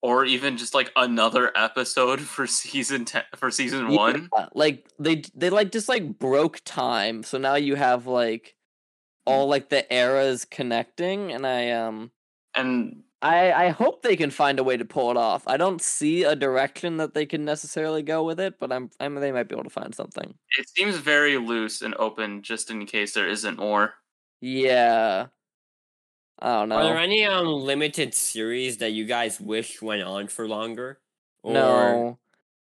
or 0.00 0.24
even 0.24 0.57
just 0.57 0.74
like 0.74 0.90
another 0.96 1.52
episode 1.55 2.20
for 2.35 2.46
season 2.46 3.05
ten 3.05 3.24
for 3.37 3.50
season 3.50 3.88
one. 3.88 4.29
Like 4.55 4.88
they 4.98 5.22
they 5.35 5.50
like 5.50 5.70
just 5.70 5.88
like 5.88 6.18
broke 6.18 6.61
time, 6.64 7.22
so 7.22 7.37
now 7.37 7.57
you 7.57 7.74
have 7.74 8.07
like 8.07 8.55
all 9.26 9.48
like 9.48 9.68
the 9.68 9.92
eras 9.94 10.44
connecting, 10.44 11.33
and 11.33 11.46
I 11.46 11.72
um 11.72 12.11
And 12.55 13.02
I 13.29 13.67
I 13.67 13.69
hope 13.71 14.03
they 14.03 14.17
can 14.17 14.31
find 14.31 14.59
a 14.59 14.65
way 14.65 14.77
to 14.77 14.85
pull 14.85 15.11
it 15.11 15.17
off. 15.17 15.43
I 15.47 15.57
don't 15.57 15.81
see 15.83 16.23
a 16.25 16.37
direction 16.37 16.97
that 16.99 17.15
they 17.15 17.27
can 17.27 17.45
necessarily 17.45 18.03
go 18.03 18.23
with 18.25 18.39
it, 18.41 18.59
but 18.61 18.71
I'm 18.73 18.91
I'm 19.01 19.15
they 19.17 19.33
might 19.33 19.49
be 19.49 19.55
able 19.55 19.65
to 19.65 19.71
find 19.71 19.95
something. 19.95 20.35
it 20.59 20.69
seems 20.69 20.97
very 20.97 21.37
loose 21.39 21.83
and 21.83 21.95
open, 21.99 22.43
just 22.43 22.71
in 22.71 22.85
case 22.87 23.15
there 23.15 23.29
isn't 23.29 23.59
more. 23.59 23.95
Yeah. 24.41 25.27
I 26.39 26.59
don't 26.61 26.69
know. 26.69 26.77
Are 26.77 26.85
there 26.85 26.99
any 26.99 27.25
um 27.25 27.47
limited 27.47 28.15
series 28.15 28.77
that 28.79 28.91
you 28.93 29.05
guys 29.07 29.41
wish 29.41 29.81
went 29.81 30.03
on 30.03 30.29
for 30.29 30.47
longer? 30.47 31.01
Or 31.43 31.53
No, 31.55 32.19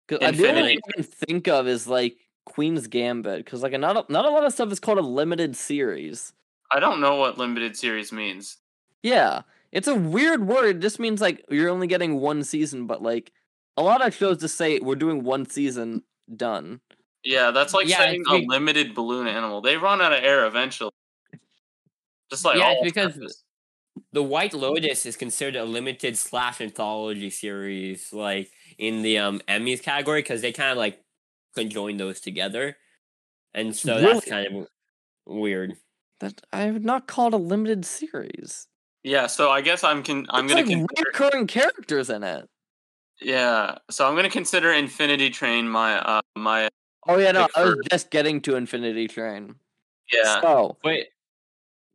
'Cause 0.08 0.20
I- 0.22 0.32
the 0.32 0.50
only 0.50 0.62
thing 0.76 0.80
I 0.88 0.92
can 0.94 1.04
think 1.04 1.48
of 1.48 1.68
is 1.68 1.88
like 1.88 2.18
Queen's 2.46 2.88
Gambit, 2.88 3.44
because 3.46 3.62
like 3.62 3.74
not 3.80 3.98
a, 3.98 4.12
not 4.12 4.26
a 4.26 4.30
lot 4.30 4.46
of 4.46 4.54
stuff 4.54 4.72
is 4.72 4.80
called 4.80 4.98
a 4.98 5.02
limited 5.02 5.56
series. 5.56 6.34
I 6.72 6.80
don't 6.80 7.02
know 7.02 7.16
what 7.18 7.38
limited 7.38 7.76
series 7.76 8.12
means. 8.12 8.58
Yeah, 9.04 9.42
it's 9.72 9.88
a 9.88 9.96
weird 9.96 10.48
word. 10.48 10.78
It 10.78 10.80
just 10.80 11.00
means 11.00 11.22
like 11.22 11.44
you're 11.50 11.70
only 11.70 11.88
getting 11.88 12.20
one 12.20 12.44
season, 12.44 12.88
but 12.88 13.02
like 13.02 13.32
a 13.78 13.84
lot 13.84 14.06
of 14.06 14.14
shows 14.16 14.40
just 14.40 14.56
say 14.58 14.80
we're 14.80 14.96
doing 14.96 15.24
one 15.24 15.50
season, 15.50 16.04
done. 16.36 16.82
Yeah, 17.24 17.52
that's 17.52 17.74
like 17.74 17.88
Yeah, 17.88 17.98
saying 17.98 18.24
a 18.30 18.40
be- 18.40 18.46
limited 18.48 18.96
balloon 18.96 19.28
animal. 19.28 19.62
They 19.62 19.78
run 19.78 20.02
out 20.02 20.14
of 20.14 20.24
air 20.24 20.46
eventually. 20.46 20.92
Just 22.30 22.46
like 22.46 22.58
Yeah, 22.58 22.66
all 22.66 22.84
because- 22.84 23.14
series. 23.14 23.44
The 24.14 24.24
White 24.24 24.54
Lotus 24.54 25.06
is 25.06 25.16
considered 25.18 25.56
a 25.58 25.66
limited 25.66 26.18
slash 26.18 26.62
anthology 26.62 27.30
series, 27.30 28.14
like 28.14 28.50
in 28.78 29.02
the 29.02 29.18
um 29.20 29.42
Emmys 29.48 29.84
category, 29.84 30.22
because 30.22 30.42
they 30.42 30.52
kind 30.54 30.72
of 30.72 30.78
like 30.78 31.04
conjoin 31.56 31.98
those 31.98 32.20
together, 32.22 32.78
and 33.54 33.76
so 33.76 33.96
Really? 33.98 34.14
that's 34.14 34.26
kind 34.26 34.48
of 34.56 34.68
weird. 35.26 35.76
That 36.22 36.42
I 36.54 36.62
have 36.62 36.84
not 36.84 37.08
called 37.08 37.34
a 37.34 37.38
limited 37.38 37.86
series. 37.86 38.68
Yeah, 39.04 39.28
so 39.28 39.50
I 39.50 39.62
guess 39.62 39.84
I'm 39.84 40.04
con- 40.04 40.28
I'm 40.30 40.46
It's 40.46 40.54
gonna 40.54 40.66
like 40.66 40.70
consider, 40.70 41.10
recurring 41.12 41.48
characters 41.48 42.10
in 42.10 42.24
it. 42.24 42.50
yeah. 43.22 43.78
So 43.90 44.08
I'm 44.08 44.16
gonna 44.16 44.30
consider 44.30 44.72
Infinity 44.74 45.30
Train 45.30 45.68
my 45.70 46.00
uh 46.00 46.22
my 46.36 46.70
Oh 47.08 47.18
yeah, 47.18 47.32
no, 47.32 47.48
I 47.56 47.64
was 47.64 47.76
first. 47.76 47.90
just 47.92 48.12
getting 48.12 48.42
to 48.42 48.56
Infinity 48.56 49.08
Train. 49.08 49.56
yeah. 50.12 50.42
So 50.42 50.78
Wait, 50.84 51.08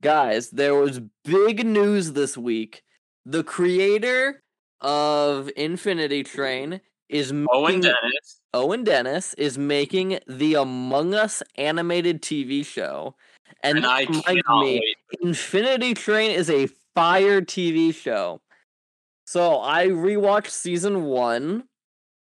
guys, 0.00 0.50
there 0.50 0.74
was 0.74 1.00
big 1.24 1.66
news 1.66 2.12
this 2.12 2.36
week. 2.36 2.82
The 3.26 3.44
creator 3.44 4.42
of 4.80 5.50
Infinity 5.56 6.24
Train 6.24 6.80
is 7.08 7.32
making, 7.32 7.48
Owen 7.52 7.80
Dennis. 7.80 8.40
Owen 8.54 8.84
Dennis 8.84 9.34
is 9.34 9.58
making 9.58 10.18
the 10.26 10.54
Among 10.54 11.14
Us 11.14 11.42
animated 11.56 12.22
TV 12.22 12.64
show, 12.64 13.14
and, 13.62 13.78
And 13.78 13.86
I 13.86 14.06
cannot 14.06 14.62
me, 14.64 14.80
wait. 14.80 14.96
Infinity 15.22 15.94
Train 15.94 16.30
is 16.30 16.50
a 16.50 16.66
fire 16.94 17.40
TV 17.40 17.94
show. 17.94 18.40
So 19.26 19.60
I 19.60 19.86
rewatched 19.88 20.50
season 20.50 21.04
one. 21.04 21.64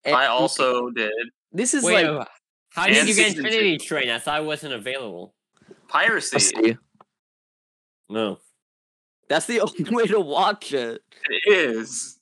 and 0.04 0.16
I 0.16 0.26
also 0.26 0.90
did 0.90 1.12
this 1.52 1.74
is 1.74 1.84
wait, 1.84 2.04
like 2.06 2.22
uh, 2.22 2.24
how 2.70 2.86
did 2.86 3.06
you 3.08 3.14
get 3.14 3.28
season 3.28 3.34
two. 3.44 3.48
Infinity 3.48 3.78
Train? 3.78 4.10
I 4.10 4.18
thought 4.18 4.40
it 4.40 4.46
wasn't 4.46 4.72
available. 4.74 5.34
piracy. 5.88 6.76
No. 8.08 8.38
That's 9.28 9.46
the 9.46 9.60
only 9.60 9.84
way 9.94 10.06
to 10.08 10.18
watch 10.20 10.72
it. 10.72 11.02
It 11.28 11.52
is. 11.52 12.18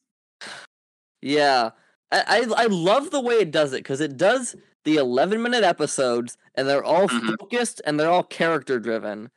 Yeah, 1.22 1.70
I 2.12 2.44
I, 2.56 2.64
I 2.64 2.66
love 2.66 3.10
the 3.10 3.20
way 3.20 3.36
it 3.36 3.50
does 3.50 3.72
it 3.72 3.78
because 3.82 4.00
it 4.00 4.16
does 4.16 4.54
the 4.84 4.96
eleven 4.96 5.42
minute 5.42 5.64
episodes 5.64 6.36
and 6.54 6.68
they're 6.68 6.84
all 6.84 7.08
Mhm. 7.08 7.36
focused 7.40 7.80
and 7.86 7.98
they're 7.98 8.10
all 8.10 8.22
character 8.22 8.78
driven. 8.78 9.30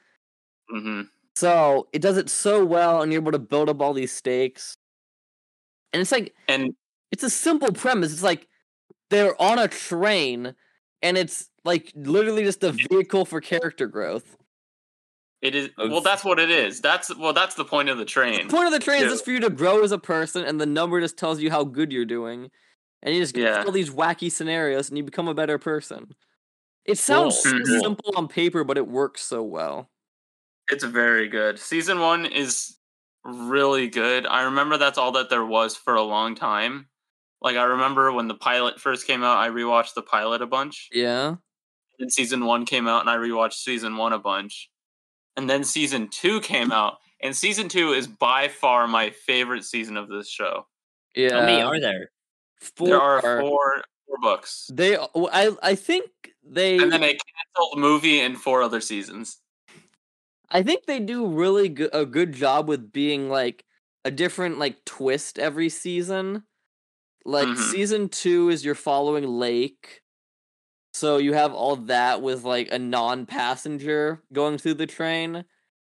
hmm 0.69 1.01
So 1.41 1.88
it 1.91 2.04
does 2.04 2.17
it 2.17 2.30
so 2.30 2.63
well, 2.63 3.01
and 3.01 3.12
you're 3.12 3.19
able 3.19 3.32
to 3.32 3.39
build 3.39 3.67
up 3.67 3.82
all 3.82 3.93
these 3.93 4.12
stakes. 4.13 4.77
And 5.91 6.01
it's 6.01 6.12
like 6.12 6.36
And 6.47 6.75
it's 7.12 7.23
a 7.23 7.30
simple 7.30 7.71
premise. 7.73 8.13
It's 8.13 8.23
like 8.23 8.47
they're 9.10 9.39
on 9.41 9.60
a 9.60 9.67
train, 9.67 10.56
and 11.01 11.17
it's 11.17 11.49
like 11.65 11.91
literally 11.95 12.43
just 12.43 12.63
a 12.63 12.71
vehicle 12.71 13.25
for 13.25 13.41
character 13.41 13.88
growth. 13.88 14.38
it 15.41 15.56
is 15.56 15.69
well. 15.77 16.01
That's 16.01 16.23
what 16.23 16.39
it 16.39 16.51
is. 16.51 16.82
That's 16.82 17.15
well. 17.15 17.34
That's 17.34 17.56
the 17.56 17.65
point 17.65 17.89
of 17.89 17.97
the 17.97 18.06
train. 18.06 18.47
The 18.47 18.54
point 18.54 18.67
of 18.67 18.73
the 18.73 18.80
train 18.80 19.04
is 19.04 19.12
just 19.12 19.25
for 19.25 19.32
you 19.32 19.39
to 19.39 19.49
grow 19.49 19.84
as 19.84 19.91
a 19.91 19.97
person, 19.97 20.45
and 20.45 20.62
the 20.62 20.67
number 20.67 21.01
just 21.01 21.17
tells 21.17 21.41
you 21.41 21.49
how 21.49 21.63
good 21.63 21.91
you're 21.91 22.06
doing, 22.06 22.51
and 23.01 23.15
you 23.15 23.21
just 23.21 23.34
get 23.34 23.43
Yeah. 23.43 23.63
all 23.65 23.71
these 23.71 23.89
wacky 23.89 24.32
scenarios, 24.32 24.89
and 24.89 24.97
you 24.97 25.04
become 25.04 25.27
a 25.27 25.34
better 25.34 25.58
person. 25.58 26.13
It 26.86 26.97
sounds 26.99 27.36
Cool. 27.43 27.51
so 27.51 27.51
Mhm. 27.60 27.82
simple 27.84 28.13
on 28.17 28.27
paper, 28.27 28.63
but 28.63 28.77
it 28.77 28.88
works 28.88 29.23
so 29.23 29.43
well. 29.43 29.89
It's 30.71 30.84
very 30.84 31.27
good. 31.27 31.60
Season 31.60 31.99
one 31.99 32.25
is 32.25 32.77
really 33.23 33.88
good. 33.88 34.25
I 34.25 34.43
remember 34.43 34.77
that's 34.77 34.97
all 34.97 35.12
that 35.13 35.29
there 35.29 35.45
was 35.45 35.75
for 35.75 35.95
a 35.95 36.01
long 36.01 36.36
time. 36.36 36.88
Like 37.41 37.57
I 37.57 37.63
remember 37.63 38.12
when 38.12 38.27
the 38.27 38.36
pilot 38.36 38.79
first 38.79 39.05
came 39.05 39.23
out, 39.23 39.38
I 39.38 39.49
rewatched 39.49 39.95
the 39.95 40.01
pilot 40.01 40.41
a 40.41 40.47
bunch. 40.47 40.89
Yeah. 40.91 41.36
Then 41.99 42.10
season 42.10 42.45
one 42.45 42.65
came 42.65 42.88
out, 42.88 43.01
and 43.01 43.10
I 43.10 43.17
rewatched 43.17 43.53
season 43.53 43.97
one 43.97 44.13
a 44.13 44.19
bunch. 44.19 44.69
And 45.38 45.49
then 45.49 45.63
season 45.63 46.07
two 46.07 46.39
came 46.41 46.71
out, 46.71 46.97
and 47.21 47.36
season 47.36 47.69
two 47.69 47.91
is 47.91 48.07
by 48.07 48.47
far 48.47 48.88
my 48.88 49.12
favorite 49.12 49.65
season 49.65 49.97
of 49.97 50.07
this 50.07 50.29
show. 50.29 50.67
Yeah. 51.15 51.39
How 51.39 51.45
many 51.45 51.62
are 51.62 51.79
there? 51.79 52.10
four. 52.62 52.88
there 52.88 53.01
are 53.01 53.21
four 53.21 53.84
four 54.07 54.17
books, 54.21 54.69
They. 54.73 54.97
I. 54.97 55.51
I 55.62 55.75
think 55.75 56.10
they. 56.43 56.77
and 56.77 56.91
then 56.91 57.03
a 57.03 57.07
canceled 57.07 57.73
the 57.73 57.79
movie 57.79 58.19
and 58.19 58.38
four 58.38 58.62
other 58.62 58.81
seasons. 58.81 59.38
I 60.51 60.63
think 60.63 60.85
they 60.85 60.99
do 60.99 61.27
really 61.27 61.69
good 61.69 61.91
a 61.93 62.05
good 62.05 62.33
job 62.33 62.67
with 62.67 62.91
being 62.91 63.29
like 63.29 63.65
a 64.05 64.11
different 64.11 64.59
like 64.59 64.83
twist 64.85 65.39
every 65.39 65.69
season. 65.69 66.43
Like 67.25 67.57
Mhm. 67.57 67.57
season 67.57 68.09
two 68.09 68.49
is 68.49 68.65
you're 68.65 68.75
following 68.75 69.25
Lake. 69.27 70.01
So 70.93 71.17
you 71.17 71.33
have 71.33 71.53
all 71.53 71.75
that 71.77 72.21
with 72.21 72.43
like 72.43 72.71
a 72.71 72.79
non-passenger 72.79 74.23
going 74.33 74.57
through 74.57 74.75
the 74.75 74.87
train. 74.87 75.45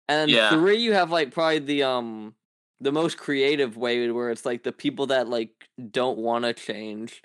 And 0.08 0.36
Yeah. 0.36 0.40
three 0.40 0.78
you 0.78 0.92
have 0.94 1.10
like 1.10 1.32
probably 1.32 1.60
the 1.60 1.82
um 1.84 2.36
the 2.80 2.92
most 2.92 3.18
creative 3.18 3.76
way 3.76 4.10
where 4.10 4.30
it's 4.30 4.46
like 4.46 4.64
the 4.64 4.72
people 4.72 5.08
that 5.08 5.28
like 5.28 5.50
don't 5.92 6.18
want 6.18 6.44
to 6.44 6.54
change. 6.54 7.22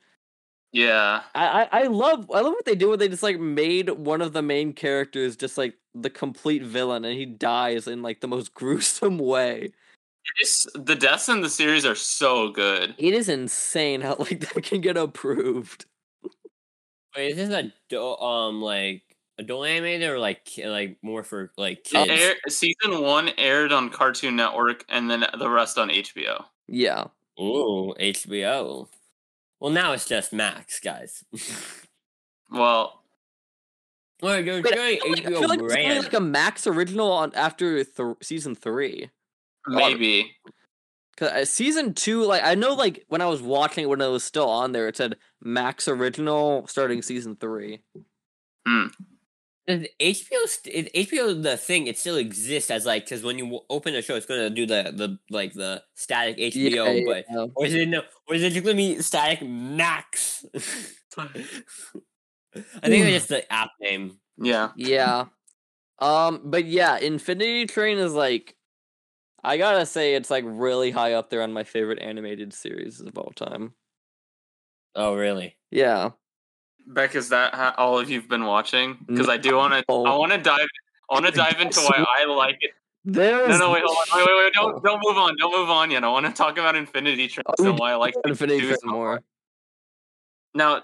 Yeah, 0.71 1.23
I, 1.36 1.67
I 1.71 1.82
I 1.82 1.84
love 1.88 2.30
I 2.34 2.41
love 2.41 2.54
what 2.54 2.65
they 2.65 2.76
do 2.76 2.89
where 2.89 2.97
they 2.97 3.08
just 3.10 3.23
like 3.23 3.39
made 3.39 3.89
one 3.89 4.21
of 4.21 4.34
the 4.34 4.41
main 4.41 4.73
characters 4.73 5.36
just 5.36 5.58
like 5.58 5.76
the 6.02 6.10
complete 6.10 6.64
villain 6.64 7.06
and 7.06 7.18
he 7.18 7.26
dies 7.26 7.88
in 7.88 8.02
like 8.02 8.22
the 8.22 8.28
most 8.28 8.54
gruesome 8.54 9.18
way. 9.18 9.72
it's, 10.40 10.68
the 10.76 10.96
deaths 10.96 11.30
in 11.30 11.42
the 11.42 11.50
series 11.50 11.86
are 11.86 11.96
so 11.96 12.50
good. 12.50 12.96
It 12.98 13.14
is 13.14 13.30
insane 13.30 14.02
how 14.02 14.16
like 14.20 14.40
that 14.42 14.64
can 14.64 14.82
get 14.82 14.98
approved. 14.98 15.86
Wait, 17.16 17.32
is 17.32 17.38
this 17.38 17.50
a 17.50 17.72
do- 17.90 18.16
um 18.18 18.62
like 18.62 19.04
adult 19.40 19.68
animated 19.68 20.10
or 20.10 20.20
like 20.20 20.48
like 20.64 20.98
more 21.02 21.24
for 21.24 21.52
like 21.58 21.80
Uh, 21.96 22.06
kids? 22.06 22.22
Air, 22.22 22.34
season 22.50 23.02
one 23.02 23.30
aired 23.38 23.72
on 23.72 23.90
Cartoon 23.90 24.36
Network, 24.36 24.86
and 24.90 25.10
then 25.10 25.26
the 25.38 25.50
rest 25.50 25.78
on 25.78 25.90
HBO. 25.90 26.46
Yeah. 26.68 27.06
Ooh, 27.40 27.94
HBO. 28.00 28.88
Well, 29.60 29.72
now 29.72 29.94
it's 29.94 30.06
just 30.08 30.34
Max, 30.34 30.80
guys. 30.80 31.24
Well, 32.50 33.04
well, 34.22 34.40
you're 34.40 34.62
Wait, 34.62 34.74
I 34.74 34.98
feel 34.98 35.10
like, 35.12 35.26
I 35.26 35.30
feel 35.30 35.48
like 35.48 35.60
it's 35.62 35.74
only 35.76 36.00
like 36.00 36.14
a 36.14 36.20
Max 36.20 36.66
original 36.68 37.12
on 37.12 37.34
after 37.36 37.84
th- 37.84 38.18
season 38.22 38.56
three. 38.56 39.10
maybe. 39.68 40.36
Cause 41.18 41.30
uh, 41.30 41.46
season 41.46 41.96
two, 41.96 42.24
like 42.24 42.44
I 42.44 42.54
know, 42.54 42.76
like 42.76 43.04
when 43.08 43.22
I 43.22 43.26
was 43.26 43.42
watching 43.42 43.84
it 43.84 43.88
when 43.88 44.02
it 44.02 44.08
was 44.08 44.24
still 44.24 44.48
on 44.48 44.72
there, 44.72 44.88
it 44.88 44.98
said 44.98 45.18
Max 45.42 45.88
original 45.88 46.68
starting 46.68 47.02
season 47.02 47.36
three. 47.36 47.82
Hmm. 48.68 48.88
Is 49.66 49.88
HBO 50.00 50.46
st- 50.46 50.76
is 50.76 51.08
HBO 51.08 51.42
the 51.42 51.58
thing? 51.58 51.88
It 51.88 51.98
still 51.98 52.18
exists 52.18 52.70
as 52.70 52.86
like 52.86 53.06
because 53.06 53.24
when 53.24 53.40
you 53.40 53.62
open 53.70 53.94
the 53.94 54.04
show, 54.04 54.16
it's 54.16 54.28
gonna 54.28 54.52
do 54.52 54.68
the 54.68 54.94
the 54.96 55.18
like 55.32 55.54
the 55.54 55.84
static 55.96 56.38
HBO, 56.38 57.04
but 57.06 57.26
yeah. 57.30 57.48
or 57.56 57.66
is 57.66 57.74
it 57.74 57.90
no? 57.90 58.04
Or 58.28 58.36
is 58.36 58.44
it 58.44 58.54
just 58.54 58.64
gonna 58.64 58.78
be 58.78 59.02
static 59.02 59.42
Max? 59.42 60.46
I 62.56 62.90
think 62.90 63.06
it's 63.06 63.12
just 63.12 63.30
the 63.30 63.52
app 63.52 63.72
name. 63.80 64.18
Yeah. 64.38 64.72
Yeah. 64.76 65.26
Um, 66.00 66.42
but 66.46 66.66
yeah, 66.66 66.98
Infinity 66.98 67.66
Train 67.66 67.98
is 67.98 68.14
like 68.14 68.56
I 69.44 69.58
gotta 69.58 69.86
say 69.86 70.16
it's 70.16 70.30
like 70.30 70.44
really 70.46 70.92
high 70.92 71.14
up 71.14 71.30
there 71.30 71.42
on 71.42 71.54
my 71.54 71.64
favorite 71.64 72.00
animated 72.02 72.54
series 72.54 73.00
of 73.02 73.18
all 73.18 73.32
time. 73.36 73.74
Oh, 74.96 75.16
really? 75.16 75.56
Yeah. 75.72 76.12
Beck, 76.88 77.16
is 77.16 77.30
that 77.30 77.54
how 77.54 77.74
all 77.78 78.00
of 78.00 78.10
you've 78.10 78.30
been 78.30 78.46
watching? 78.46 78.98
Because 79.06 79.30
I 79.30 79.38
do 79.38 79.56
want 79.56 79.74
to. 79.74 79.84
No. 79.90 80.06
I 80.06 80.16
want 80.16 80.32
to 80.32 80.38
dive. 80.38 80.68
I 81.10 81.14
want 81.14 81.26
to 81.28 81.32
dive 81.34 81.60
into 81.60 81.80
why 81.82 82.06
I 82.20 82.26
like 82.26 82.58
it. 82.62 82.72
There's 83.06 83.48
No, 83.48 83.68
no, 83.68 83.72
wait, 83.72 83.84
hold 83.86 83.98
on, 84.12 84.20
wait, 84.20 84.28
wait, 84.28 84.44
wait, 84.44 84.54
don't, 84.54 84.84
don't 84.84 85.02
move 85.02 85.18
on, 85.18 85.38
don't 85.38 85.58
move 85.58 85.70
on 85.70 85.92
yet. 85.92 86.04
I 86.04 86.10
want 86.10 86.26
to 86.26 86.34
talk 86.34 86.58
about 86.58 86.76
Infinity 86.76 87.30
Train 87.30 87.44
Oh, 87.48 87.70
and 87.70 87.80
why 87.80 87.94
I 87.94 87.96
like 87.96 88.16
Infinity 88.26 88.68
Train 88.68 88.78
more. 88.84 89.22
Now, 90.54 90.84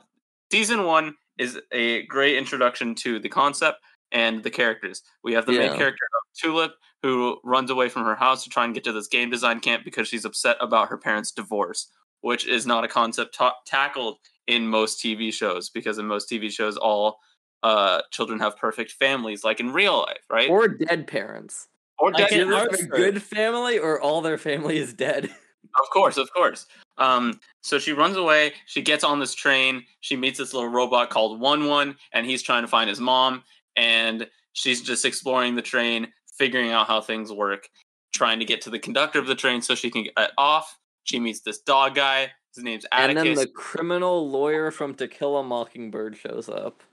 season 0.49 0.85
one 0.85 1.15
is 1.37 1.59
a 1.71 2.05
great 2.07 2.37
introduction 2.37 2.95
to 2.95 3.19
the 3.19 3.29
concept 3.29 3.79
and 4.11 4.43
the 4.43 4.49
characters. 4.49 5.01
We 5.23 5.33
have 5.33 5.45
the 5.45 5.53
main 5.53 5.77
character 5.77 6.05
of 6.05 6.39
Tulip, 6.39 6.73
who 7.01 7.39
runs 7.43 7.69
away 7.69 7.89
from 7.89 8.05
her 8.05 8.15
house 8.15 8.43
to 8.43 8.49
try 8.49 8.63
and 8.65 8.73
get 8.73 8.83
to 8.85 8.91
this 8.91 9.07
game 9.07 9.29
design 9.29 9.59
camp 9.59 9.83
because 9.83 10.07
she's 10.07 10.25
upset 10.25 10.57
about 10.61 10.89
her 10.89 10.97
parents' 10.97 11.31
divorce, 11.31 11.89
which 12.21 12.47
is 12.47 12.65
not 12.65 12.83
a 12.83 12.87
concept 12.87 13.35
ta- 13.35 13.55
tackled 13.65 14.17
in 14.47 14.67
most 14.67 15.03
TV 15.03 15.33
shows 15.33 15.69
because 15.69 15.97
in 15.97 16.05
most 16.05 16.29
TV 16.29 16.51
shows, 16.51 16.77
all 16.77 17.19
uh, 17.63 18.01
children 18.11 18.39
have 18.39 18.57
perfect 18.57 18.91
families, 18.91 19.43
like 19.43 19.59
in 19.59 19.73
real 19.73 19.99
life, 19.99 20.25
right? 20.29 20.49
Or 20.49 20.67
dead 20.67 21.07
parents. 21.07 21.67
Or 21.97 22.11
Like 22.11 22.29
dead 22.29 22.41
in 22.41 22.53
Either 22.53 22.75
a 22.75 22.87
good 22.87 23.21
family 23.21 23.79
or 23.79 23.99
all 23.99 24.21
their 24.21 24.37
family 24.37 24.77
is 24.77 24.93
dead. 24.93 25.25
Of 25.25 25.89
course, 25.91 26.17
of 26.17 26.31
course. 26.33 26.67
Um, 26.97 27.39
so 27.61 27.79
she 27.79 27.91
runs 27.91 28.17
away. 28.17 28.53
She 28.65 28.81
gets 28.81 29.03
on 29.03 29.19
this 29.19 29.33
train. 29.33 29.83
She 30.01 30.15
meets 30.15 30.37
this 30.37 30.53
little 30.53 30.69
robot 30.69 31.09
called 31.09 31.39
One 31.39 31.67
One, 31.67 31.95
and 32.11 32.25
he's 32.25 32.41
trying 32.41 32.63
to 32.63 32.67
find 32.67 32.89
his 32.89 32.99
mom. 32.99 33.43
And 33.75 34.27
she's 34.53 34.81
just 34.81 35.05
exploring 35.05 35.55
the 35.55 35.61
train, 35.61 36.07
figuring 36.37 36.71
out 36.71 36.87
how 36.87 37.01
things 37.01 37.31
work, 37.31 37.67
trying 38.13 38.39
to 38.39 38.45
get 38.45 38.61
to 38.61 38.69
the 38.69 38.79
conductor 38.79 39.19
of 39.19 39.27
the 39.27 39.35
train 39.35 39.61
so 39.61 39.75
she 39.75 39.89
can 39.89 40.03
get 40.03 40.31
off. 40.37 40.77
She 41.03 41.19
meets 41.19 41.41
this 41.41 41.59
dog 41.59 41.95
guy. 41.95 42.31
His 42.55 42.63
name's 42.63 42.85
Adam. 42.91 43.17
And 43.17 43.27
then 43.27 43.35
the 43.35 43.47
criminal 43.47 44.29
lawyer 44.29 44.69
from 44.69 44.93
To 44.95 45.07
Kill 45.07 45.37
a 45.37 45.43
Mockingbird 45.43 46.15
shows 46.15 46.47
up. 46.47 46.83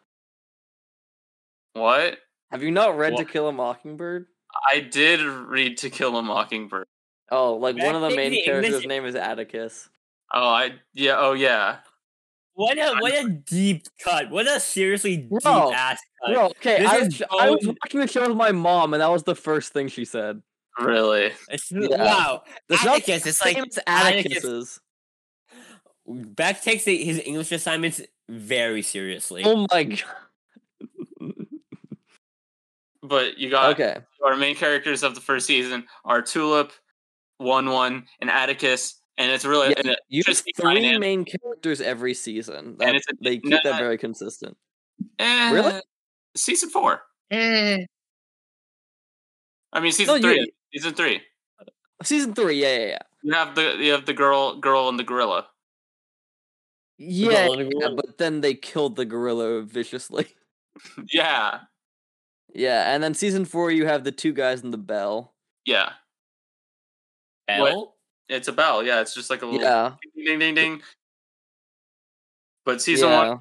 What? 1.74 2.18
Have 2.50 2.62
you 2.62 2.70
not 2.70 2.96
read 2.96 3.16
To 3.18 3.24
Kill 3.24 3.48
a 3.48 3.52
Mockingbird? 3.52 4.26
I 4.72 4.80
did 4.80 5.20
read 5.20 5.76
To 5.78 5.90
Kill 5.90 6.16
a 6.16 6.22
Mockingbird. 6.22 6.86
Oh, 7.30 7.54
like 7.54 7.76
one 7.76 7.94
of 7.94 8.02
the 8.02 8.08
main 8.10 8.16
thing, 8.16 8.30
the 8.32 8.36
English- 8.38 8.44
characters' 8.44 8.86
name 8.86 9.04
is 9.04 9.14
Atticus. 9.14 9.88
Oh, 10.32 10.48
I 10.48 10.72
yeah. 10.94 11.16
Oh, 11.18 11.32
yeah. 11.32 11.78
What 12.54 12.76
a 12.78 12.94
what 13.00 13.12
a 13.14 13.28
deep 13.28 13.86
cut! 14.02 14.28
What 14.30 14.46
a 14.46 14.60
seriously 14.60 15.16
deep 15.16 15.30
Bro, 15.42 15.72
ass 15.72 15.98
cut! 16.24 16.34
Bro, 16.34 16.46
okay, 16.48 16.84
I 16.84 16.96
is 16.96 17.20
was, 17.20 17.22
I 17.40 17.48
was 17.50 17.66
watching 17.66 18.00
the 18.00 18.06
show 18.06 18.28
with 18.28 18.36
my 18.36 18.52
mom, 18.52 18.92
and 18.92 19.00
that 19.00 19.10
was 19.10 19.22
the 19.22 19.34
first 19.34 19.72
thing 19.72 19.88
she 19.88 20.04
said. 20.04 20.42
Really? 20.78 21.32
It's, 21.48 21.70
Yeah. 21.72 21.96
Wow, 21.96 22.42
There's 22.68 22.84
not 22.84 22.98
Atticus. 22.98 23.26
It's 23.26 23.38
Same 23.38 23.54
like 23.60 23.68
as 23.68 23.78
Atticus. 23.86 24.32
Atticus's. 24.44 24.80
Beck 26.06 26.60
takes 26.62 26.84
the, 26.84 27.02
his 27.02 27.20
English 27.24 27.50
assignments 27.52 28.02
very 28.28 28.82
seriously. 28.82 29.42
Oh 29.44 29.66
my 29.70 29.84
god. 29.84 30.02
But 33.02 33.38
you 33.38 33.48
got 33.50 33.70
Okay. 33.70 33.96
our 34.24 34.36
main 34.36 34.54
characters 34.54 35.02
of 35.02 35.14
the 35.14 35.20
first 35.20 35.46
season 35.46 35.86
are 36.04 36.20
Tulip, 36.20 36.72
One 37.40 37.70
One, 37.70 38.06
and 38.20 38.30
Atticus, 38.30 39.00
and 39.18 39.30
it's 39.32 39.44
really 39.44 39.70
Yeah, 39.70 39.80
an 39.80 39.86
You 40.08 40.18
have 40.20 40.28
interesting 40.28 40.52
three 40.56 40.74
dynamic. 40.74 41.00
main 41.00 41.24
characters 41.24 41.80
every 41.80 42.14
season. 42.14 42.76
That, 42.78 42.88
And 42.88 42.96
it's 42.98 43.06
a- 43.08 43.14
they 43.22 43.36
keep 43.38 43.46
no, 43.46 43.58
that 43.64 43.78
very 43.78 43.96
consistent. 43.98 44.56
Eh, 45.18 45.50
Really? 45.52 45.80
Season 46.36 46.68
four. 46.70 47.02
Eh. 47.30 47.78
I 49.72 49.80
mean, 49.80 49.92
season 49.92 50.20
No, 50.20 50.28
you- 50.28 50.34
three. 50.36 50.52
Season 50.74 50.94
three. 50.94 51.22
Season 52.02 52.34
three, 52.34 52.60
yeah, 52.60 52.76
yeah, 52.78 52.86
yeah. 52.86 52.98
You 53.22 53.34
have 53.34 53.54
the 53.54 53.76
you 53.78 53.92
have 53.92 54.06
the 54.06 54.14
girl, 54.14 54.56
girl, 54.56 54.88
and 54.88 54.98
the 54.98 55.04
gorilla. 55.04 55.46
Yeah, 56.98 57.46
Golden 57.46 57.70
yeah, 57.80 57.88
but 57.96 58.18
then 58.18 58.40
they 58.42 58.54
killed 58.54 58.96
the 58.96 59.04
gorilla 59.06 59.62
viciously. 59.62 60.26
yeah, 61.12 61.60
yeah, 62.54 62.94
and 62.94 63.02
then 63.02 63.14
season 63.14 63.44
four, 63.44 63.70
you 63.70 63.86
have 63.86 64.04
the 64.04 64.12
two 64.12 64.32
guys 64.32 64.62
in 64.62 64.70
the 64.70 64.78
bell. 64.78 65.34
yeah. 65.66 65.92
Bell? 67.58 67.96
It's 68.28 68.48
a 68.48 68.52
bell. 68.52 68.82
Yeah, 68.82 69.00
it's 69.00 69.14
just 69.14 69.30
like 69.30 69.42
a 69.42 69.46
little 69.46 69.60
Yeah, 69.62 69.94
ding, 70.14 70.24
ding, 70.24 70.38
ding, 70.38 70.54
ding. 70.54 70.82
But 72.64 72.80
season 72.82 73.10
Yeah. 73.10 73.28
one, 73.34 73.40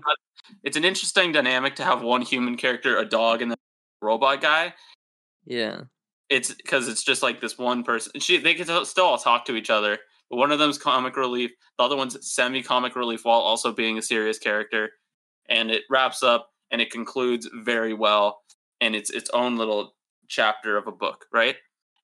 it's 0.64 0.78
an 0.78 0.86
interesting 0.86 1.32
dynamic 1.32 1.76
to 1.76 1.84
have 1.84 2.02
one 2.02 2.22
human 2.22 2.58
character, 2.58 2.98
a 2.98 3.06
dog, 3.06 3.42
and 3.42 3.52
then 3.52 3.58
a 4.02 4.06
robot 4.06 4.42
guy. 4.42 4.74
yeah. 5.46 5.82
it's 6.30 6.54
because 6.54 6.88
it's 6.88 7.02
just 7.04 7.24
like 7.24 7.42
this 7.42 7.58
one 7.58 7.84
person. 7.84 8.20
She 8.20 8.38
they 8.38 8.54
can 8.54 8.66
still 8.66 8.86
still 8.86 9.06
all 9.06 9.18
talk 9.18 9.46
to 9.46 9.56
each 9.56 9.72
other, 9.72 9.98
but 10.30 10.38
one 10.38 10.52
of 10.52 10.60
them's 10.60 10.78
comic 10.78 11.18
relief, 11.18 11.50
the 11.80 11.84
other 11.84 11.96
one's 11.96 12.16
semi 12.32 12.62
comic 12.62 12.96
relief 12.96 13.26
while 13.26 13.40
also 13.40 13.72
being 13.74 13.98
a 13.98 14.02
serious 14.04 14.38
character, 14.38 14.92
and 15.48 15.72
it 15.72 15.84
wraps 15.90 16.22
up 16.22 16.52
and 16.70 16.82
it 16.82 16.92
concludes 16.92 17.50
very 17.64 17.96
well, 17.96 18.44
and 18.80 18.96
it's 18.96 19.10
its 19.10 19.30
own 19.32 19.58
little 19.58 19.96
chapter 20.28 20.78
of 20.78 20.86
a 20.86 20.92
book, 20.92 21.26
right? 21.34 21.56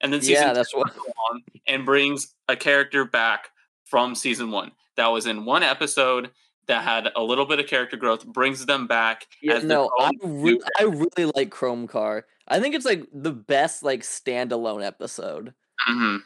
And 0.02 0.12
then 0.14 0.22
season 0.22 0.44
Yeah, 0.44 0.50
two 0.50 0.56
that's 0.56 0.76
what. 0.76 0.96
on 1.32 1.44
and 1.68 1.86
brings 1.86 2.34
a 2.48 2.56
character 2.56 3.06
back 3.06 3.50
from 3.86 4.16
season 4.16 4.52
one 4.52 4.72
that 4.98 5.08
was 5.08 5.26
in 5.26 5.46
one 5.46 5.64
episode 5.64 6.32
that 6.68 6.84
had 6.84 7.12
a 7.16 7.22
little 7.24 7.46
bit 7.46 7.60
of 7.60 7.68
character 7.68 7.96
growth, 7.98 8.26
brings 8.26 8.66
them 8.66 8.88
back. 8.88 9.28
Yeah, 9.42 9.56
as 9.56 9.64
no, 9.64 9.90
I 10.00 10.12
re- 10.24 10.60
I 10.80 10.84
really 10.84 11.32
like 11.36 11.50
Chrome 11.52 11.88
Car. 11.88 12.26
I 12.48 12.60
think 12.60 12.76
it's 12.76 12.86
like 12.86 13.06
the 13.14 13.32
best 13.32 13.84
like 13.84 14.02
standalone 14.02 14.84
episode 14.86 15.54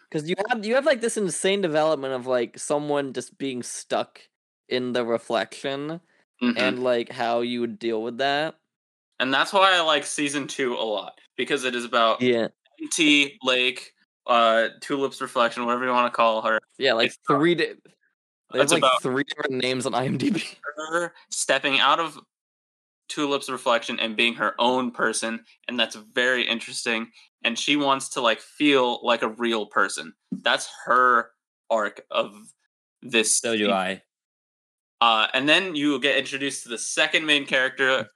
because 0.09 0.29
you 0.29 0.35
have 0.49 0.65
you 0.65 0.75
have 0.75 0.85
like 0.85 1.01
this 1.01 1.17
insane 1.17 1.61
development 1.61 2.13
of 2.13 2.27
like 2.27 2.57
someone 2.57 3.13
just 3.13 3.37
being 3.37 3.63
stuck 3.63 4.21
in 4.69 4.93
the 4.93 5.05
reflection 5.05 5.99
Mhm. 6.41 6.57
and 6.57 6.83
like 6.83 7.11
how 7.11 7.41
you 7.41 7.59
would 7.61 7.77
deal 7.79 8.01
with 8.01 8.19
that. 8.19 8.55
and 9.19 9.33
that's 9.33 9.51
why 9.51 9.75
I 9.75 9.81
like 9.81 10.05
season 10.05 10.47
two 10.47 10.75
a 10.75 10.85
lot 10.85 11.19
because 11.35 11.65
it 11.65 11.75
is 11.75 11.83
about 11.83 12.21
Yeah. 12.21 12.47
MT 12.81 13.39
Lake, 13.43 13.91
uh, 14.27 14.69
Tulip's 14.81 15.21
reflection, 15.21 15.65
whatever 15.65 15.85
you 15.85 15.91
want 15.91 16.11
to 16.11 16.15
call 16.15 16.41
her, 16.43 16.59
Yeah, 16.77 16.93
like 16.93 17.07
It's 17.07 17.17
three 17.27 17.55
di- 17.55 17.73
they 18.51 18.59
have 18.59 18.71
like 18.71 18.83
three 19.01 19.23
different 19.23 19.61
names 19.61 19.85
on 19.85 19.93
IMDb. 19.93 20.43
her 20.91 21.13
stepping 21.29 21.79
out 21.79 21.99
of 21.99 22.19
Tulip's 23.09 23.49
reflection 23.49 23.99
and 23.99 24.15
being 24.15 24.35
her 24.35 24.55
own 24.59 24.91
person, 24.91 25.43
and 25.67 25.79
that's 25.79 25.95
very 25.95 26.47
interesting. 26.47 27.11
And 27.43 27.57
she 27.57 27.75
wants 27.75 28.09
to 28.09 28.21
like 28.21 28.39
feel 28.39 28.99
like 29.05 29.21
a 29.21 29.29
real 29.29 29.65
person. 29.65 30.13
That's 30.31 30.69
her 30.85 31.31
arc 31.69 32.01
of 32.11 32.33
this. 33.01 33.37
So 33.37 33.55
do 33.55 33.71
I. 33.71 34.01
Uh, 35.01 35.27
and 35.33 35.47
then 35.47 35.75
you 35.75 35.97
get 35.99 36.17
introduced 36.17 36.63
to 36.63 36.69
the 36.69 36.77
second 36.77 37.25
main 37.25 37.45
character, 37.45 38.07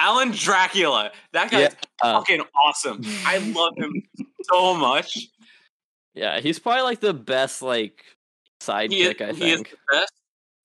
Alan 0.00 0.30
Dracula. 0.30 1.10
That 1.32 1.50
guy's 1.50 1.74
Uh, 2.02 2.18
fucking 2.18 2.42
awesome. 2.64 3.02
I 3.26 3.38
love 3.38 3.74
him 3.76 4.02
so 4.50 4.74
much. 4.74 5.18
yeah, 6.14 6.40
he's 6.40 6.58
probably 6.58 6.82
like 6.82 7.00
the 7.00 7.12
best 7.14 7.60
like 7.62 8.04
sidekick, 8.62 9.20
is, 9.20 9.28
I 9.28 9.32
he 9.32 9.50
is 9.52 9.60
the 9.60 9.76
best 9.92 10.12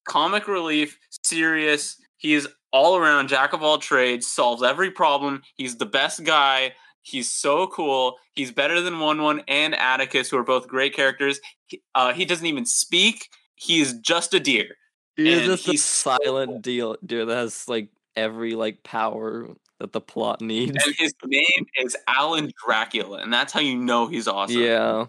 comic 0.07 0.47
relief, 0.47 0.97
serious. 1.23 1.97
He 2.17 2.33
is 2.33 2.47
all 2.71 2.95
around 2.97 3.27
jack 3.27 3.53
of 3.53 3.61
all 3.63 3.77
trades, 3.77 4.25
solves 4.27 4.63
every 4.63 4.91
problem. 4.91 5.41
He's 5.57 5.77
the 5.77 5.85
best 5.85 6.23
guy. 6.23 6.73
He's 7.01 7.31
so 7.31 7.67
cool. 7.67 8.17
He's 8.33 8.51
better 8.51 8.81
than 8.81 8.99
One 8.99 9.21
One 9.21 9.43
and 9.47 9.75
Atticus, 9.75 10.29
who 10.29 10.37
are 10.37 10.43
both 10.43 10.67
great 10.67 10.95
characters. 10.95 11.39
He, 11.67 11.81
uh, 11.93 12.13
he 12.13 12.25
doesn't 12.25 12.45
even 12.47 12.65
speak. 12.65 13.29
He's 13.55 13.93
just 13.99 14.33
a 14.33 14.39
deer. 14.39 14.75
He's 15.15 15.37
and 15.37 15.45
just 15.45 15.67
a 15.67 15.71
he's 15.71 15.83
so 15.85 16.17
silent 16.23 16.49
cool. 16.49 16.59
deal 16.59 16.97
deal 17.05 17.25
that 17.27 17.35
has 17.35 17.67
like 17.67 17.89
every 18.15 18.53
like 18.55 18.83
power 18.83 19.47
that 19.79 19.91
the 19.91 20.01
plot 20.01 20.41
needs. 20.41 20.71
And 20.85 20.95
his 20.97 21.13
name 21.25 21.65
is 21.79 21.95
Alan 22.07 22.51
Dracula, 22.65 23.17
and 23.19 23.31
that's 23.33 23.51
how 23.53 23.59
you 23.59 23.75
know 23.77 24.07
he's 24.07 24.27
awesome. 24.27 24.61
Yeah. 24.61 25.05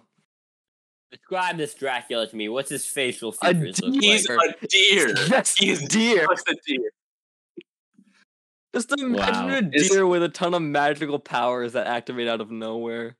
Describe 1.12 1.56
this 1.56 1.72
Dracula 1.74 2.26
to 2.26 2.36
me. 2.36 2.48
What's 2.48 2.68
his 2.70 2.84
facial 2.84 3.30
features 3.32 3.80
look 3.80 4.02
He's 4.02 4.28
like? 4.28 4.58
a 4.62 4.66
deer. 4.66 5.14
Yes, 5.30 5.54
He 5.56 5.70
is 5.70 5.80
deer. 5.82 6.26
just 6.28 6.48
a 6.48 6.56
deer. 6.66 6.90
Just 8.74 8.92
imagine 9.00 9.46
Wow. 9.46 9.58
a 9.58 9.70
Is- 9.72 9.88
deer 9.88 10.06
with 10.06 10.22
a 10.22 10.28
ton 10.28 10.52
of 10.52 10.62
magical 10.62 11.18
powers 11.18 11.72
that 11.74 11.86
activate 11.86 12.28
out 12.28 12.40
of 12.40 12.50
nowhere. 12.50 13.16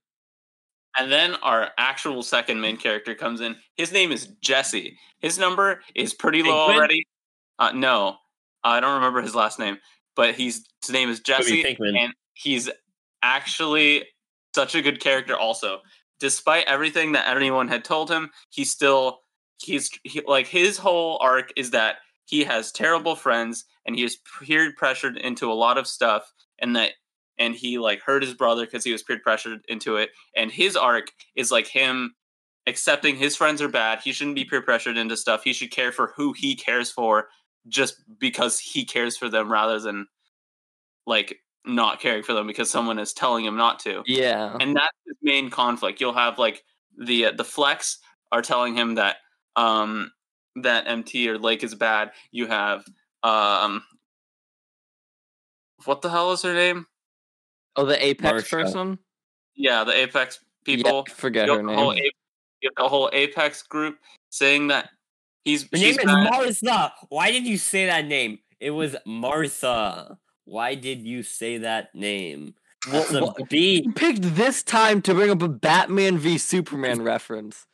And 0.99 1.13
then 1.13 1.35
our 1.37 1.71
actual 1.79 2.23
second 2.23 2.61
main 2.61 2.77
character 2.77 3.15
comes 3.15 3.41
in. 3.41 3.57
His 3.77 3.93
name 3.93 4.13
is 4.13 4.29
Jesse. 4.41 4.99
His 5.21 5.39
number 5.39 5.83
is 5.95 6.13
pretty 6.15 6.43
low 6.43 6.69
Pinkman? 6.69 6.75
already. 6.75 7.07
Uh, 7.59 7.73
no, 7.73 8.17
Uh, 8.67 8.71
I 8.71 8.81
don't 8.81 8.95
remember 8.95 9.23
his 9.23 9.35
last 9.35 9.59
name, 9.59 9.79
but 10.17 10.35
he's 10.35 10.67
his 10.85 10.93
name 10.93 11.09
is 11.09 11.21
Jesse, 11.21 11.77
and 11.79 12.13
he's 12.35 12.69
actually 13.23 14.05
such 14.55 14.75
a 14.75 14.83
good 14.83 15.01
character. 15.01 15.37
Also, 15.37 15.81
despite 16.19 16.67
everything 16.67 17.13
that 17.13 17.29
anyone 17.29 17.69
had 17.69 17.85
told 17.85 18.11
him, 18.11 18.31
he 18.51 18.65
still 18.65 19.21
he's 19.63 19.91
he, 20.03 20.21
like 20.27 20.49
his 20.49 20.79
whole 20.79 21.19
arc 21.23 21.53
is 21.57 21.71
that 21.71 21.97
he 22.25 22.43
has 22.43 22.73
terrible 22.73 23.15
friends 23.15 23.65
and 23.87 23.95
he 23.95 24.03
is 24.03 24.19
peer 24.41 24.73
pressured 24.77 25.17
into 25.17 25.51
a 25.51 25.55
lot 25.55 25.79
of 25.79 25.87
stuff, 25.87 26.33
and 26.59 26.75
that 26.75 26.93
and 27.39 27.55
he 27.55 27.79
like 27.79 28.01
hurt 28.03 28.25
his 28.25 28.35
brother 28.35 28.65
because 28.65 28.83
he 28.83 28.93
was 28.93 29.05
peer 29.05 29.21
pressured 29.23 29.65
into 29.69 29.97
it. 29.97 30.11
And 30.35 30.51
his 30.51 30.77
arc 30.77 31.13
is 31.37 31.53
like 31.53 31.69
him 31.69 32.17
accepting 32.67 33.15
his 33.15 33.37
friends 33.37 33.63
are 33.63 33.69
bad. 33.69 34.01
He 34.01 34.13
shouldn't 34.13 34.35
be 34.35 34.45
peer 34.45 34.63
pressured 34.63 34.97
into 34.97 35.17
stuff. 35.17 35.45
He 35.45 35.53
should 35.53 35.71
care 35.71 35.93
for 35.93 36.13
who 36.17 36.33
he 36.33 36.57
cares 36.57 36.91
for 36.91 37.29
just 37.69 38.03
because 38.19 38.59
he 38.59 38.85
cares 38.85 39.17
for 39.17 39.29
them 39.29 39.51
rather 39.51 39.79
than 39.81 40.07
like 41.07 41.39
not 41.65 42.01
caring 42.01 42.23
for 42.23 42.33
them 42.33 42.47
because 42.47 42.71
someone 42.71 42.99
is 42.99 43.13
telling 43.13 43.45
him 43.45 43.57
not 43.57 43.81
to. 43.81 44.03
Yeah. 44.07 44.57
And 44.61 44.77
that's 44.77 44.97
his 45.07 45.17
main 45.23 45.51
conflict. 45.51 46.01
You'll 46.01 46.13
have 46.13 46.39
like 46.39 46.63
the 46.97 47.27
uh, 47.27 47.33
the 47.33 47.45
flex 47.45 47.99
are 48.33 48.43
telling 48.43 48.77
him 48.77 48.95
that 48.97 49.17
um 49.57 50.13
that 50.63 50.87
MT 50.87 51.29
or 51.29 51.39
Lake 51.39 51.65
is 51.65 51.75
bad. 51.75 52.13
You 52.31 52.47
have 52.47 52.85
um 53.23 53.83
what 55.85 56.03
the 56.03 56.11
hell 56.11 56.33
is 56.33 56.43
her 56.43 56.55
name? 56.55 56.87
Oh, 57.77 57.85
the 57.85 58.03
Apex 58.05 58.45
Marsha. 58.45 58.51
person? 58.51 58.99
Yeah, 59.55 59.85
the 59.85 59.95
Apex 59.95 60.41
people. 60.65 61.05
Yeah, 61.07 61.15
forget 61.15 61.47
you, 61.47 61.55
her 61.55 61.59
have 61.59 61.79
whole 61.79 61.93
name. 61.93 62.05
A- 62.05 62.13
you 62.63 62.71
have 62.71 62.85
the 62.85 62.89
whole 62.89 63.11
Apex 63.13 63.63
group 63.63 63.99
saying 64.31 64.69
that 64.69 64.89
he's 65.47 65.63
Her 65.63 65.79
she's 65.79 65.97
name 65.97 66.09
is 66.09 66.15
bad. 66.15 66.31
Martha. 66.31 66.93
Why 67.09 67.31
did 67.31 67.47
you 67.47 67.57
say 67.57 67.87
that 67.87 68.05
name? 68.07 68.39
It 68.61 68.73
was 68.73 68.95
Martha. 69.07 70.19
Why 70.45 70.75
did 70.75 71.01
you 71.07 71.23
say 71.23 71.59
that 71.59 71.95
name? 71.95 72.55
That's 72.91 73.11
What- 73.13 73.41
a 73.41 73.45
B. 73.47 73.83
You 73.85 73.93
picked 73.93 74.23
this 74.37 74.63
time 74.63 75.01
to 75.03 75.15
bring 75.15 75.31
up 75.31 75.43
a 75.43 75.49
Batman 75.49 76.19
v 76.19 76.37
Superman 76.39 77.03
reference. 77.03 77.67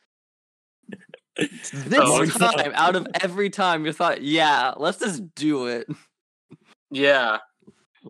This 1.35 1.99
Oh, 1.99 2.25
time, 2.25 2.71
out 2.75 2.95
of 2.95 3.07
every 3.21 3.49
time, 3.49 3.85
you 3.85 3.91
thought, 3.93 4.21
yeah, 4.21 4.73
let's 4.77 4.99
just 4.99 5.33
do 5.35 5.65
it. 5.67 5.87
yeah, 6.91 7.39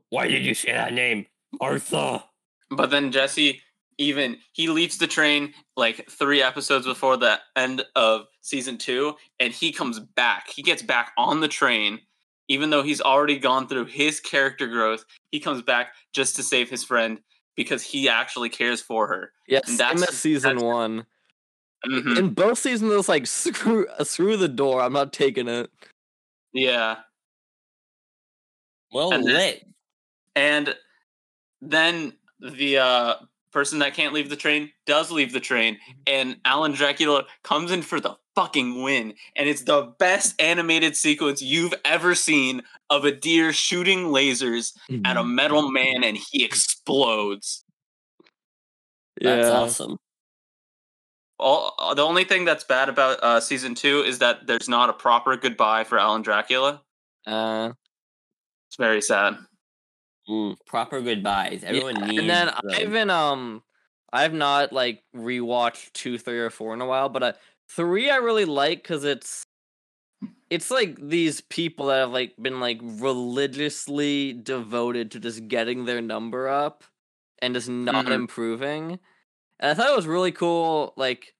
Why 0.10 0.28
did 0.28 0.43
you 0.43 0.54
say 0.54 0.73
that 0.73 0.93
name? 0.93 1.28
Martha. 1.62 2.26
but 2.69 2.89
then 2.89 3.12
Jesse 3.12 3.62
even 3.97 4.38
he 4.53 4.67
leaves 4.69 4.97
the 4.97 5.08
train 5.08 5.53
like 5.75 6.10
three 6.10 6.41
episodes 6.41 6.86
before 6.86 7.17
the 7.17 7.39
end 7.56 7.84
of 7.95 8.25
season 8.41 8.77
two, 8.77 9.15
and 9.39 9.53
he 9.53 9.71
comes 9.71 9.99
back. 9.99 10.49
He 10.49 10.62
gets 10.62 10.82
back 10.82 11.12
on 11.17 11.39
the 11.41 11.47
train, 11.47 11.99
even 12.47 12.69
though 12.69 12.84
he's 12.84 13.01
already 13.01 13.38
gone 13.38 13.67
through 13.67 13.86
his 13.86 14.19
character 14.19 14.67
growth. 14.67 15.06
He 15.32 15.39
comes 15.39 15.62
back 15.62 15.93
just 16.13 16.36
to 16.38 16.43
save 16.43 16.69
his 16.69 16.84
friend 16.84 17.19
because 17.56 17.84
he 17.84 18.10
actually 18.10 18.49
cares 18.49 18.82
for 18.82 19.08
her. 19.08 19.32
Yeah, 19.47 19.60
And 19.60 19.67
same 19.67 19.77
that's- 19.77 20.10
as 20.10 20.17
season 20.17 20.56
that's- 20.58 20.63
one. 20.63 21.06
Mhm. 21.86 22.17
In 22.17 22.29
both 22.34 22.60
seasons, 22.60 22.91
it 22.93 22.95
was 22.95 23.10
like 23.10 23.27
screw, 23.27 23.88
uh, 23.88 24.03
screw 24.06 24.38
the 24.38 24.47
door. 24.47 24.82
I'm 24.82 24.93
not 24.93 25.12
taking 25.12 25.47
it. 25.49 25.69
Yeah. 26.53 26.99
Well 28.91 29.12
And 29.13 29.27
then- 29.27 29.60
And 30.36 30.75
then 31.62 32.17
the 32.39 32.77
uh, 32.77 33.15
person 33.53 33.79
that 33.79 33.93
can't 33.93 34.13
leave 34.13 34.29
the 34.29 34.35
train 34.35 34.71
does 34.85 35.11
leave 35.11 35.31
the 35.31 35.39
train, 35.39 35.77
and 36.07 36.37
Alan 36.43 36.73
Dracula 36.73 37.25
comes 37.43 37.71
in 37.71 37.81
for 37.81 37.99
the 37.99 38.17
fucking 38.35 38.81
win. 38.81 39.13
And 39.35 39.47
it's 39.47 39.61
the 39.61 39.93
best 39.99 40.41
animated 40.41 40.97
sequence 40.97 41.41
you've 41.41 41.73
ever 41.85 42.15
seen 42.15 42.63
of 42.89 43.05
a 43.05 43.11
deer 43.11 43.53
shooting 43.53 44.05
lasers 44.05 44.73
at 45.05 45.17
a 45.17 45.23
metal 45.23 45.71
man, 45.71 46.03
and 46.03 46.17
he 46.17 46.43
explodes. 46.43 47.63
That's 49.21 49.47
yeah. 49.47 49.53
awesome. 49.53 49.97
All 51.39 51.93
the 51.95 52.03
only 52.03 52.23
thing 52.23 52.45
that's 52.45 52.63
bad 52.63 52.89
about 52.89 53.21
uh, 53.21 53.39
season 53.39 53.75
two 53.75 54.01
is 54.01 54.19
that 54.19 54.47
there's 54.47 54.69
not 54.69 54.89
a 54.89 54.93
proper 54.93 55.35
goodbye 55.37 55.83
for 55.83 55.99
Alan 55.99 56.21
Dracula. 56.21 56.81
Uh, 57.27 57.71
It's 58.69 58.77
very 58.77 59.01
sad. 59.01 59.37
Mm, 60.29 60.57
proper 60.65 61.01
goodbyes. 61.01 61.63
Everyone 61.63 61.95
yeah, 61.95 62.05
needs. 62.05 62.19
And 62.19 62.29
then 62.29 62.47
them. 62.62 62.69
I 62.73 62.79
haven't 62.79 63.09
um, 63.09 63.63
I've 64.12 64.33
not 64.33 64.71
like 64.73 65.03
rewatched 65.15 65.93
two, 65.93 66.17
three, 66.17 66.39
or 66.39 66.49
four 66.49 66.73
in 66.73 66.81
a 66.81 66.86
while, 66.86 67.09
but 67.09 67.23
uh, 67.23 67.33
three 67.69 68.09
I 68.09 68.17
really 68.17 68.45
like 68.45 68.83
because 68.83 69.03
it's 69.03 69.45
it's 70.49 70.69
like 70.71 70.97
these 70.99 71.41
people 71.41 71.88
that 71.88 71.99
have 71.99 72.12
like 72.12 72.36
been 72.38 72.59
like 72.59 72.79
religiously 72.81 74.33
devoted 74.33 75.12
to 75.12 75.19
just 75.19 75.47
getting 75.47 75.86
their 75.86 76.01
number 76.01 76.47
up 76.47 76.83
and 77.39 77.53
just 77.55 77.69
not 77.69 78.05
Mhm. 78.05 78.12
improving. 78.12 78.99
And 79.59 79.71
I 79.71 79.75
thought 79.75 79.91
it 79.91 79.95
was 79.95 80.07
really 80.07 80.31
cool. 80.33 80.93
Like 80.97 81.36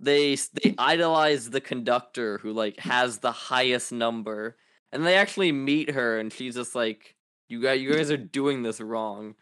they 0.00 0.36
they 0.36 0.74
idolize 0.78 1.50
the 1.50 1.62
conductor 1.62 2.38
who 2.38 2.52
like 2.52 2.78
has 2.80 3.20
the 3.20 3.32
highest 3.32 3.92
number, 3.92 4.58
and 4.92 5.06
they 5.06 5.16
actually 5.16 5.52
meet 5.52 5.90
her, 5.92 6.18
and 6.18 6.32
she's 6.32 6.56
just 6.56 6.74
like, 6.76 7.15
"You 7.48 7.62
guys, 7.62 7.80
you 7.80 7.92
guys 7.92 8.10
are 8.10 8.16
doing 8.16 8.62
this 8.62 8.80
wrong." 8.80 9.34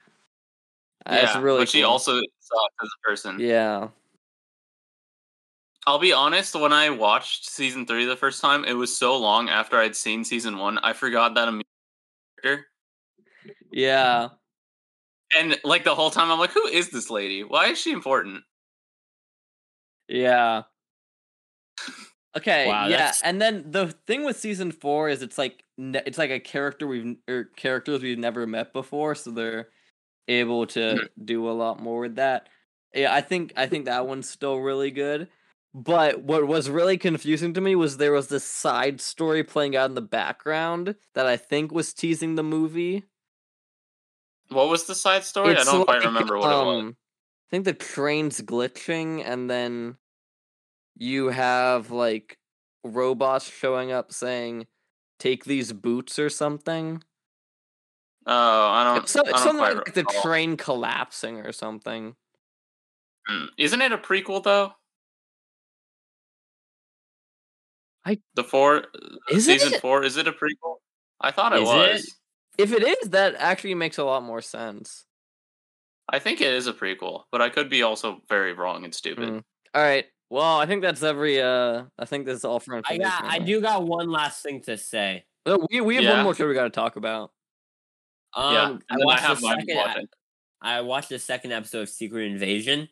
That's 1.06 1.34
yeah, 1.34 1.40
really. 1.40 1.58
but 1.60 1.68
she 1.68 1.82
cool. 1.82 1.90
also 1.90 2.16
sucks 2.16 2.74
as 2.82 2.88
a 2.88 3.08
person. 3.08 3.38
Yeah. 3.38 3.88
I'll 5.86 5.98
be 5.98 6.12
honest, 6.14 6.54
when 6.54 6.72
I 6.72 6.88
watched 6.88 7.50
season 7.50 7.84
three 7.84 8.06
the 8.06 8.16
first 8.16 8.40
time, 8.40 8.64
it 8.64 8.72
was 8.72 8.96
so 8.96 9.18
long 9.18 9.50
after 9.50 9.76
I'd 9.76 9.94
seen 9.94 10.24
season 10.24 10.56
one, 10.56 10.78
I 10.78 10.94
forgot 10.94 11.34
that 11.34 11.46
I'm 11.46 11.60
a 11.60 11.64
character. 12.42 12.66
Yeah. 13.70 14.28
And 15.38 15.58
like 15.62 15.84
the 15.84 15.94
whole 15.94 16.10
time, 16.10 16.30
I'm 16.30 16.38
like, 16.38 16.52
who 16.52 16.66
is 16.66 16.88
this 16.88 17.10
lady? 17.10 17.44
Why 17.44 17.66
is 17.66 17.78
she 17.78 17.92
important? 17.92 18.44
Yeah. 20.08 20.62
Okay, 22.36 22.66
Wow, 22.66 22.84
yeah, 22.88 22.96
that's- 22.96 23.22
and 23.22 23.40
then 23.40 23.70
the 23.70 23.88
thing 24.06 24.24
with 24.24 24.36
season 24.38 24.72
four 24.72 25.08
is 25.08 25.22
it's 25.22 25.38
like 25.38 25.62
it's 25.78 26.18
like 26.18 26.30
a 26.30 26.40
character 26.40 26.86
we've 26.86 27.16
or 27.28 27.44
characters 27.56 28.02
we've 28.02 28.18
never 28.18 28.46
met 28.46 28.72
before, 28.72 29.14
so 29.14 29.30
they're 29.30 29.68
able 30.26 30.66
to 30.68 31.08
do 31.24 31.48
a 31.48 31.52
lot 31.52 31.80
more 31.80 32.00
with 32.00 32.16
that. 32.16 32.48
Yeah, 32.94 33.12
I 33.14 33.20
think 33.20 33.52
I 33.56 33.66
think 33.66 33.84
that 33.84 34.06
one's 34.06 34.28
still 34.28 34.58
really 34.58 34.90
good, 34.90 35.28
But 35.74 36.22
what 36.22 36.46
was 36.46 36.70
really 36.70 36.96
confusing 36.98 37.52
to 37.54 37.60
me 37.60 37.74
was 37.74 37.96
there 37.96 38.12
was 38.12 38.28
this 38.28 38.44
side 38.44 39.00
story 39.00 39.42
playing 39.44 39.74
out 39.76 39.90
in 39.90 39.94
the 39.94 40.00
background 40.00 40.94
that 41.14 41.26
I 41.26 41.36
think 41.36 41.72
was 41.72 41.92
teasing 41.92 42.34
the 42.36 42.44
movie. 42.44 43.04
What 44.48 44.68
was 44.68 44.84
the 44.84 44.94
side 44.94 45.24
story? 45.24 45.56
I 45.56 45.64
don't 45.64 45.84
quite 45.84 46.04
remember 46.04 46.38
what 46.38 46.50
it 46.50 46.64
was. 46.64 46.78
um, 46.82 46.96
I 47.48 47.50
think 47.50 47.64
the 47.64 47.72
train's 47.74 48.40
glitching, 48.40 49.22
and 49.24 49.48
then 49.50 49.96
you 50.96 51.28
have 51.28 51.90
like 51.90 52.38
robots 52.84 53.48
showing 53.50 53.92
up 53.92 54.12
saying, 54.12 54.66
"Take 55.18 55.44
these 55.44 55.72
boots" 55.72 56.18
or 56.18 56.30
something. 56.30 57.02
Oh, 58.26 58.68
I 58.68 58.84
don't. 58.84 59.02
It's, 59.02 59.12
so, 59.12 59.20
I 59.26 59.30
don't 59.30 59.38
something 59.38 59.58
quite 59.58 59.76
like 59.76 59.94
the 59.94 60.04
train 60.22 60.56
collapsing 60.56 61.40
or 61.40 61.52
something. 61.52 62.14
Mm. 63.30 63.48
Isn't 63.58 63.82
it 63.82 63.92
a 63.92 63.98
prequel 63.98 64.42
though? 64.42 64.72
I- 68.04 68.20
the 68.34 68.44
four 68.44 68.84
Is 69.30 69.46
season 69.46 69.74
it? 69.74 69.80
four 69.80 70.02
is 70.04 70.16
it 70.16 70.28
a 70.28 70.32
prequel? 70.32 70.76
I 71.20 71.30
thought 71.30 71.54
it 71.54 71.62
Is 71.62 71.68
was. 71.68 72.04
it? 72.04 72.10
If 72.62 72.72
it 72.72 72.82
is, 72.82 73.10
that 73.10 73.34
actually 73.38 73.74
makes 73.74 73.98
a 73.98 74.04
lot 74.04 74.22
more 74.22 74.42
sense. 74.42 75.06
I 76.08 76.18
think 76.18 76.40
it 76.40 76.52
is 76.52 76.66
a 76.66 76.72
prequel, 76.72 77.24
but 77.32 77.40
I 77.40 77.48
could 77.48 77.70
be 77.70 77.82
also 77.82 78.20
very 78.28 78.52
wrong 78.52 78.84
and 78.84 78.94
stupid. 78.94 79.28
Mm. 79.28 79.42
All 79.74 79.82
right. 79.82 80.04
Well, 80.34 80.58
I 80.58 80.66
think 80.66 80.82
that's 80.82 81.04
every. 81.04 81.40
Uh, 81.40 81.84
I 81.96 82.06
think 82.06 82.26
this 82.26 82.38
is 82.38 82.44
all 82.44 82.58
for 82.58 82.82
I 82.84 82.98
got. 82.98 83.24
I 83.24 83.38
do 83.38 83.60
got 83.60 83.86
one 83.86 84.10
last 84.10 84.42
thing 84.42 84.60
to 84.62 84.76
say. 84.76 85.26
Oh, 85.46 85.64
we 85.70 85.80
we 85.80 85.94
have 85.94 86.02
Yeah. 86.02 86.14
one 86.16 86.24
more 86.24 86.34
show 86.34 86.48
we 86.48 86.54
got 86.54 86.64
to 86.64 86.70
talk 86.70 86.96
about. 86.96 87.30
Um, 88.34 88.52
yeah, 88.52 88.62
I 88.62 88.66
and 88.70 88.80
then 88.88 88.98
I 89.00 89.04
watched 89.04 89.20
have 89.22 89.40
the 89.40 89.46
second. 89.46 89.76
watching. 89.76 90.06
I 90.60 90.80
watched 90.80 91.08
the 91.10 91.20
second 91.20 91.52
episode 91.52 91.82
of 91.82 91.88
Secret 91.88 92.32
Invasion. 92.32 92.88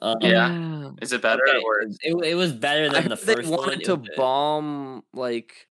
Um, 0.00 0.16
Yeah. 0.20 0.90
Is 1.02 1.12
it 1.12 1.22
better 1.22 1.42
okay, 1.48 1.58
or 1.58 1.64
worse? 1.64 1.96
It, 2.02 2.24
it 2.24 2.34
was 2.36 2.52
better 2.52 2.88
than 2.88 3.02
heard 3.02 3.10
the 3.10 3.16
they 3.16 3.34
first 3.34 3.48
wanted 3.50 3.66
one. 3.66 3.80
It 3.80 3.84
to 3.86 3.96
bomb 4.16 5.02
like, 5.12 5.66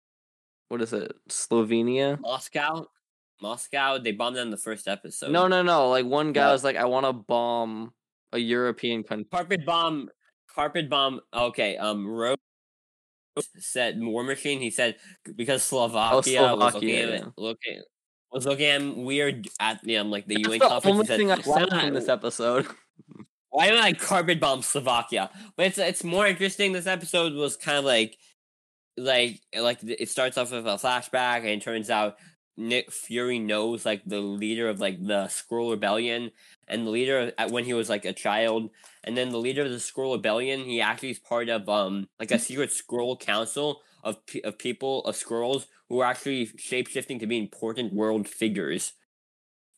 what 0.67 0.81
is 0.81 0.91
it, 0.91 1.13
Slovenia? 1.29 2.19
Moscow. 2.19 2.87
Moscow. 3.41 3.99
They 3.99 4.11
bombed 4.11 4.35
them 4.35 4.47
in 4.47 4.51
the 4.51 4.57
first 4.57 4.89
episode. 4.89 5.31
No, 5.31 5.47
no, 5.47 5.61
no. 5.61 5.89
Like 5.91 6.05
one 6.05 6.33
guy 6.33 6.47
Yeah. 6.47 6.51
was 6.51 6.65
like, 6.65 6.75
I 6.75 6.83
want 6.83 7.05
to 7.05 7.13
bomb 7.13 7.93
a 8.33 8.37
European 8.37 9.03
country. 9.03 9.29
Carpet 9.31 9.65
bomb. 9.65 10.09
Carpet 10.57 10.89
bomb. 10.89 11.21
Okay. 11.33 11.77
Um. 11.77 12.07
Rose 12.07 12.37
said 13.59 13.97
War 13.99 14.23
Machine. 14.23 14.59
He 14.59 14.71
said 14.71 14.95
because 15.35 15.63
Slovakia, 15.63 16.15
was 16.15 16.25
Slovakia, 16.25 16.73
looking 16.73 16.95
at 16.95 17.09
yeah. 17.09 17.25
looking 17.37 17.81
was 18.31 18.45
looking 18.45 18.65
at 18.65 18.81
him 18.81 19.05
weird 19.05 19.47
at 19.59 19.81
the 19.83 19.97
um 19.97 20.09
like 20.09 20.25
the 20.25 20.35
That's 20.35 20.47
UN 20.47 20.59
the 20.59 20.65
conference. 20.65 20.93
only 20.93 21.05
said, 21.05 21.17
thing 21.17 21.31
I 21.31 21.35
"Why 21.37 21.59
said 21.59 21.69
from 21.69 21.93
this 21.93 22.09
episode. 22.09 22.67
why 23.49 23.69
don't 23.69 23.83
I 23.83 23.93
carpet 23.93 24.39
bomb 24.39 24.61
Slovakia? 24.61 25.29
But 25.55 25.67
it's 25.67 25.77
it's 25.77 26.03
more 26.03 26.27
interesting. 26.27 26.73
This 26.73 26.87
episode 26.87 27.33
was 27.33 27.55
kind 27.55 27.77
of 27.77 27.85
like 27.85 28.17
like 28.97 29.41
like 29.55 29.79
it 29.83 30.09
starts 30.09 30.37
off 30.37 30.51
with 30.51 30.65
a 30.65 30.69
flashback 30.71 31.39
and 31.39 31.49
it 31.49 31.61
turns 31.61 31.89
out 31.89 32.17
Nick 32.57 32.91
Fury 32.91 33.37
knows 33.37 33.85
like 33.85 34.01
the 34.05 34.19
leader 34.19 34.67
of 34.67 34.79
like 34.79 35.05
the 35.05 35.25
Skrull 35.25 35.71
Rebellion 35.71 36.31
and 36.67 36.87
the 36.87 36.89
leader 36.89 37.31
of, 37.37 37.51
when 37.51 37.65
he 37.65 37.73
was 37.73 37.87
like 37.87 38.03
a 38.03 38.13
child. 38.13 38.71
And 39.03 39.15
then 39.15 39.29
the 39.29 39.37
leader 39.37 39.61
of 39.61 39.69
the 39.69 39.77
Skrull 39.77 40.15
Rebellion 40.15 40.61
he 40.61 40.81
actually 40.81 41.11
is 41.11 41.19
part 41.19 41.49
of 41.49 41.69
um 41.69 42.09
like 42.19 42.31
a 42.31 42.39
secret 42.39 42.71
Skrull 42.71 43.19
council 43.19 43.81
of 44.03 44.17
of 44.43 44.57
people 44.57 45.05
of 45.05 45.15
Skrulls 45.15 45.67
who 45.87 45.99
are 45.99 46.05
actually 46.05 46.47
shapeshifting 46.47 47.19
to 47.19 47.27
be 47.27 47.37
important 47.37 47.93
world 47.93 48.27
figures. 48.27 48.93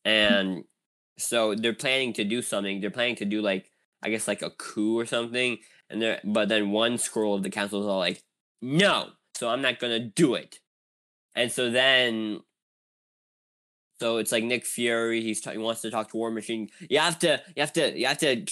And 0.05 0.63
so 1.17 1.53
they're 1.55 1.73
planning 1.73 2.13
to 2.13 2.23
do 2.23 2.41
something. 2.41 2.79
They're 2.79 2.89
planning 2.91 3.17
to 3.17 3.25
do 3.25 3.41
like 3.41 3.71
I 4.01 4.09
guess 4.09 4.27
like 4.27 4.41
a 4.41 4.51
coup 4.51 4.97
or 4.97 5.05
something. 5.05 5.57
And 5.89 6.01
they're 6.01 6.21
but 6.23 6.47
then 6.47 6.71
one 6.71 6.93
Skrull 6.93 7.35
of 7.35 7.43
the 7.43 7.49
council 7.49 7.81
is 7.81 7.87
all 7.87 7.99
like 7.99 8.23
no 8.61 9.09
so 9.35 9.47
i'm 9.49 9.61
not 9.61 9.79
gonna 9.79 9.99
do 9.99 10.35
it. 10.35 10.59
And 11.35 11.51
so 11.51 11.69
then 11.69 12.41
so 13.99 14.17
it's 14.17 14.31
like 14.31 14.43
nick 14.43 14.65
fury 14.65 15.21
he's 15.21 15.41
ta- 15.41 15.51
he 15.51 15.57
wants 15.57 15.81
to 15.81 15.91
talk 15.91 16.09
to 16.11 16.17
war 16.17 16.31
machine. 16.31 16.69
You 16.89 16.99
have 16.99 17.19
to 17.19 17.41
you 17.55 17.61
have 17.61 17.73
to 17.73 17.99
you 17.99 18.05
have 18.07 18.17
to 18.19 18.45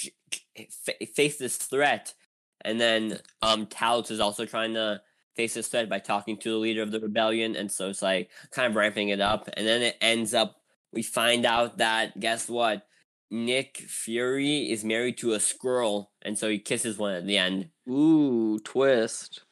fa- 0.86 1.06
face 1.16 1.38
this 1.38 1.58
threat. 1.58 2.14
And 2.62 2.80
then 2.82 3.20
um 3.42 3.66
Talos 3.68 4.12
is 4.12 4.20
also 4.20 4.46
trying 4.46 4.74
to 4.74 5.02
face 5.36 5.54
this 5.54 5.68
threat 5.68 5.88
by 5.90 6.00
talking 6.00 6.38
to 6.38 6.50
the 6.52 6.58
leader 6.58 6.82
of 6.82 6.92
the 6.92 7.00
rebellion. 7.00 7.56
And 7.56 7.72
so 7.72 7.90
it's 7.90 8.02
like 8.02 8.30
kind 8.52 8.68
of 8.70 8.76
ramping 8.76 9.10
it 9.10 9.22
up. 9.22 9.48
And 9.56 9.66
then 9.68 9.82
it 9.84 9.96
ends 10.02 10.34
up 10.34 10.58
we 10.94 11.04
find 11.04 11.46
out 11.46 11.78
that 11.78 12.20
guess 12.20 12.50
what? 12.50 12.88
Nick 13.30 13.78
fury 13.78 14.72
is 14.72 14.84
married 14.86 15.18
to 15.20 15.34
a 15.34 15.40
squirrel. 15.40 16.12
And 16.24 16.38
so 16.38 16.50
he 16.50 16.60
kisses 16.60 16.98
one 16.98 17.14
at 17.14 17.26
the 17.28 17.38
end. 17.38 17.70
Ooh, 17.90 18.58
twist. 18.64 19.44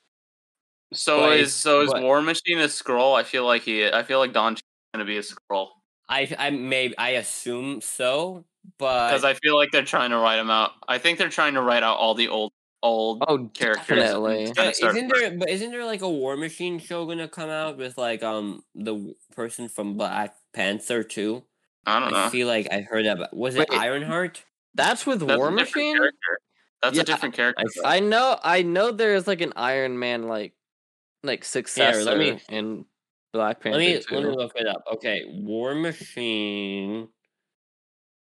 So 0.94 1.20
But 1.22 1.34
is 1.34 1.40
it's- 1.40 1.54
so 1.54 1.82
is 1.82 1.92
but- 1.92 2.02
War 2.02 2.22
Machine 2.22 2.60
a 2.60 2.66
Skrull? 2.68 3.16
I 3.20 3.24
feel 3.24 3.46
like 3.46 3.64
he. 3.64 3.86
I 3.88 4.04
feel 4.04 4.20
like 4.20 4.32
Don 4.34 4.56
gonna 4.94 5.04
be 5.06 5.18
a 5.18 5.22
Skrull 5.22 5.70
I 6.10 6.34
I 6.38 6.50
may 6.52 6.94
I 6.98 7.12
assume 7.12 7.82
so, 7.82 8.46
but 8.78 9.10
because 9.10 9.24
I 9.24 9.34
feel 9.36 9.56
like 9.56 9.72
they're 9.72 9.84
trying 9.84 10.12
to 10.12 10.18
write 10.18 10.38
them 10.38 10.50
out. 10.50 10.72
I 10.88 10.98
think 10.98 11.18
they're 11.18 11.30
trying 11.30 11.56
to 11.56 11.62
write 11.62 11.84
out 11.84 11.98
all 11.98 12.14
the 12.16 12.28
old 12.28 12.52
old 12.84 13.24
Oh, 13.28 13.50
characters. 13.54 13.98
definitely. 13.98 14.52
Gonna 14.54 14.72
But 14.80 14.90
isn't 14.96 15.08
there 15.08 15.38
but 15.38 15.50
isn't 15.50 15.72
there 15.72 15.86
like 15.86 16.02
a 16.02 16.10
War 16.10 16.38
Machine 16.38 16.78
show 16.80 17.06
gonna 17.08 17.28
come 17.28 17.50
out 17.50 17.78
with 17.78 17.98
like 17.98 18.22
um 18.22 18.64
the 18.76 19.16
person 19.36 19.68
from 19.70 19.98
Black 19.98 20.36
Panther 20.54 21.02
too? 21.04 21.44
I 21.88 22.00
don't 22.00 22.12
know. 22.12 22.26
I 22.26 22.30
feel 22.30 22.48
like 22.48 22.68
I 22.72 22.82
heard 22.82 23.06
that. 23.06 23.18
but- 23.18 23.36
Was 23.36 23.56
it 23.56 23.68
Wait. 23.70 23.80
Ironheart? 23.80 24.44
That's 24.76 25.06
with 25.06 25.20
That's 25.26 25.38
War 25.38 25.50
Machine. 25.52 25.96
character. 25.98 26.40
That's 26.84 26.96
Yeah, 26.98 27.02
a 27.04 27.06
different 27.06 27.36
character. 27.36 27.64
I- 27.84 27.98
I 27.98 28.00
know. 28.00 28.38
I 28.44 28.62
know. 28.62 28.92
There's 28.92 29.26
like 29.28 29.42
an 29.42 29.54
Iron 29.56 29.98
Man 29.98 30.28
like 30.28 30.54
like 31.24 31.44
successor 31.44 32.16
me- 32.16 32.40
in 32.50 32.86
Black 33.36 33.60
Panther. 33.60 33.78
Let 33.78 34.10
me 34.10 34.16
let 34.16 34.24
me 34.24 34.36
look 34.36 34.54
it 34.56 34.66
up. 34.66 34.84
Okay, 34.94 35.24
War 35.28 35.76
Machine. 35.76 37.10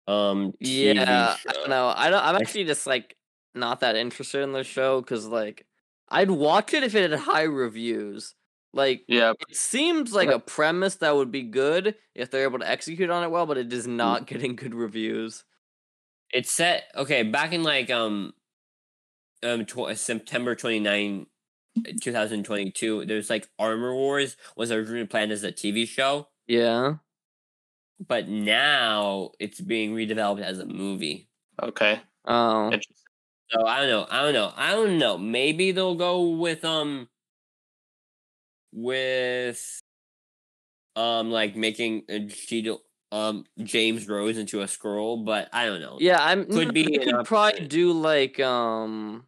Um. 0.09 0.55
Yeah, 0.59 0.95
TV 0.95 1.51
I 1.51 1.53
don't 1.53 1.69
know. 1.69 1.93
I 1.95 2.11
don't. 2.11 2.25
I'm 2.25 2.37
actually 2.37 2.65
just 2.65 2.87
like 2.87 3.15
not 3.55 3.81
that 3.81 3.95
interested 3.95 4.43
in 4.43 4.53
the 4.53 4.65
show 4.65 5.03
because 5.03 5.27
like 5.27 5.67
I'd 6.09 6.31
watch 6.31 6.73
it 6.73 6.83
if 6.83 6.95
it 6.95 7.11
had 7.11 7.21
high 7.21 7.43
reviews. 7.43 8.35
Like 8.73 9.05
yeah, 9.07 9.35
it 9.51 9.57
seems 9.57 10.15
like 10.15 10.31
a 10.31 10.39
premise 10.39 10.97
that 10.97 11.15
would 11.15 11.31
be 11.31 11.43
good 11.43 11.95
if 12.15 12.31
they're 12.31 12.45
able 12.45 12.61
to 12.61 12.69
execute 12.69 13.11
on 13.11 13.23
it 13.23 13.31
well, 13.31 13.45
but 13.45 13.59
it 13.59 13.71
is 13.71 13.87
not 13.87 14.27
getting 14.27 14.57
good 14.57 14.75
reviews. 14.75 15.45
It's 16.33 16.51
set 16.51 16.85
okay 16.97 17.23
back 17.23 17.53
in 17.53 17.63
like 17.63 17.91
um 17.91 18.33
um 19.43 19.67
tw- 19.67 19.95
September 19.95 20.55
29 20.55 21.27
2022 22.03 23.07
there's 23.07 23.31
like 23.31 23.49
Armor 23.59 23.95
Wars 23.95 24.37
was 24.57 24.70
originally 24.73 25.07
planned 25.07 25.33
as 25.33 25.45
a 25.45 25.53
TV 25.53 25.87
show 25.89 26.29
Yeah. 26.47 26.97
but 28.07 28.29
now 28.29 29.31
it's 29.39 29.61
being 29.61 29.95
redeveloped 29.95 30.43
as 30.43 30.59
a 30.59 30.66
movie 30.66 31.29
okay. 31.62 32.01
Oh. 32.25 32.66
Interesting. 32.66 32.97
so 33.51 33.66
I 33.66 33.81
don't 33.81 33.89
know 33.89 34.07
I 34.11 34.23
don't 34.23 34.35
know 34.35 34.53
I 34.57 34.73
don't 34.73 34.99
know 34.99 35.18
maybe 35.18 35.73
they'll 35.73 35.95
go 35.95 36.31
with 36.31 36.64
um 36.64 37.09
with 38.73 39.81
um 40.97 41.31
like 41.31 41.57
making 41.57 42.03
a 42.09 42.20
Cheeto 42.27 42.79
um 43.11 43.45
James 43.62 44.09
Rhodes 44.09 44.39
into 44.39 44.62
a 44.62 44.64
Skrull 44.66 45.25
but 45.25 45.49
I 45.53 45.66
don't 45.66 45.81
know 45.81 45.97
Yeah, 46.01 46.18
I'm. 46.23 46.47
Could 46.47 46.68
no, 46.68 46.73
be 46.73 46.85
They 46.85 47.05
an 47.05 47.16
could 47.16 47.27
probably 47.27 47.66
do 47.66 47.93
like 47.93 48.41
um. 48.41 49.25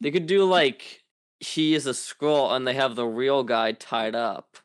They 0.00 0.10
could 0.10 0.26
do 0.26 0.44
like 0.44 1.02
he 1.40 1.74
is 1.74 1.86
a 1.86 1.90
Skrull 1.90 2.52
and 2.52 2.66
they 2.66 2.74
have 2.74 2.96
the 2.96 3.06
real 3.06 3.42
guy 3.42 3.72
tied 3.72 4.14
up. 4.14 4.56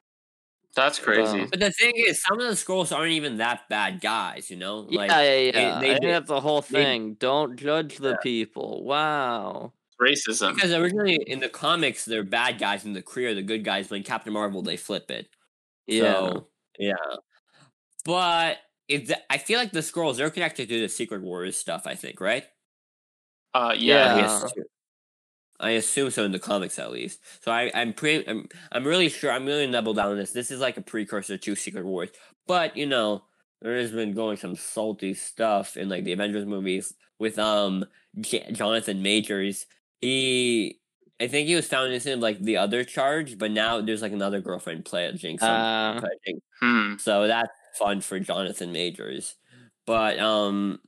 That's 0.76 1.00
crazy. 1.00 1.40
Wow. 1.40 1.48
But 1.50 1.60
the 1.62 1.72
thing 1.72 1.94
is, 1.96 2.22
some 2.22 2.40
of 2.40 2.48
the 2.48 2.54
Skrulls 2.54 2.96
aren't 2.96 3.14
even 3.14 3.38
that 3.38 3.70
bad 3.70 4.02
guys, 4.02 4.52
you 4.52 4.58
know? 4.58 4.80
Like, 4.80 5.10
yeah, 5.10 5.22
yeah, 5.22 5.40
yeah. 5.40 5.80
they 5.80 5.92
I 5.92 6.00
think 6.00 6.04
that's 6.04 6.28
the 6.28 6.42
whole 6.42 6.62
they- 6.62 6.84
thing. 6.84 7.14
Don't 7.14 7.56
judge 7.56 7.98
the 7.98 8.18
people. 8.22 8.84
Wow. 8.84 9.72
Racism. 10.02 10.56
because 10.56 10.74
originally 10.74 11.16
in 11.16 11.40
the 11.40 11.48
comics, 11.48 12.04
they're 12.04 12.26
bad 12.26 12.60
guys, 12.60 12.84
and 12.84 12.94
the 12.94 13.02
Kree 13.02 13.28
are 13.28 13.34
the 13.34 13.42
good 13.42 13.64
guys. 13.64 13.88
But 13.88 13.96
in 13.96 14.04
Captain 14.04 14.34
Marvel, 14.34 14.62
they 14.62 14.76
flip 14.76 15.10
it. 15.10 15.30
Yeah. 15.88 16.02
So, 16.02 16.48
yeah. 16.78 16.96
But 18.04 18.58
if 18.90 19.08
the, 19.08 19.32
I 19.32 19.38
feel 19.38 19.58
like 19.58 19.72
the 19.72 19.80
Skrulls 19.80 20.18
they're 20.18 20.30
connected 20.30 20.68
to 20.68 20.82
the 20.82 20.90
Secret 20.90 21.22
Wars 21.22 21.56
stuff. 21.56 21.88
I 21.88 21.96
think, 21.96 22.20
right? 22.20 22.44
Uh, 23.54 23.74
yeah. 23.78 24.18
Yeah. 24.18 24.48
I 25.60 25.72
assume 25.72 26.12
so 26.12 26.24
in 26.24 26.32
the 26.32 26.40
comics, 26.40 26.78
at 26.80 26.92
least. 26.92 27.20
So 27.44 27.52
I, 27.52 27.72
I'm 27.74 27.94
pretty, 27.94 28.28
I'm, 28.28 28.48
I'm 28.72 28.86
really 28.86 29.10
sure. 29.10 29.32
I'm 29.32 29.46
really 29.46 29.70
double 29.72 29.94
down 29.94 30.12
on 30.12 30.18
this. 30.18 30.32
This 30.32 30.52
is 30.52 30.60
like 30.60 30.78
a 30.78 30.82
precursor 30.82 31.38
to 31.38 31.56
Secret 31.56 31.86
Wars, 31.86 32.10
but 32.48 32.76
you 32.76 32.86
know, 32.86 33.24
there 33.62 33.78
has 33.78 33.92
been 33.92 34.14
going 34.14 34.38
some 34.38 34.56
salty 34.56 35.14
stuff 35.14 35.78
in 35.78 35.90
like 35.90 36.04
the 36.04 36.12
Avengers 36.14 36.46
movies 36.46 36.94
with 37.20 37.40
um 37.40 37.86
J- 38.20 38.52
Jonathan 38.52 39.02
Majors. 39.02 39.66
He, 40.02 40.80
I 41.20 41.28
think 41.28 41.48
he 41.48 41.56
was 41.56 41.68
found 41.68 41.88
innocent 41.88 42.16
of 42.16 42.20
like 42.20 42.40
the 42.40 42.58
other 42.58 42.84
charge, 42.84 43.38
but 43.38 43.52
now 43.52 43.80
there's 43.82 44.02
like 44.02 44.12
another 44.12 44.42
girlfriend 44.42 44.84
pledging 44.86 45.40
Uh, 45.42 46.00
pledging. 46.00 46.42
Hmm. 46.62 46.98
So 46.98 47.28
that's 47.28 47.50
fun 47.80 48.02
for 48.02 48.20
Jonathan 48.20 48.72
Majors. 48.72 49.36
But 49.86 50.20
um 50.20 50.80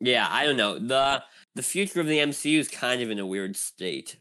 yeah, 0.00 0.26
I 0.30 0.44
don't 0.46 0.56
know. 0.56 0.78
The 0.78 1.22
the 1.54 1.62
future 1.62 2.00
of 2.00 2.06
the 2.06 2.18
MCU 2.18 2.58
is 2.58 2.68
kind 2.68 3.02
of 3.02 3.10
in 3.10 3.18
a 3.18 3.26
weird 3.26 3.56
state. 3.56 4.18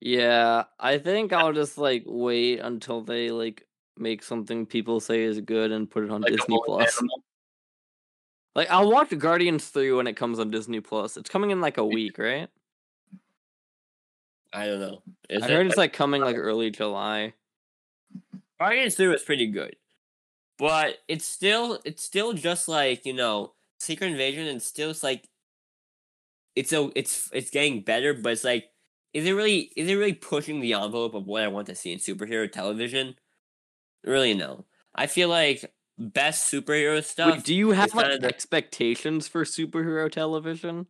Yeah, 0.00 0.64
I 0.78 0.98
think 0.98 1.32
I'll 1.32 1.52
just 1.52 1.76
like 1.76 2.04
wait 2.06 2.60
until 2.60 3.02
they 3.02 3.30
like 3.30 3.66
make 3.98 4.22
something 4.22 4.64
people 4.64 4.98
say 5.00 5.22
is 5.22 5.40
good 5.40 5.72
and 5.72 5.90
put 5.90 6.04
it 6.04 6.10
on 6.10 6.22
Like 6.22 6.32
Disney 6.32 6.58
Plus. 6.64 6.96
animal. 6.98 7.22
Like 8.56 8.70
I'll 8.70 8.90
watch 8.90 9.16
Guardians 9.18 9.68
3 9.68 9.92
when 9.92 10.06
it 10.06 10.16
comes 10.16 10.38
on 10.38 10.50
Disney 10.50 10.80
Plus. 10.80 11.16
It's 11.16 11.28
coming 11.30 11.50
in 11.50 11.60
like 11.60 11.76
a 11.76 11.84
week, 11.84 12.18
right? 12.18 12.48
I 14.52 14.66
don't 14.66 14.80
know. 14.80 15.02
Is 15.28 15.42
I 15.42 15.46
it? 15.46 15.50
heard 15.50 15.66
it's 15.66 15.76
like 15.76 15.92
coming 15.92 16.22
like 16.22 16.36
early 16.36 16.70
July. 16.70 17.34
Guardians 18.58 18.96
3 18.96 19.08
was 19.08 19.22
pretty 19.22 19.46
good. 19.46 19.76
But 20.58 20.98
it's 21.08 21.24
still 21.24 21.80
it's 21.84 22.02
still 22.02 22.32
just 22.32 22.68
like, 22.68 23.06
you 23.06 23.12
know, 23.12 23.52
Secret 23.78 24.08
Invasion 24.10 24.46
and 24.46 24.60
still 24.62 24.90
it's 24.90 25.02
like 25.02 25.28
it's 26.56 26.72
a 26.72 26.90
it's 26.94 27.30
it's 27.32 27.50
getting 27.50 27.82
better, 27.82 28.14
but 28.14 28.32
it's 28.32 28.44
like 28.44 28.70
is 29.12 29.26
it 29.26 29.32
really 29.32 29.72
is 29.76 29.88
it 29.88 29.94
really 29.94 30.12
pushing 30.12 30.60
the 30.60 30.74
envelope 30.74 31.14
of 31.14 31.26
what 31.26 31.42
I 31.42 31.48
want 31.48 31.66
to 31.68 31.74
see 31.74 31.92
in 31.92 31.98
superhero 31.98 32.50
television? 32.50 33.16
Really 34.04 34.34
no. 34.34 34.66
I 34.94 35.06
feel 35.06 35.28
like 35.28 35.72
best 35.98 36.52
superhero 36.52 37.04
stuff 37.04 37.36
Wait, 37.36 37.44
do 37.44 37.54
you 37.54 37.70
have 37.70 37.94
like 37.94 38.20
the- 38.20 38.26
expectations 38.26 39.28
for 39.28 39.44
superhero 39.44 40.10
television? 40.10 40.86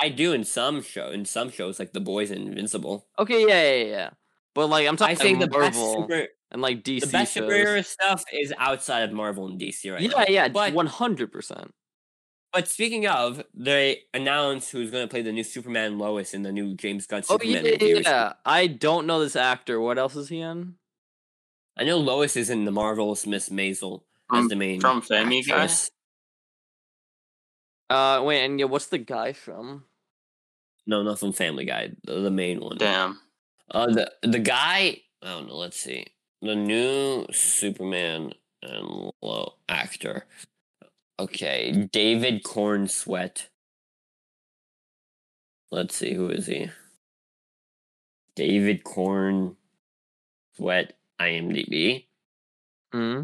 I 0.00 0.08
do 0.08 0.32
in 0.32 0.44
some 0.44 0.82
show 0.82 1.10
in 1.10 1.24
some 1.24 1.50
shows 1.50 1.78
like 1.78 1.92
The 1.92 2.00
Boys 2.00 2.30
and 2.30 2.48
Invincible. 2.48 3.06
Okay, 3.18 3.46
yeah, 3.46 3.74
yeah, 3.76 3.84
yeah. 3.84 4.10
But 4.54 4.68
like 4.68 4.88
I'm 4.88 4.96
talking 4.96 5.12
I 5.12 5.18
think 5.18 5.40
the 5.40 5.46
best 5.46 5.76
Marvel 5.78 6.02
super 6.02 6.26
and 6.50 6.62
like 6.62 6.82
DC 6.82 7.00
the 7.02 7.06
best 7.08 7.34
shows. 7.34 7.50
superhero 7.50 7.84
stuff 7.84 8.24
is 8.32 8.52
outside 8.58 9.02
of 9.02 9.12
Marvel 9.12 9.46
and 9.46 9.60
DC 9.60 9.92
right 9.92 10.02
now. 10.02 10.24
yeah, 10.28 10.48
yeah, 10.48 10.70
one 10.70 10.86
hundred 10.86 11.30
percent. 11.30 11.72
But 12.54 12.68
speaking 12.68 13.04
of, 13.08 13.42
they 13.52 14.02
announced 14.14 14.70
who's 14.70 14.92
going 14.92 15.02
to 15.02 15.10
play 15.10 15.22
the 15.22 15.32
new 15.32 15.42
Superman 15.42 15.98
Lois 15.98 16.32
in 16.34 16.42
the 16.44 16.52
new 16.52 16.76
James 16.76 17.04
Gunn 17.04 17.24
Oh 17.28 17.38
yeah, 17.42 17.56
Superman 17.58 17.64
yeah, 17.80 17.88
movie. 17.94 18.02
yeah. 18.04 18.32
I 18.44 18.68
don't 18.68 19.08
know 19.08 19.18
this 19.18 19.34
actor. 19.34 19.80
What 19.80 19.98
else 19.98 20.14
is 20.14 20.28
he 20.28 20.38
in? 20.38 20.76
I 21.76 21.82
know 21.82 21.98
Lois 21.98 22.36
is 22.36 22.50
in 22.50 22.64
the 22.64 22.70
Marvelous 22.70 23.26
Miss 23.26 23.48
Maisel 23.48 24.02
as 24.32 24.46
the 24.46 24.54
main 24.54 24.80
from 24.80 25.02
Family 25.02 25.42
Guy? 25.42 25.68
Uh, 27.90 28.22
wait, 28.22 28.44
and 28.44 28.60
yeah, 28.60 28.66
what's 28.66 28.86
the 28.86 28.98
guy 28.98 29.32
from? 29.32 29.84
No, 30.86 31.02
not 31.02 31.18
from 31.18 31.32
Family 31.32 31.64
Guy. 31.64 31.90
The, 32.04 32.20
the 32.20 32.30
main 32.30 32.60
one. 32.60 32.78
Damn. 32.78 33.18
Uh, 33.68 33.86
the 33.86 34.12
the 34.22 34.38
guy. 34.38 35.00
I 35.22 35.26
don't 35.26 35.48
know. 35.48 35.56
Let's 35.56 35.80
see. 35.80 36.06
The 36.40 36.54
new 36.54 37.26
Superman 37.32 38.34
and 38.62 39.10
Lo 39.20 39.54
actor. 39.68 40.26
Okay, 41.18 41.88
David 41.92 42.42
Corenswet. 42.42 43.48
Let's 45.70 45.96
see. 45.96 46.14
Who 46.14 46.28
is 46.28 46.46
he? 46.46 46.70
David 48.36 48.84
Corn 48.84 49.56
Sweat. 50.56 50.96
IMDb. 51.20 52.06
Hmm. 52.92 53.22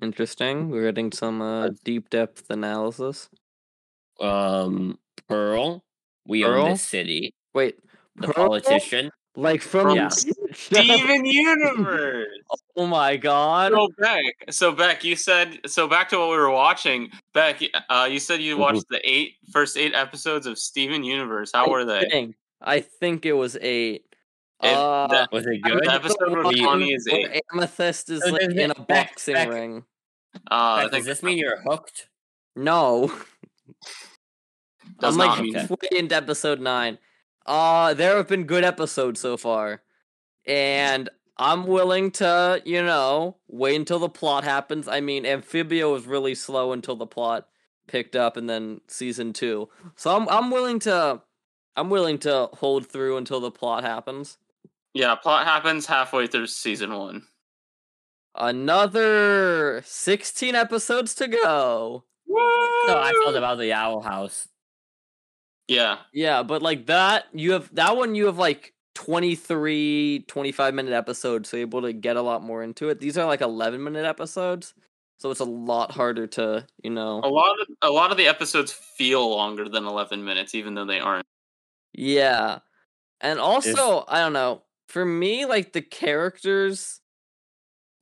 Interesting. 0.00 0.70
We're 0.70 0.84
getting 0.84 1.10
some 1.12 1.42
uh, 1.42 1.70
deep 1.84 2.10
depth 2.10 2.48
analysis. 2.50 3.28
Um, 4.20 4.98
Pearl. 5.28 5.84
We 6.26 6.44
Pearl? 6.44 6.62
own 6.62 6.70
this 6.70 6.82
city. 6.82 7.34
Wait, 7.54 7.76
The 8.16 8.28
Pearl? 8.28 8.48
politician. 8.48 9.10
Like 9.38 9.62
from 9.62 9.94
Yeah. 9.94 10.08
Steven 10.52 11.24
Universe. 11.24 12.26
Oh 12.76 12.86
my 12.88 13.16
god. 13.16 13.70
So 13.72 13.88
Beck, 13.96 14.24
so 14.50 14.72
Beck, 14.72 15.04
you 15.04 15.14
said 15.14 15.60
so. 15.66 15.86
Back 15.86 16.08
to 16.08 16.18
what 16.18 16.30
we 16.30 16.36
were 16.36 16.50
watching. 16.50 17.10
Beck, 17.34 17.60
uh, 17.88 18.08
you 18.10 18.18
said 18.18 18.40
you 18.42 18.56
Mhm. 18.56 18.60
watched 18.60 18.88
the 18.90 19.00
eight 19.08 19.36
first 19.52 19.76
eight 19.76 19.94
episodes 19.94 20.46
of 20.46 20.58
Steven 20.58 21.04
Universe. 21.04 21.52
How 21.54 21.70
were 21.70 21.84
they? 21.84 22.08
think- 22.10 22.34
I 22.60 22.80
think 22.80 23.24
it 23.26 23.34
was 23.34 23.56
eight. 23.60 24.04
It- 24.60 24.74
uh, 24.74 25.06
that- 25.06 25.30
Was 25.30 25.46
it 25.46 25.60
The 25.62 25.70
good? 25.70 25.88
episode 25.88 26.32
where 26.32 26.66
one 26.66 26.82
is 26.82 27.06
eight. 27.06 27.40
Amethyst 27.52 28.10
is 28.10 28.20
So 28.24 28.30
like 28.30 28.42
in 28.50 28.72
a 28.72 28.74
Beck- 28.74 29.10
boxing 29.10 29.34
Beck- 29.34 29.48
ring. 29.50 29.84
Uh, 30.50 30.82
Beck, 30.82 30.90
does 30.90 31.04
this 31.04 31.22
mean 31.22 31.38
you're 31.38 31.60
hooked? 31.60 32.08
No. 32.56 33.06
does 34.98 35.14
I'm 35.14 35.18
not 35.18 35.28
like 35.38 35.42
mean 35.42 35.56
Okay. 35.70 35.96
into 35.96 36.16
episode 36.16 36.58
nine. 36.60 36.98
Uh 37.48 37.94
there 37.94 38.16
have 38.18 38.28
been 38.28 38.44
good 38.44 38.62
episodes 38.62 39.20
so 39.20 39.36
far. 39.36 39.82
And 40.46 41.08
I'm 41.38 41.66
willing 41.66 42.10
to, 42.12 42.60
you 42.64 42.82
know, 42.82 43.36
wait 43.48 43.76
until 43.76 43.98
the 43.98 44.08
plot 44.08 44.44
happens. 44.44 44.86
I 44.86 45.00
mean, 45.00 45.24
Amphibia 45.24 45.88
was 45.88 46.06
really 46.06 46.34
slow 46.34 46.72
until 46.72 46.96
the 46.96 47.06
plot 47.06 47.48
picked 47.86 48.14
up 48.14 48.36
and 48.36 48.50
then 48.50 48.82
season 48.86 49.32
2. 49.32 49.68
So 49.96 50.14
I'm 50.14 50.28
I'm 50.28 50.50
willing 50.50 50.78
to 50.80 51.22
I'm 51.74 51.90
willing 51.90 52.18
to 52.18 52.50
hold 52.54 52.86
through 52.86 53.16
until 53.16 53.40
the 53.40 53.50
plot 53.50 53.82
happens. 53.82 54.36
Yeah, 54.92 55.14
plot 55.14 55.46
happens 55.46 55.86
halfway 55.86 56.26
through 56.26 56.48
season 56.48 56.92
one. 56.92 57.22
Another 58.34 59.82
16 59.84 60.54
episodes 60.54 61.14
to 61.14 61.28
go. 61.28 62.04
So 62.86 62.98
I 62.98 63.12
felt 63.24 63.36
about 63.36 63.58
the 63.58 63.72
Owl 63.72 64.02
House. 64.02 64.48
Yeah, 65.68 65.98
Yeah, 66.12 66.42
but 66.42 66.62
like 66.62 66.86
that, 66.86 67.26
you 67.32 67.52
have 67.52 67.74
that 67.74 67.96
one 67.96 68.14
you 68.14 68.26
have 68.26 68.38
like 68.38 68.74
23, 68.94 70.24
25 70.28 70.74
minute 70.74 70.92
episodes, 70.92 71.48
so 71.48 71.56
you're 71.56 71.66
able 71.66 71.82
to 71.82 71.92
get 71.92 72.16
a 72.16 72.22
lot 72.22 72.42
more 72.42 72.62
into 72.62 72.88
it. 72.88 73.00
These 73.00 73.18
are 73.18 73.26
like 73.26 73.40
11 73.42 73.82
minute 73.84 74.04
episodes, 74.06 74.74
so 75.18 75.30
it's 75.30 75.40
a 75.40 75.44
lot 75.44 75.92
harder 75.92 76.26
to, 76.28 76.66
you 76.82 76.90
know. 76.90 77.24
a 77.24 77.28
lot 77.28 77.60
of 77.60 77.66
a 77.82 77.90
lot 77.90 78.10
of 78.10 78.16
the 78.16 78.26
episodes 78.26 78.72
feel 78.72 79.28
longer 79.30 79.68
than 79.68 79.84
eleven 79.86 80.24
minutes, 80.24 80.54
even 80.54 80.74
though 80.74 80.84
they 80.86 81.00
aren't. 81.00 81.26
Yeah. 81.92 82.60
And 83.20 83.38
also, 83.40 84.04
I 84.08 84.20
don't 84.20 84.34
know, 84.34 84.64
for 84.88 85.04
me, 85.04 85.46
like 85.46 85.72
the 85.74 85.82
characters, 85.82 87.00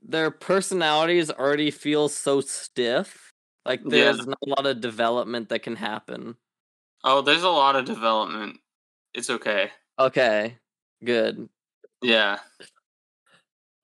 their 0.03 0.31
personalities 0.31 1.31
already 1.31 1.71
feel 1.71 2.09
so 2.09 2.41
stiff. 2.41 3.33
Like 3.65 3.83
Yeah. 3.85 3.91
there's 3.91 4.27
not 4.27 4.39
a 4.47 4.49
lot 4.51 4.67
of 4.67 4.81
development 4.81 5.49
that 5.49 5.63
can 5.63 5.77
happen. 5.77 6.37
Oh, 7.09 7.23
there's 7.23 7.45
a 7.45 7.49
lot 7.49 7.77
of 7.77 7.85
development. 7.85 8.59
It's 9.15 9.31
okay. 9.31 9.71
Okay, 9.99 10.59
good. 11.05 11.49
Yeah. 12.03 12.39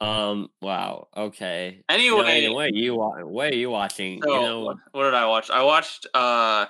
Um. 0.00 0.48
Wow. 0.60 1.06
Okay. 1.16 1.84
Anyway, 1.88 2.42
You 2.42 2.48
know, 2.48 2.54
what 2.54 2.66
are 2.66 2.74
you 2.74 2.94
wa- 2.96 3.20
What 3.22 3.52
are 3.52 3.56
you 3.56 3.70
watching? 3.70 4.20
so 4.22 4.34
you 4.34 4.40
know. 4.42 4.60
what, 4.64 4.76
what 4.90 5.04
did 5.04 5.14
I 5.14 5.26
watch? 5.26 5.48
I 5.50 5.62
watched 5.62 6.06
uh, 6.12 6.66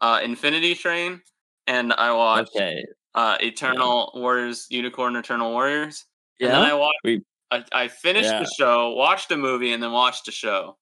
uh, 0.00 0.20
Infinity 0.22 0.76
Train, 0.76 1.20
and 1.66 1.92
I 1.92 2.12
watched 2.12 2.54
Okay. 2.54 2.84
uh, 3.16 3.36
Eternal 3.40 4.12
Warriors, 4.14 4.68
Unicorn 4.70 5.16
Eternal 5.16 5.50
Warriors. 5.50 6.06
And 6.40 6.50
then 6.50 6.62
Yeah. 6.62 6.70
I 6.70 6.74
watched. 6.74 6.98
We- 7.04 7.22
I, 7.50 7.64
I 7.72 7.88
finished 7.88 8.30
Yeah. 8.30 8.40
the 8.40 8.50
show, 8.56 8.90
watched 8.90 9.32
a 9.32 9.36
movie, 9.36 9.72
and 9.72 9.82
then 9.82 9.90
watched 9.90 10.28
a 10.28 10.32
show. 10.32 10.76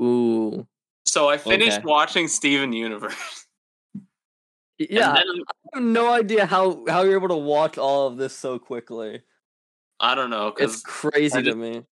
Ooh. 0.00 0.66
So 1.04 1.28
I 1.28 1.36
finished 1.36 1.78
Okay. 1.78 1.84
watching 1.86 2.28
Steven 2.28 2.72
Universe. 2.72 3.14
Yeah. 4.90 5.14
Then, 5.14 5.24
I 5.26 5.76
have 5.76 5.84
no 5.84 6.12
idea 6.12 6.46
how 6.46 6.84
how 6.88 7.02
you're 7.02 7.16
able 7.16 7.28
to 7.28 7.36
watch 7.36 7.78
all 7.78 8.06
of 8.08 8.16
this 8.16 8.36
so 8.36 8.58
quickly. 8.58 9.22
I 10.00 10.14
don't 10.14 10.30
know 10.30 10.52
It's 10.58 10.82
crazy 10.82 11.38
I 11.38 11.42
to 11.42 11.54
me. 11.54 11.82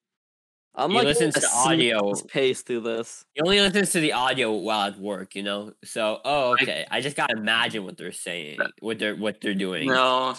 I'm 0.75 0.91
He 0.91 0.97
like 0.97 1.07
listens 1.07 1.35
to 1.35 1.47
audio. 1.53 2.15
pace 2.29 2.63
through 2.63 2.81
this. 2.81 3.25
He 3.35 3.41
only 3.43 3.61
listens 3.61 3.91
to 3.93 4.01
the 4.01 4.13
audio 4.13 4.53
while 4.53 4.89
at 4.89 4.99
work. 4.99 5.35
You 5.35 5.43
know. 5.43 5.73
So. 5.85 6.21
Oh. 6.25 6.53
Okay. 6.53 6.87
I 6.91 7.01
just 7.01 7.17
gotta 7.17 7.37
imagine 7.37 7.85
what 7.85 7.97
they're 7.97 8.13
saying. 8.13 8.59
What 8.81 8.99
they're 8.99 9.17
what 9.17 9.41
they're 9.41 9.55
doing. 9.55 9.89
no, 9.89 10.35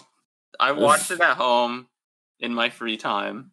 I 0.59 0.71
watched 0.73 1.11
it 1.11 1.19
at 1.21 1.37
home 1.37 1.87
in 2.39 2.53
my 2.53 2.69
free 2.69 2.97
time. 2.97 3.51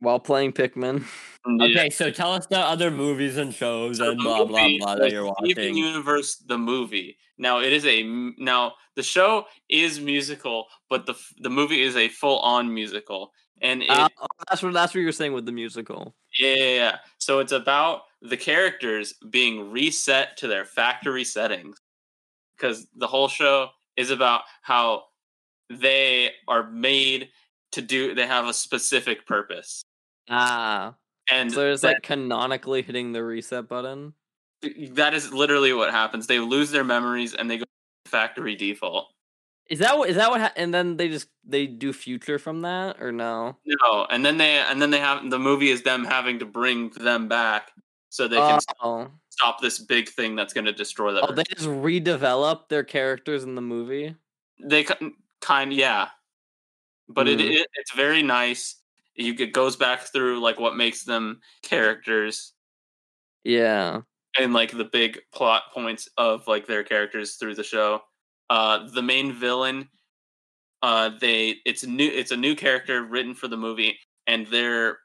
While 0.00 0.18
playing 0.18 0.52
Pikmin. 0.52 1.04
And 1.44 1.62
Okay. 1.62 1.90
So 1.90 2.10
tell 2.10 2.32
us 2.32 2.46
the 2.46 2.58
other 2.58 2.90
movies 2.90 3.36
and 3.36 3.54
shows 3.54 3.98
So 3.98 4.10
and 4.10 4.20
blah 4.20 4.44
blah 4.44 4.62
movie 4.62 4.78
blah 4.78 4.92
was 4.92 5.00
that 5.00 5.12
you're 5.12 5.24
watching. 5.24 5.50
Steven 5.50 5.64
watching. 5.64 5.76
Universe, 5.76 6.36
the 6.36 6.58
movie. 6.58 7.16
Now 7.38 7.60
it 7.60 7.72
is 7.72 7.86
a 7.86 8.02
now 8.38 8.74
the 8.96 9.02
show 9.02 9.46
is 9.68 10.00
musical, 10.00 10.66
but 10.88 11.06
the 11.06 11.14
the 11.38 11.50
movie 11.50 11.82
is 11.82 11.96
a 11.96 12.08
full 12.08 12.38
on 12.40 12.72
musical, 12.72 13.32
and 13.62 13.82
it 13.82 13.90
Uh, 13.90 14.08
that's 14.48 14.62
what 14.62 14.72
that's 14.74 14.94
what 14.94 15.00
you 15.00 15.06
were 15.06 15.12
saying 15.12 15.32
with 15.32 15.46
the 15.46 15.52
musical. 15.52 16.14
yeah, 16.38 16.54
yeah, 16.54 16.74
yeah. 16.74 16.98
So 17.18 17.38
it's 17.38 17.52
about 17.52 18.02
the 18.20 18.36
characters 18.36 19.14
being 19.30 19.70
reset 19.70 20.36
to 20.38 20.46
their 20.46 20.66
factory 20.66 21.24
settings, 21.24 21.78
because 22.56 22.86
the 22.94 23.06
whole 23.06 23.28
show 23.28 23.70
is 23.96 24.10
about 24.10 24.42
how 24.62 25.04
they 25.70 26.32
are 26.48 26.70
made 26.70 27.30
to 27.72 27.80
do. 27.80 28.14
They 28.14 28.26
have 28.26 28.46
a 28.46 28.52
specific 28.52 29.26
purpose, 29.26 29.82
Ah. 30.30 30.94
and 31.30 31.52
So 31.52 31.70
it's 31.70 31.82
like 31.82 32.02
canonically 32.02 32.82
hitting 32.82 33.12
the 33.12 33.22
reset 33.24 33.68
button. 33.68 34.14
that 34.92 35.14
is 35.14 35.32
literally 35.32 35.72
what 35.72 35.90
happens. 35.90 36.26
They 36.26 36.38
lose 36.38 36.70
their 36.70 36.84
memories 36.84 37.34
and 37.34 37.50
they 37.50 37.58
go 37.58 37.64
factory 38.06 38.54
default. 38.56 39.08
Is 39.68 39.78
that 39.78 39.96
what 39.98 40.08
is 40.10 40.16
that 40.16 40.30
what 40.30 40.40
ha- 40.40 40.52
and 40.56 40.74
then 40.74 40.96
they 40.96 41.08
just 41.08 41.28
they 41.44 41.66
do 41.68 41.92
future 41.92 42.38
from 42.40 42.62
that 42.62 43.00
or 43.00 43.12
no? 43.12 43.56
No, 43.64 44.04
and 44.10 44.24
then 44.26 44.36
they 44.36 44.58
and 44.58 44.82
then 44.82 44.90
they 44.90 44.98
have 44.98 45.30
the 45.30 45.38
movie 45.38 45.70
is 45.70 45.82
them 45.82 46.04
having 46.04 46.40
to 46.40 46.44
bring 46.44 46.90
them 46.90 47.28
back 47.28 47.70
so 48.08 48.26
they 48.26 48.36
can 48.36 48.58
oh. 48.82 49.08
stop 49.28 49.60
this 49.60 49.78
big 49.78 50.08
thing 50.08 50.34
that's 50.34 50.52
going 50.52 50.64
to 50.64 50.72
destroy 50.72 51.12
the 51.12 51.20
Oh, 51.20 51.28
Earth. 51.30 51.36
they 51.36 51.44
just 51.54 51.68
redevelop 51.68 52.68
their 52.68 52.82
characters 52.82 53.44
in 53.44 53.54
the 53.54 53.62
movie. 53.62 54.16
they 54.60 54.84
kind 55.40 55.72
yeah 55.72 56.08
but 57.08 57.28
it, 57.28 57.38
Mm. 57.38 57.50
it 57.60 57.66
it's 57.74 57.92
very 57.94 58.22
nice 58.24 58.74
you 59.20 59.34
it 59.38 59.52
goes 59.52 59.76
back 59.76 60.00
through 60.12 60.40
like 60.40 60.58
what 60.58 60.76
makes 60.76 61.04
them 61.04 61.40
characters. 61.62 62.52
Yeah. 63.44 64.02
and 64.38 64.52
like 64.52 64.70
the 64.70 64.84
big 64.84 65.20
plot 65.34 65.64
points 65.74 66.08
of 66.18 66.46
like 66.46 66.66
their 66.66 66.84
characters 66.84 67.36
through 67.36 67.54
the 67.54 67.64
show. 67.64 68.02
Uh 68.48 68.88
the 68.92 69.02
main 69.02 69.32
villain 69.32 69.88
uh 70.82 71.10
they 71.20 71.56
it's 71.66 71.84
new 71.84 72.08
it's 72.08 72.30
a 72.30 72.36
new 72.36 72.54
character 72.54 73.02
written 73.02 73.34
for 73.34 73.48
the 73.48 73.56
movie 73.56 73.98
and 74.26 74.46
their 74.48 74.98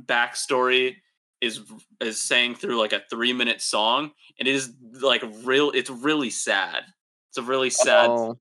backstory 0.00 0.96
is 1.40 1.60
is 2.00 2.20
saying 2.20 2.54
through 2.54 2.78
like 2.78 2.92
a 2.92 3.02
three 3.10 3.32
minute 3.32 3.60
song. 3.62 4.10
And 4.38 4.46
it 4.48 4.54
is 4.54 4.72
like 5.00 5.22
real 5.44 5.70
it's 5.70 5.90
really 5.90 6.30
sad. 6.30 6.84
It's 7.30 7.38
a 7.38 7.42
really 7.42 7.70
sad 7.70 8.10
Oh. 8.10 8.38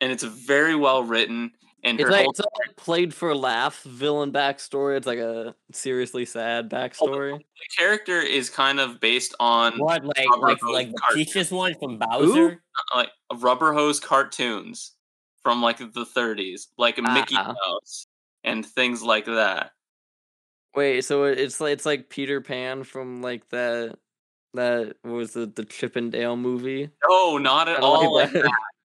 and 0.00 0.12
it's 0.12 0.22
very 0.24 0.74
well 0.74 1.02
written 1.02 1.52
and 1.86 2.00
It's 2.00 2.10
like 2.10 2.26
it's 2.28 2.40
like 2.40 2.76
played 2.76 3.14
for 3.14 3.34
laugh 3.34 3.80
villain 3.84 4.32
backstory. 4.32 4.96
It's 4.96 5.06
like 5.06 5.20
a 5.20 5.54
seriously 5.72 6.24
sad 6.24 6.68
backstory. 6.68 7.38
The 7.38 7.44
character 7.78 8.20
is 8.20 8.50
kind 8.50 8.80
of 8.80 9.00
based 9.00 9.34
on 9.38 9.78
What 9.78 10.04
like 10.04 10.26
like 10.40 10.62
like 10.62 10.90
the. 10.90 11.46
One 11.50 11.74
from 11.76 11.98
Bowser? 11.98 12.60
like 12.94 13.10
rubber 13.36 13.72
hose 13.72 14.00
cartoons 14.00 14.92
from 15.44 15.62
like 15.62 15.78
the 15.78 16.04
30s, 16.04 16.66
like 16.76 17.00
Mickey 17.00 17.36
Ah. 17.38 17.54
Mouse 17.54 18.06
and 18.42 18.66
things 18.66 19.02
like 19.02 19.26
that. 19.26 19.70
Wait, 20.74 21.02
so 21.04 21.24
it's 21.24 21.60
like 21.60 21.72
it's 21.72 21.86
like 21.86 22.10
Peter 22.10 22.40
Pan 22.40 22.82
from 22.82 23.22
like 23.22 23.48
that 23.50 23.96
that 24.54 24.96
was 25.04 25.34
the 25.34 25.46
the 25.46 25.64
Chip 25.64 25.94
and 25.94 26.10
Dale 26.10 26.36
movie. 26.36 26.90
No, 27.08 27.38
not 27.38 27.68
at 27.68 27.78
all 27.78 28.12
like 28.16 28.32
that. 28.32 28.42
that. 28.42 28.52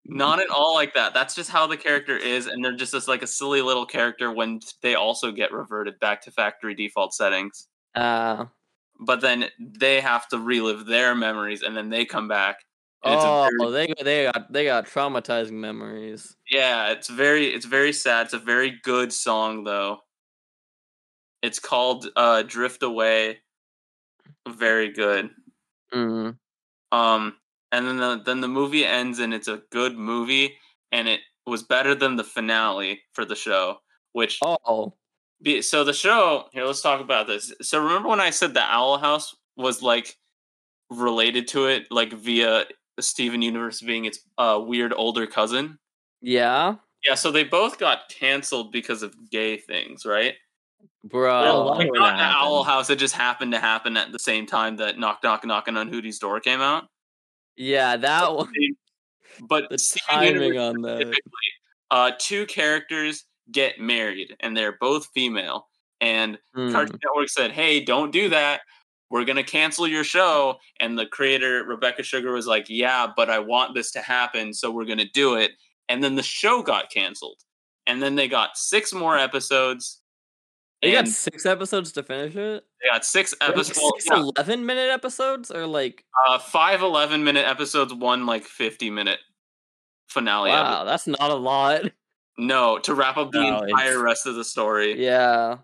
Not 0.09 0.41
at 0.41 0.51
all 0.51 0.75
like 0.75 0.95
that. 0.95 1.15
That's 1.15 1.35
just 1.35 1.51
how 1.51 1.67
the 1.67 1.77
character 1.77 2.17
is, 2.17 2.47
and 2.47 2.65
they're 2.65 2.77
just 2.77 2.93
this 2.93 3.09
like 3.09 3.23
a 3.23 3.27
silly 3.27 3.61
little 3.61 3.87
character 3.87 4.31
when 4.33 4.61
they 4.83 4.95
also 4.95 5.33
get 5.33 5.53
reverted 5.53 5.99
back 5.99 6.23
to 6.23 6.31
factory 6.31 6.75
default 6.75 7.13
settings. 7.15 7.69
Ah. 7.95 8.49
But 9.01 9.21
then 9.21 9.47
they 9.59 10.01
have 10.01 10.29
to 10.29 10.39
relive 10.39 10.87
their 10.87 11.15
memories, 11.15 11.63
and 11.63 11.77
then 11.77 11.91
they 11.91 12.05
come 12.05 12.29
back. 12.29 12.59
And 13.05 13.15
it's 13.15 13.25
a 13.25 13.27
oh, 13.29 13.49
very- 13.59 13.73
they 13.73 13.87
got- 13.89 14.05
they 14.05 14.25
got 14.25 14.53
they 14.53 14.65
got 14.65 14.87
traumatizing 14.87 15.53
memories. 15.53 16.37
Yeah, 16.51 16.91
it's 16.91 17.09
very 17.09 17.47
it's 17.49 17.67
very 17.67 17.93
sad. 17.93 18.27
It's 18.27 18.35
a 18.35 18.39
very 18.39 18.79
good 18.83 19.13
song 19.13 19.65
though. 19.65 20.01
It's 21.43 21.59
called 21.59 22.09
uh 22.17 22.43
Drift 22.43 22.83
Away. 22.83 23.41
Very 24.49 24.93
good. 24.93 25.31
Mm. 25.95 26.39
Um 26.93 27.37
and 27.73 27.87
then 27.87 27.97
the 27.99 28.23
then 28.25 28.41
the 28.41 28.49
movie 28.49 28.85
ends 28.87 29.19
and 29.19 29.35
it's 29.35 29.49
a 29.49 29.63
good 29.71 29.97
movie 29.97 30.57
and 30.93 31.09
it 31.09 31.21
was 31.47 31.63
better 31.63 31.95
than 31.95 32.17
the 32.17 32.25
finale 32.25 33.01
for 33.13 33.25
the 33.25 33.35
show, 33.37 33.79
which 34.13 34.39
Oh, 34.43 34.95
be, 35.43 35.63
so 35.63 35.85
the 35.85 35.93
show, 35.93 36.47
here 36.53 36.65
let's 36.65 36.81
talk 36.81 37.01
about 37.01 37.27
this. 37.27 37.53
So 37.63 37.83
remember 37.83 38.09
when 38.09 38.21
I 38.21 38.31
said 38.31 38.55
the 38.55 38.63
Owl 38.63 38.99
House 38.99 39.35
was 39.57 39.83
like 39.83 40.17
related 40.91 41.49
to 41.49 41.67
it 41.67 41.87
like 41.91 42.13
via 42.13 42.65
Steven 43.01 43.43
Universe 43.43 43.81
being 43.83 44.05
its 44.07 44.21
uh 44.39 44.61
weird 44.65 44.93
older 44.97 45.27
cousin? 45.27 45.79
yeah, 46.23 46.77
Yeah, 47.05 47.15
so 47.15 47.31
they 47.31 47.45
both 47.45 47.79
got 47.79 48.09
canceled 48.09 48.73
because 48.73 49.03
of 49.03 49.15
gay 49.31 49.59
things, 49.59 50.07
right? 50.07 50.35
bro. 51.05 51.67
Like, 51.77 51.89
not 51.93 52.17
the 52.17 52.23
Owl. 52.25 52.65
House. 52.65 52.91
It 52.91 52.99
just 52.99 53.15
happened 53.15 53.53
to 53.53 53.59
happen 53.61 53.97
at 53.97 54.11
the 54.13 54.19
same 54.19 54.47
time 54.47 54.77
that 54.79 54.99
Knock 54.99 55.21
Knock 55.23 55.45
Knocking 55.45 55.77
on 55.77 55.89
Hooty's 55.89 56.19
Door 56.19 56.41
came 56.41 56.61
out. 56.61 56.85
Yeah, 57.57 57.97
that 57.97 58.35
one. 58.35 58.53
But 59.41 59.69
The 59.71 59.79
timing 60.09 60.59
on 60.59 60.81
that. 60.83 61.15
uh, 61.91 62.13
two 62.19 62.47
characters 62.47 63.25
get 63.53 63.79
married, 63.79 64.35
and 64.41 64.57
they're 64.57 64.77
both 64.81 65.09
female. 65.15 65.69
And 66.01 66.39
Mm. 66.55 66.73
Cartoon 66.73 66.99
Network 67.05 67.29
said, 67.29 67.53
"Hey, 67.53 67.81
don't 67.81 68.11
do 68.11 68.29
that. 68.31 68.63
We're 69.11 69.25
gonna 69.25 69.45
cancel 69.45 69.87
your 69.87 70.05
show." 70.05 70.59
And 70.81 70.99
the 70.99 71.07
creator 71.07 71.65
Rebecca 71.65 72.03
Sugar 72.03 72.33
was 72.33 72.47
like, 72.47 72.67
"Yeah, 72.69 73.07
but 73.15 73.31
I 73.31 73.39
want 73.39 73.75
this 73.75 73.91
to 73.93 74.01
happen, 74.03 74.53
so 74.53 74.71
we're 74.71 74.85
gonna 74.85 75.09
do 75.13 75.37
it." 75.37 75.53
And 75.89 76.03
then 76.03 76.15
the 76.17 76.23
show 76.23 76.63
got 76.63 76.91
canceled. 76.91 77.41
And 77.87 78.03
then 78.03 78.17
they 78.17 78.27
got 78.29 78.59
six 78.59 78.93
more 78.93 79.17
episodes. 79.17 80.03
They 80.83 80.93
got 80.93 81.09
six 81.09 81.47
episodes 81.47 81.93
to 81.93 82.03
finish 82.03 82.37
it. 82.37 82.65
they 82.83 82.89
got 82.91 83.05
six 83.05 83.35
Like 83.41 83.51
episodes. 83.51 84.05
six 84.05 84.07
11 84.11 84.67
minute 84.67 84.91
episodes, 84.91 85.51
or 85.51 85.67
like 85.67 86.05
Uh, 86.29 86.39
five 86.39 86.83
11 86.83 87.25
minute 87.25 87.47
episodes, 87.47 87.93
one 87.95 88.27
like 88.27 88.45
50 88.45 88.91
minute 88.91 89.19
finale. 90.09 90.51
episode. 90.51 90.63
wow, 90.63 90.85
that's 90.85 91.07
not 91.07 91.31
a 91.31 91.35
lot. 91.35 91.83
No, 92.39 92.79
to 92.81 92.95
wrap 92.95 93.17
up 93.17 93.33
the 93.33 93.41
No, 93.41 93.61
entire 93.63 93.87
it's- 93.93 93.97
rest 93.97 94.27
of 94.27 94.35
the 94.35 94.45
story. 94.45 95.03
Yeah. 95.03 95.57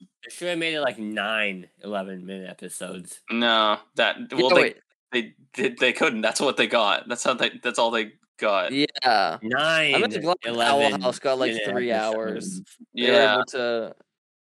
They 0.00 0.30
should 0.34 0.48
have 0.48 0.58
made 0.58 0.74
it 0.74 0.82
like 0.82 0.98
nine 0.98 1.68
11 1.82 2.26
minute 2.26 2.50
episodes. 2.50 3.20
No, 3.30 3.78
that 3.94 4.16
Yeah, 4.30 4.36
well 4.36 4.50
they, 4.50 4.54
wait, 4.62 4.76
they 5.12 5.34
did 5.54 5.78
they 5.78 5.92
couldn't. 5.94 6.20
That's 6.20 6.40
what 6.40 6.58
they 6.58 6.66
got. 6.66 7.08
That's 7.08 7.24
how 7.24 7.32
they. 7.34 7.50
That's 7.62 7.78
all 7.78 7.90
they 7.90 8.12
got. 8.38 8.72
yeah. 8.72 9.38
Nine. 9.42 9.94
I'm 9.94 10.10
just 10.10 10.20
glad 10.20 10.36
the 10.42 10.50
11 10.50 10.92
Owl 10.94 11.00
House 11.00 11.18
got, 11.18 11.38
like, 11.38 11.52
three 11.64 11.90
episodes. 11.90 12.16
hours. 12.16 12.60
They 12.94 13.02
were 13.04 13.08
Yeah, 13.16 13.34
able 13.36 13.44
to 13.46 13.96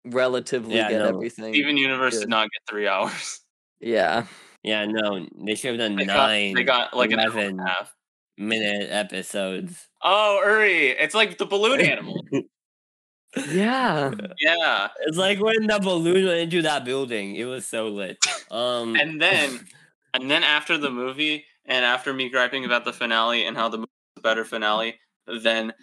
relatively 0.07 0.77
Yeah, 0.77 0.89
get 0.91 0.99
no. 0.99 1.09
everything. 1.09 1.53
Steven 1.55 1.77
Universe 1.77 2.15
good. 2.15 2.21
did 2.21 2.29
not 2.31 2.49
get 2.51 2.63
three 2.69 2.87
hours. 2.89 3.41
Yeah. 3.81 4.25
Yeah, 4.63 4.87
no, 4.87 5.27
they 5.45 5.55
should 5.55 5.73
have 5.73 5.79
done 5.79 5.97
They 5.97 6.07
got, 6.07 6.17
nine 6.29 6.55
they 6.55 6.65
got 6.65 6.97
like 6.97 7.11
an 7.13 7.21
hour 7.21 7.27
and 7.39 7.61
11. 7.61 7.61
a 7.61 7.69
half. 7.69 7.95
minute 8.39 8.89
episodes. 8.91 9.87
Oh, 10.03 10.41
Uri! 10.45 10.89
It's 10.89 11.15
like 11.15 11.37
the 11.39 11.45
balloon 11.47 11.81
animal. 11.83 12.25
Yeah. 13.51 14.13
yeah, 14.41 14.89
It's 15.01 15.19
like 15.19 15.39
when 15.41 15.67
the 15.67 15.79
balloon 15.79 16.25
went 16.27 16.39
into 16.41 16.63
that 16.63 16.87
building. 16.87 17.37
It 17.37 17.45
was 17.45 17.67
so 17.67 17.89
lit. 17.89 18.17
Um, 18.51 18.97
and 18.97 19.21
then 19.21 19.61
and 20.15 20.31
then 20.31 20.43
after 20.43 20.79
the 20.79 20.91
movie 20.91 21.45
and 21.67 21.85
after 21.85 22.15
me 22.15 22.31
griping 22.31 22.65
about 22.65 22.87
the 22.87 22.95
finale 22.95 23.45
and 23.45 23.55
how 23.57 23.69
the 23.69 23.77
movie 23.77 23.91
was 24.17 24.21
a 24.21 24.23
better 24.23 24.45
finale 24.47 24.99
than 25.43 25.75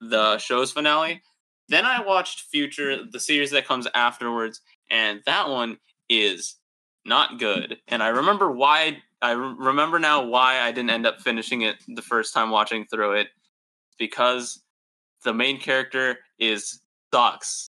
the 0.00 0.38
show's 0.38 0.70
finale 0.70 1.22
then 1.72 1.84
i 1.84 2.00
watched 2.00 2.42
future 2.50 3.04
the 3.10 3.20
series 3.20 3.50
that 3.50 3.66
comes 3.66 3.86
afterwards 3.94 4.60
and 4.90 5.22
that 5.26 5.48
one 5.48 5.78
is 6.08 6.56
not 7.04 7.38
good. 7.38 7.78
And 7.88 8.02
i 8.02 8.08
remember 8.08 8.50
why 8.50 8.98
i 9.20 9.32
remember 9.32 9.98
now 9.98 10.24
why 10.24 10.60
i 10.60 10.70
didn't 10.72 10.90
end 10.90 11.06
up 11.06 11.20
finishing 11.20 11.62
it 11.62 11.76
the 11.88 12.02
first 12.02 12.34
time 12.34 12.50
watching 12.50 12.86
through 12.86 13.12
it 13.12 13.28
because 13.98 14.62
the 15.24 15.32
main 15.32 15.60
character 15.60 16.18
is 16.38 16.80
sucks. 17.12 17.68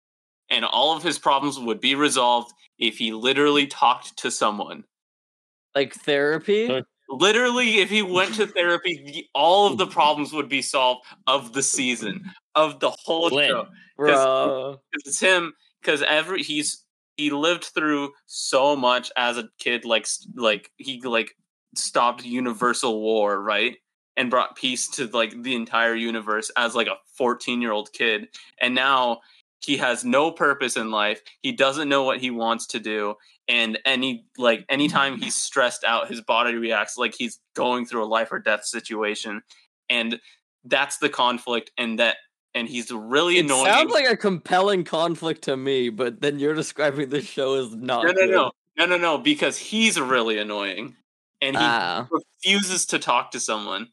And 0.49 0.65
all 0.65 0.97
of 0.97 1.03
his 1.03 1.19
problems 1.19 1.59
would 1.59 1.81
be 1.81 1.95
resolved 1.95 2.53
if 2.79 2.99
he 2.99 3.13
literally 3.13 3.67
talked 3.67 4.17
to 4.19 4.31
someone. 4.31 4.85
Like 5.75 5.95
therapy. 5.95 6.69
Literally 7.09 7.79
if 7.79 7.91
he 7.91 8.03
went 8.03 8.35
to 8.35 8.47
therapy 8.47 9.03
the, 9.05 9.27
all 9.35 9.67
of 9.71 9.79
the 9.79 9.87
problems 9.87 10.33
would 10.33 10.49
be 10.49 10.63
solved 10.63 11.05
of 11.27 11.53
the 11.53 11.63
season 11.63 12.25
of 12.55 12.81
the 12.81 12.91
whole 12.91 13.31
show. 13.31 13.67
Because 13.97 14.79
it's 15.07 15.21
him 15.21 15.53
because 15.81 16.03
every 16.03 16.43
he's 16.43 16.85
he 17.17 17.31
lived 17.31 17.65
through 17.65 18.13
so 18.27 18.77
much 18.77 19.11
as 19.17 19.39
a 19.39 19.49
kid 19.59 19.85
like 19.85 20.07
like 20.35 20.71
he 20.77 21.01
like 21.01 21.35
stopped 21.75 22.25
universal 22.25 23.01
war 23.01 23.41
right? 23.41 23.77
And 24.19 24.31
brought 24.31 24.57
peace 24.57 24.89
to 24.93 25.07
like 25.09 25.43
the 25.43 25.55
entire 25.55 25.95
universe 25.95 26.51
as 26.57 26.75
like 26.75 26.87
a 26.87 26.97
14 27.17 27.61
year 27.61 27.73
old 27.73 27.93
kid. 27.93 28.29
And 28.61 28.75
now 28.75 29.21
he 29.67 29.77
has 29.77 30.05
no 30.05 30.31
purpose 30.31 30.77
in 30.77 30.91
life 30.91 31.21
he 31.43 31.53
doesn't 31.53 31.89
know 31.89 32.03
what 32.05 32.21
he 32.21 32.31
wants 32.31 32.67
to 32.69 32.79
do 32.81 33.15
and 33.49 33.79
any 33.85 34.25
like 34.39 34.65
anytime 34.69 35.21
he's 35.21 35.35
stressed 35.35 35.85
out 35.85 36.09
his 36.09 36.21
body 36.23 36.55
reacts 36.55 36.97
like 36.97 37.15
he's 37.15 37.39
going 37.55 37.85
through 37.85 38.05
a 38.05 38.07
life 38.07 38.31
or 38.33 38.39
death 38.39 38.65
situation 38.65 39.43
and 39.91 40.19
that's 40.65 40.99
the 40.99 41.09
conflict 41.09 41.71
and 41.77 41.99
that 41.99 42.17
and 42.55 42.69
he's 42.69 42.91
really 42.91 43.37
It 43.39 43.45
annoying 43.45 43.67
sounds 43.67 43.93
like 43.93 44.09
a 44.09 44.17
compelling 44.17 44.83
conflict 44.83 45.43
to 45.43 45.59
me, 45.59 45.91
but 45.91 46.23
then 46.23 46.39
you're 46.39 46.55
describing 46.55 47.11
the 47.11 47.21
show 47.21 47.55
as 47.55 47.75
not. 47.75 48.05
no 48.05 48.13
no 48.13 48.15
good. 48.15 48.31
no 48.31 48.51
no 48.79 48.87
no 48.87 48.97
no 48.97 49.19
because 49.19 49.59
he's 49.59 50.01
really 50.01 50.39
annoying 50.39 50.97
and 51.43 51.55
he 51.57 51.63
Ah. 51.63 52.09
refuses 52.11 52.87
to 52.87 52.99
talk 52.99 53.31
to 53.33 53.41
someone 53.41 53.89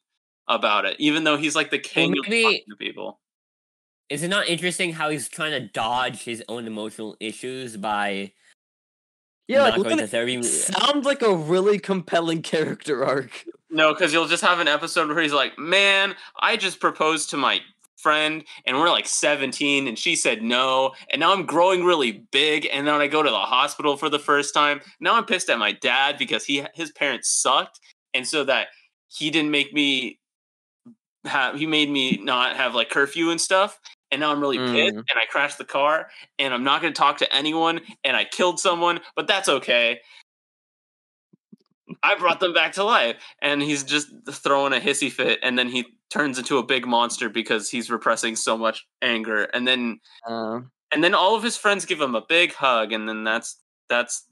about 0.48 0.86
it 0.86 0.96
even 1.00 1.24
though 1.26 1.38
he's 1.38 1.56
like 1.56 1.72
the 1.72 1.78
king 1.80 2.12
of 2.18 2.24
maybe- 2.28 2.44
talking 2.44 2.64
to 2.70 2.76
people 2.78 3.20
is 4.10 4.24
it 4.24 4.28
not 4.28 4.48
interesting 4.48 4.94
how 4.94 5.10
he's 5.10 5.28
trying 5.30 5.52
to 5.52 5.60
dodge 5.60 6.24
his 6.24 6.44
own 6.50 6.68
emotional 6.68 7.16
issues 7.20 7.78
by 7.78 8.32
Yeah, 9.48 9.60
not 9.70 9.78
like 9.78 9.84
going 9.84 9.98
to 9.98 10.08
therapy? 10.08 10.42
sounds 10.44 11.06
like 11.06 11.22
a 11.22 11.34
really 11.36 11.80
compelling 11.80 12.42
character 12.54 13.04
arc. 13.06 13.46
no 13.70 13.94
because 13.94 14.14
you'll 14.14 14.28
just 14.28 14.44
have 14.44 14.60
an 14.60 14.68
episode 14.68 15.08
where 15.10 15.22
he's 15.22 15.34
like 15.34 15.58
man 15.58 16.16
i 16.40 16.56
just 16.58 16.80
proposed 16.80 17.30
to 17.32 17.38
my 17.38 17.60
friend 17.98 18.44
and 18.66 18.78
we're 18.78 18.90
like 18.90 19.08
17 19.08 19.88
and 19.88 19.98
she 19.98 20.16
said 20.18 20.42
no 20.44 20.92
and 21.10 21.22
now 21.22 21.32
i'm 21.32 21.46
growing 21.46 21.86
really 21.86 22.26
big 22.34 22.68
and 22.72 22.86
then 22.86 22.96
i 22.96 23.08
go 23.08 23.24
to 23.24 23.30
the 23.30 23.36
hospital 23.38 23.96
for 23.96 24.10
the 24.10 24.20
first 24.20 24.54
time 24.54 24.82
now 25.00 25.16
i'm 25.16 25.24
pissed 25.26 25.50
at 25.50 25.58
my 25.58 25.72
dad 25.72 26.18
because 26.18 26.44
he 26.44 26.66
his 26.74 26.92
parents 26.92 27.30
sucked 27.30 27.80
and 28.14 28.28
so 28.28 28.44
that 28.44 28.68
he 29.08 29.30
didn't 29.30 29.52
make 29.52 29.74
me 29.74 30.20
have 31.24 31.56
he 31.58 31.66
made 31.66 31.90
me 31.90 32.18
not 32.22 32.58
have 32.58 32.76
like 32.76 32.90
curfew 32.90 33.30
and 33.32 33.40
stuff 33.40 33.80
and 34.14 34.20
now 34.22 34.32
i'm 34.32 34.40
really 34.40 34.58
pissed 34.58 34.96
Mm. 34.96 35.00
and 35.10 35.18
i 35.22 35.26
crashed 35.30 35.58
the 35.58 35.66
car 35.66 36.08
and 36.40 36.54
i'm 36.54 36.64
not 36.64 36.82
going 36.82 36.94
to 36.94 36.98
talk 36.98 37.18
to 37.18 37.36
anyone 37.36 37.82
and 38.06 38.16
i 38.16 38.24
killed 38.24 38.60
someone 38.60 39.02
but 39.16 39.28
that's 39.28 39.50
okay 39.50 40.00
I 42.02 42.16
brought 42.16 42.40
them 42.40 42.54
back 42.54 42.74
to 42.74 42.84
life. 42.84 43.18
And 43.42 43.62
he's 43.62 43.84
just 43.84 44.08
throwing 44.30 44.74
a 44.74 44.80
hissy 44.80 45.12
fit. 45.12 45.40
And 45.44 45.58
then 45.60 45.70
he 45.70 45.86
turns 46.10 46.38
into 46.38 46.58
a 46.58 46.64
big 46.64 46.86
monster 46.88 47.30
because 47.30 47.70
he's 47.70 47.90
repressing 47.90 48.36
so 48.36 48.58
much 48.58 48.86
anger. 49.02 49.44
And 49.54 49.68
then 49.68 50.00
Uh, 50.28 50.62
and 50.92 51.04
then 51.04 51.14
all 51.14 51.36
of 51.36 51.44
his 51.44 51.58
friends 51.58 51.86
give 51.86 52.02
him 52.02 52.16
a 52.16 52.24
big 52.28 52.54
hug. 52.54 52.94
And 52.94 53.08
then 53.08 53.24
that's 53.24 53.60
that's 53.90 54.26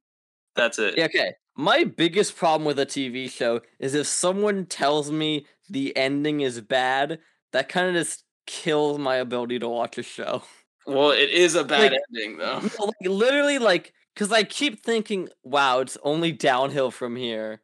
that's 0.55 0.79
it. 0.79 0.97
yeah, 0.97 1.05
okay. 1.05 1.33
My 1.55 1.83
biggest 1.83 2.35
problem 2.35 2.65
with 2.65 2.79
a 2.79 2.85
TV 2.85 3.29
show 3.29 3.61
is 3.79 3.93
if 3.93 4.07
someone 4.07 4.65
tells 4.65 5.11
me 5.11 5.45
the 5.69 5.95
ending 5.95 6.41
is 6.41 6.61
bad, 6.61 7.19
that 7.51 7.69
kind 7.69 7.87
of 7.89 7.93
just 7.93 8.23
kills 8.51 8.99
my 8.99 9.15
ability 9.15 9.59
to 9.59 9.69
watch 9.69 9.97
a 9.97 10.03
show. 10.03 10.43
Well, 10.85 11.11
it 11.11 11.29
is 11.29 11.55
a 11.55 11.63
bad 11.63 11.91
Like- 11.93 12.01
ending 12.09 12.37
though. 12.37 12.59
No, 12.59 12.85
like 12.85 12.95
literally, 13.09 13.59
like 13.59 13.93
because 14.13 14.31
I 14.31 14.43
keep 14.43 14.83
thinking, 14.83 15.29
wow, 15.43 15.79
it's 15.79 15.97
only 16.03 16.31
downhill 16.31 16.91
from 16.91 17.15
here. 17.15 17.61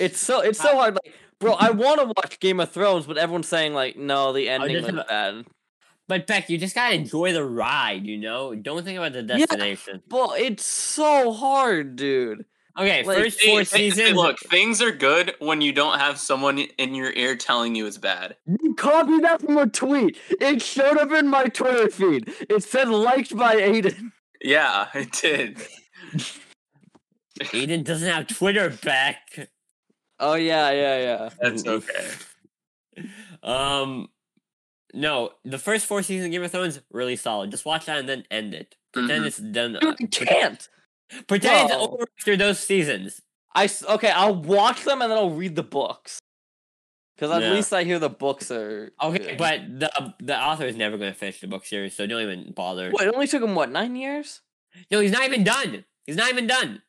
It's 0.00 0.18
so 0.18 0.40
it's 0.40 0.58
so 0.58 0.76
hard. 0.76 0.94
Like, 1.04 1.14
bro, 1.40 1.52
I 1.52 1.70
want 1.70 2.00
to 2.00 2.06
watch 2.06 2.40
Game 2.40 2.60
of 2.60 2.70
Thrones, 2.70 3.06
but 3.06 3.16
everyone's 3.16 3.48
saying 3.48 3.74
like, 3.74 3.96
no, 3.96 4.32
the 4.32 4.48
ending 4.48 4.82
was 4.82 5.04
bad. 5.08 5.44
But 6.08 6.26
Beck, 6.26 6.50
you 6.50 6.58
just 6.58 6.74
gotta 6.74 6.94
enjoy 6.96 7.32
the 7.32 7.44
ride, 7.44 8.04
you 8.06 8.18
know? 8.18 8.54
Don't 8.54 8.84
think 8.84 8.98
about 8.98 9.12
the 9.12 9.22
Yeah. 9.22 9.46
destination. 9.46 10.02
But 10.08 10.40
it's 10.40 10.66
so 10.66 11.32
hard, 11.32 11.94
dude. 11.96 12.44
Okay, 12.78 13.04
Like, 13.04 13.18
first 13.18 13.40
four 13.40 13.50
hey, 13.50 13.56
hey, 13.58 13.90
seasons. 13.90 14.14
look, 14.16 14.38
things 14.40 14.80
are 14.80 14.92
good 14.92 15.34
when 15.40 15.60
you 15.60 15.72
don't 15.72 15.98
have 15.98 16.18
someone 16.18 16.58
in 16.58 16.94
your 16.94 17.12
ear 17.12 17.36
telling 17.36 17.74
you 17.74 17.86
it's 17.86 17.98
bad. 17.98 18.36
You 18.46 18.74
copied 18.74 19.22
that 19.24 19.42
from 19.42 19.58
a 19.58 19.66
tweet. 19.68 20.16
It 20.40 20.62
showed 20.62 20.96
up 20.96 21.12
in 21.12 21.28
my 21.28 21.44
Twitter 21.48 21.90
feed. 21.90 22.32
It 22.48 22.62
said 22.64 22.88
liked 22.88 23.36
by 23.36 23.56
Aiden. 23.56 24.12
Yeah, 24.40 24.86
it 24.94 25.12
did. 25.12 25.58
Aiden 27.40 27.84
doesn't 27.84 28.08
have 28.08 28.26
Twitter 28.26 28.70
back. 28.70 29.48
Oh 30.20 30.34
yeah, 30.34 30.70
yeah, 30.70 30.98
yeah. 30.98 31.28
That's 31.40 31.66
okay. 31.66 32.08
Um, 33.42 34.08
no, 34.92 35.30
the 35.44 35.58
first 35.58 35.86
four 35.86 36.02
seasons 36.02 36.26
of 36.26 36.30
Game 36.32 36.42
of 36.44 36.50
Thrones 36.52 36.78
really 36.92 37.16
solid. 37.16 37.50
Just 37.50 37.64
watch 37.64 37.86
that 37.86 37.98
and 37.98 38.06
then 38.08 38.24
end 38.30 38.52
it. 38.54 38.76
Pretend 38.92 39.24
Mhm. 39.24 39.26
it's 39.26 39.38
done. 39.38 39.72
Dude, 39.80 39.84
I 40.20 40.24
can't. 40.26 40.68
Pretend 41.26 41.70
it's 41.70 41.72
over 41.74 42.06
after 42.18 42.36
those 42.36 42.58
seasons. 42.58 43.20
I 43.54 43.68
okay. 43.90 44.10
I'll 44.10 44.34
watch 44.34 44.84
them 44.84 45.02
and 45.02 45.10
then 45.10 45.18
I'll 45.18 45.30
read 45.30 45.56
the 45.56 45.62
books. 45.62 46.18
Because 47.14 47.30
at 47.30 47.42
Yeah. 47.42 47.52
least 47.52 47.72
I 47.72 47.84
hear 47.84 47.98
the 47.98 48.08
books 48.08 48.50
are 48.50 48.92
Okay, 49.02 49.18
good. 49.18 49.38
but 49.38 49.60
the 49.78 50.00
um, 50.00 50.14
the 50.20 50.38
author 50.38 50.64
is 50.64 50.76
never 50.76 50.96
going 50.96 51.12
to 51.12 51.18
finish 51.18 51.40
the 51.40 51.46
book 51.46 51.66
series, 51.66 51.94
so 51.94 52.06
don't 52.06 52.22
even 52.22 52.52
bother. 52.52 52.90
what? 52.90 53.06
It 53.06 53.14
only 53.14 53.26
took 53.26 53.42
him 53.42 53.54
what 53.54 53.70
nine 53.70 53.94
years? 53.96 54.40
No, 54.90 55.00
he's 55.00 55.12
not 55.12 55.24
even 55.24 55.44
done. 55.44 55.84
He's 56.06 56.16
not 56.16 56.30
even 56.30 56.46
done. 56.46 56.82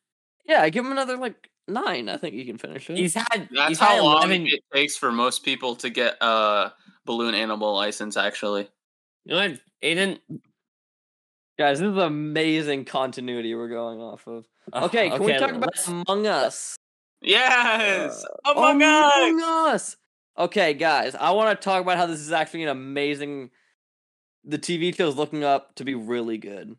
Yeah, 0.45 0.67
give 0.69 0.85
him 0.85 0.91
another 0.91 1.17
like 1.17 1.49
nine. 1.67 2.07
I 2.09 2.17
think 2.17 2.33
he 2.35 2.45
can 2.45 2.57
finish 2.57 2.89
it. 2.89 2.97
He's 2.97 3.13
had. 3.13 3.49
That's 3.51 3.67
he's 3.69 3.79
had 3.79 3.97
how 3.97 4.03
long 4.03 4.17
11 4.23 4.47
it 4.47 4.61
takes 4.73 4.95
for 4.95 5.11
most 5.11 5.43
people 5.43 5.75
to 5.77 5.89
get 5.89 6.15
a 6.21 6.71
balloon 7.05 7.35
animal 7.35 7.75
license. 7.75 8.15
Actually, 8.17 8.69
You 9.25 9.35
know 9.35 9.49
what, 9.49 9.59
Aiden? 9.83 10.19
Guys, 11.63 11.79
this 11.79 11.91
is 11.93 11.97
amazing 11.97 12.83
continuity 12.83 13.55
we're 13.55 13.69
going 13.69 14.01
off 14.01 14.27
of. 14.27 14.45
Uh, 14.73 14.83
Okay, 14.83 15.09
can 15.09 15.23
we 15.23 15.31
talk 15.37 15.51
about 15.51 15.69
let's- 15.73 15.87
Among 15.87 16.27
Us? 16.27 16.75
yes, 17.21 18.25
Uh, 18.43 18.51
Among 18.51 18.81
Us. 18.81 19.13
Among 19.15 19.41
Us. 19.41 19.95
Okay, 20.37 20.73
guys, 20.73 21.15
I 21.15 21.31
want 21.31 21.57
to 21.57 21.63
talk 21.63 21.81
about 21.81 21.95
how 21.95 22.05
this 22.05 22.19
is 22.19 22.33
actually 22.33 22.63
an 22.63 22.67
amazing. 22.69 23.49
The 24.43 24.57
TV 24.57 24.91
show 24.91 25.07
is 25.07 25.15
looking 25.15 25.45
up 25.45 25.73
to 25.75 25.85
be 25.85 25.95
really 25.95 26.37
good. 26.37 26.75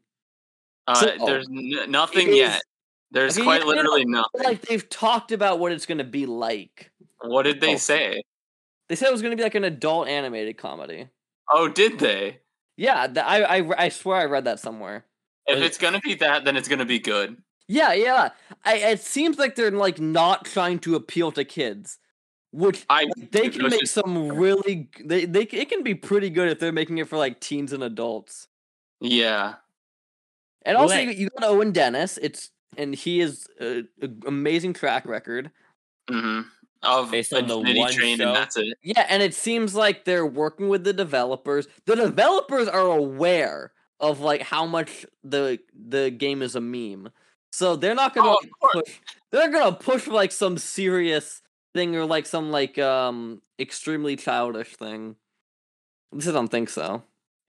Uh, 0.86 0.96
So- 0.96 1.16
there's 1.24 1.48
n- 1.48 1.90
nothing 1.90 2.28
It 2.28 2.34
yet. 2.34 2.56
is- 2.56 2.62
There's 3.10 3.38
Okay, 3.38 3.44
quite 3.44 3.62
I 3.62 3.64
know, 3.64 3.70
literally 3.70 4.04
nothing. 4.04 4.42
Like 4.42 4.60
they've 4.60 4.86
talked 4.90 5.32
about 5.32 5.60
what 5.60 5.72
it's 5.72 5.86
going 5.86 5.96
to 5.96 6.04
be 6.04 6.26
like. 6.26 6.90
what 7.22 7.44
did 7.44 7.62
they 7.62 7.72
oh. 7.76 7.78
say? 7.78 8.22
They 8.90 8.96
said 8.96 9.08
it 9.08 9.12
was 9.12 9.22
going 9.22 9.30
to 9.32 9.36
be 9.38 9.44
like 9.44 9.54
an 9.54 9.64
adult 9.64 10.08
animated 10.08 10.58
comedy. 10.58 11.08
Oh, 11.50 11.68
did 11.68 11.98
they? 12.00 12.40
Yeah, 12.76 13.06
th- 13.06 13.24
I, 13.24 13.42
I 13.58 13.84
I 13.84 13.88
swear 13.88 14.18
I 14.18 14.24
read 14.24 14.44
that 14.46 14.60
somewhere. 14.60 15.04
If 15.46 15.62
it's 15.62 15.78
gonna 15.78 16.00
be 16.00 16.14
that, 16.16 16.44
then 16.44 16.56
it's 16.56 16.68
gonna 16.68 16.84
be 16.84 16.98
good. 16.98 17.36
Yeah, 17.68 17.92
yeah. 17.92 18.30
I, 18.64 18.76
it 18.76 19.00
seems 19.00 19.38
like 19.38 19.54
they're 19.56 19.70
like 19.70 19.98
not 20.00 20.44
trying 20.44 20.78
to 20.80 20.96
appeal 20.96 21.32
to 21.32 21.44
kids, 21.44 21.98
which 22.52 22.84
I 22.90 23.06
they 23.30 23.48
can 23.48 23.62
make 23.68 23.80
just- 23.80 23.94
some 23.94 24.28
really. 24.32 24.88
They 25.04 25.24
they 25.26 25.42
it 25.42 25.68
can 25.68 25.82
be 25.82 25.94
pretty 25.94 26.30
good 26.30 26.48
if 26.48 26.58
they're 26.58 26.72
making 26.72 26.98
it 26.98 27.08
for 27.08 27.16
like 27.16 27.40
teens 27.40 27.72
and 27.72 27.82
adults. 27.82 28.48
yeah. 29.00 29.54
And 30.66 30.78
also, 30.78 30.96
you, 30.96 31.10
you 31.10 31.28
got 31.38 31.48
Owen 31.50 31.72
Dennis. 31.72 32.18
It's 32.22 32.50
and 32.78 32.94
he 32.94 33.20
is 33.20 33.46
an 33.60 33.86
amazing 34.26 34.72
track 34.72 35.04
record. 35.06 35.50
hmm 36.10 36.40
Of 36.84 37.10
Based 37.10 37.32
on 37.32 37.46
the 37.46 37.58
one 37.58 37.92
Train, 37.92 38.18
show? 38.18 38.26
and 38.28 38.36
that's 38.36 38.56
it. 38.56 38.76
Yeah, 38.82 39.06
and 39.08 39.22
it 39.22 39.34
seems 39.34 39.74
like 39.74 40.04
they're 40.04 40.26
working 40.26 40.68
with 40.68 40.84
the 40.84 40.92
developers. 40.92 41.66
The 41.86 41.96
developers 41.96 42.68
are 42.68 42.86
aware 42.86 43.72
of 44.00 44.20
like 44.20 44.42
how 44.42 44.66
much 44.66 45.06
the 45.22 45.58
the 45.74 46.10
game 46.10 46.42
is 46.42 46.54
a 46.56 46.60
meme, 46.60 47.10
so 47.52 47.76
they're 47.76 47.94
not 47.94 48.14
gonna 48.14 48.30
Oh, 48.30 48.38
like, 48.42 48.84
push. 48.84 48.94
They're 49.30 49.50
gonna 49.50 49.76
push 49.76 50.06
like 50.06 50.32
some 50.32 50.58
serious 50.58 51.40
thing 51.74 51.96
or 51.96 52.04
like 52.06 52.26
some 52.26 52.50
like 52.50 52.78
um 52.78 53.40
extremely 53.58 54.16
childish 54.16 54.76
thing. 54.76 55.16
At 56.12 56.16
least 56.18 56.28
I 56.28 56.32
don't 56.32 56.48
think 56.48 56.68
so. 56.68 57.02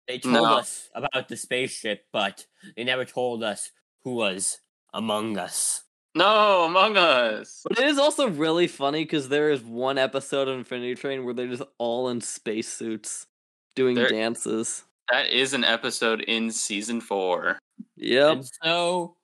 They 0.07 0.19
told 0.19 0.35
No. 0.35 0.43
us 0.57 0.89
about 0.93 1.29
the 1.29 1.37
spaceship, 1.37 2.05
but 2.11 2.45
they 2.75 2.83
never 2.83 3.05
told 3.05 3.43
us 3.43 3.71
who 4.03 4.15
was 4.15 4.59
among 4.93 5.37
us. 5.37 5.83
No, 6.13 6.65
Among 6.65 6.97
Us. 6.97 7.61
But 7.67 7.79
it 7.79 7.87
is 7.87 7.97
also 7.97 8.27
really 8.29 8.67
funny 8.67 9.03
because 9.03 9.29
there 9.29 9.49
is 9.49 9.61
one 9.63 9.97
episode 9.97 10.47
of 10.47 10.57
Infinity 10.57 10.95
Train 10.95 11.23
where 11.23 11.33
they're 11.33 11.47
just 11.47 11.63
all 11.77 12.09
in 12.09 12.19
spacesuits 12.21 13.27
doing 13.75 13.95
There- 13.95 14.09
dances. 14.09 14.83
That 15.09 15.27
is 15.29 15.53
an 15.53 15.63
episode 15.65 16.21
in 16.21 16.51
season 16.51 17.01
four. 17.01 17.59
Yep. 17.97 18.31
And 18.31 18.49
so, 18.63 19.15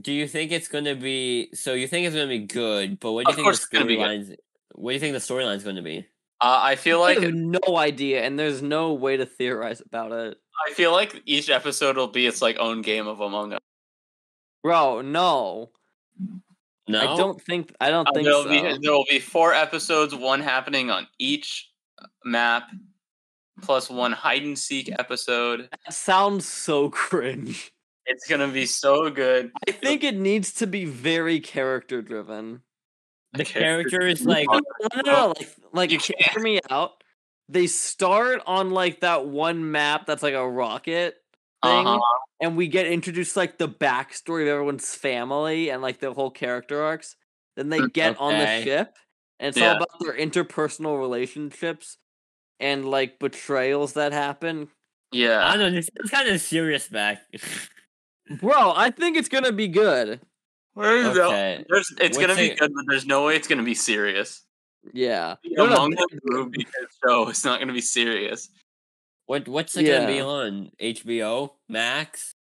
do 0.00 0.12
you 0.12 0.28
think 0.28 0.52
it's 0.52 0.68
going 0.68 0.84
to 0.84 0.94
be? 0.94 1.50
So 1.54 1.72
you 1.74 1.86
think 1.88 2.06
it's 2.06 2.14
going 2.14 2.28
to 2.28 2.38
be 2.38 2.44
good, 2.46 3.00
but 3.00 3.12
what 3.12 3.24
do 3.26 3.30
you 3.30 3.32
Of 3.32 3.36
think 3.36 3.46
the 3.46 3.50
it's 3.50 3.66
gonna 3.66 3.84
be 3.86 3.96
good. 3.96 4.02
storylines? 4.26 4.36
What 4.74 4.90
do 4.90 4.94
you 4.94 5.00
think 5.00 5.12
the 5.14 5.20
storyline's 5.20 5.64
going 5.64 5.76
to 5.76 5.82
be? 5.82 6.06
Uh, 6.40 6.60
I 6.62 6.76
feel 6.76 6.98
I 7.02 7.14
like 7.14 7.22
have 7.22 7.34
no 7.34 7.76
idea, 7.76 8.22
and 8.22 8.38
there's 8.38 8.60
no 8.62 8.92
way 8.92 9.16
to 9.16 9.26
theorize 9.26 9.80
about 9.80 10.12
it. 10.12 10.38
I 10.68 10.72
feel 10.74 10.92
like 10.92 11.22
each 11.26 11.48
episode 11.50 11.96
will 11.96 12.06
be 12.08 12.26
its 12.26 12.40
like 12.42 12.58
own 12.58 12.82
game 12.82 13.06
of 13.06 13.20
Among 13.20 13.54
Us. 13.54 13.60
Bro, 14.62 15.02
no. 15.02 15.70
No, 16.88 17.00
I 17.00 17.16
don't 17.16 17.40
think 17.42 17.74
I 17.80 17.90
don't 17.90 18.08
Uh, 18.08 18.12
think 18.12 18.24
there'll 18.24 18.44
so. 18.44 18.48
be 18.48 18.60
there 18.82 18.92
will 18.92 19.04
be 19.08 19.18
four 19.18 19.52
episodes, 19.52 20.14
one 20.14 20.40
happening 20.40 20.90
on 20.90 21.06
each 21.18 21.70
map, 22.24 22.68
plus 23.60 23.90
one 23.90 24.12
hide 24.12 24.42
and 24.42 24.58
seek 24.58 24.90
episode. 24.98 25.68
That 25.84 25.92
sounds 25.92 26.46
so 26.48 26.88
cringe. 26.90 27.72
It's 28.06 28.26
gonna 28.26 28.48
be 28.48 28.64
so 28.64 29.10
good. 29.10 29.52
I 29.68 29.72
think 29.72 30.02
it 30.02 30.16
needs 30.16 30.52
to 30.54 30.66
be 30.66 30.86
very 30.86 31.40
character 31.40 32.00
driven. 32.00 32.62
The 33.34 33.44
characters- 33.44 33.90
characters 33.92 34.26
like 34.26 34.46
No, 34.50 34.60
no, 34.96 35.02
no, 35.12 35.26
like, 35.36 35.54
like 35.74 35.90
You 35.90 35.98
hear 35.98 36.16
can't. 36.18 36.42
me 36.42 36.60
out. 36.70 36.92
They 37.50 37.66
start 37.66 38.42
on 38.46 38.70
like 38.70 39.00
that 39.00 39.26
one 39.26 39.70
map 39.70 40.06
that's 40.06 40.22
like 40.22 40.32
a 40.34 40.48
rocket 40.48 41.16
thing, 41.62 41.86
Uh-huh. 41.86 42.18
and 42.40 42.56
we 42.56 42.68
get 42.68 42.86
introduced 42.86 43.36
like 43.36 43.58
the 43.58 43.68
backstory 43.68 44.42
of 44.42 44.48
everyone's 44.48 44.94
family 44.94 45.70
and 45.70 45.82
like 45.82 45.98
the 46.00 46.12
whole 46.12 46.30
character 46.30 46.82
arcs. 46.82 47.16
Then 47.56 47.68
they 47.70 47.80
Mm, 47.80 47.92
get 47.92 48.18
on 48.18 48.38
the 48.38 48.62
ship, 48.62 48.96
and 49.40 49.48
it's 49.48 49.58
Yeah. 49.58 49.70
all 49.72 49.76
about 49.76 49.98
their 50.00 50.12
interpersonal 50.16 50.98
relationships 50.98 51.98
and 52.60 52.88
like 52.88 53.18
betrayals 53.18 53.94
that 53.94 54.12
happen. 54.12 54.68
I 55.12 55.16
Yeah. 55.16 55.56
don't 55.56 55.58
know. 55.58 55.70
This 55.70 55.90
is 56.04 56.10
kind 56.10 56.28
of 56.28 56.40
serious 56.40 56.86
back. 56.88 57.22
Bro, 58.40 58.74
I 58.76 58.90
think 58.90 59.16
it's 59.16 59.28
gonna 59.28 59.52
be 59.52 59.68
good. 59.68 60.20
There's 60.76 61.16
no- 61.16 61.28
okay. 61.28 61.64
there's, 61.68 61.90
it's 61.98 62.00
What's 62.00 62.18
gonna 62.18 62.36
be 62.36 62.50
it- 62.50 62.58
good, 62.58 62.72
but 62.74 62.84
there's 62.88 63.06
no 63.06 63.24
way 63.24 63.34
it's 63.36 63.48
gonna 63.48 63.62
be 63.64 63.74
serious. 63.74 64.44
Yeah. 64.92 65.36
The 65.42 65.50
No, 65.56 65.66
no, 65.66 65.74
Among 65.76 65.90
th- 65.96 66.02
Us 66.12 66.18
movie 66.24 66.66
show 67.04 67.28
is 67.28 67.44
not 67.44 67.58
gonna 67.58 67.72
be 67.72 67.80
serious. 67.80 68.48
What 69.28 69.46
what's 69.46 69.76
it 69.76 69.84
gonna 69.84 70.06
be 70.06 70.22
on 70.22 70.70
HBO 70.80 71.50
Max? 71.68 72.34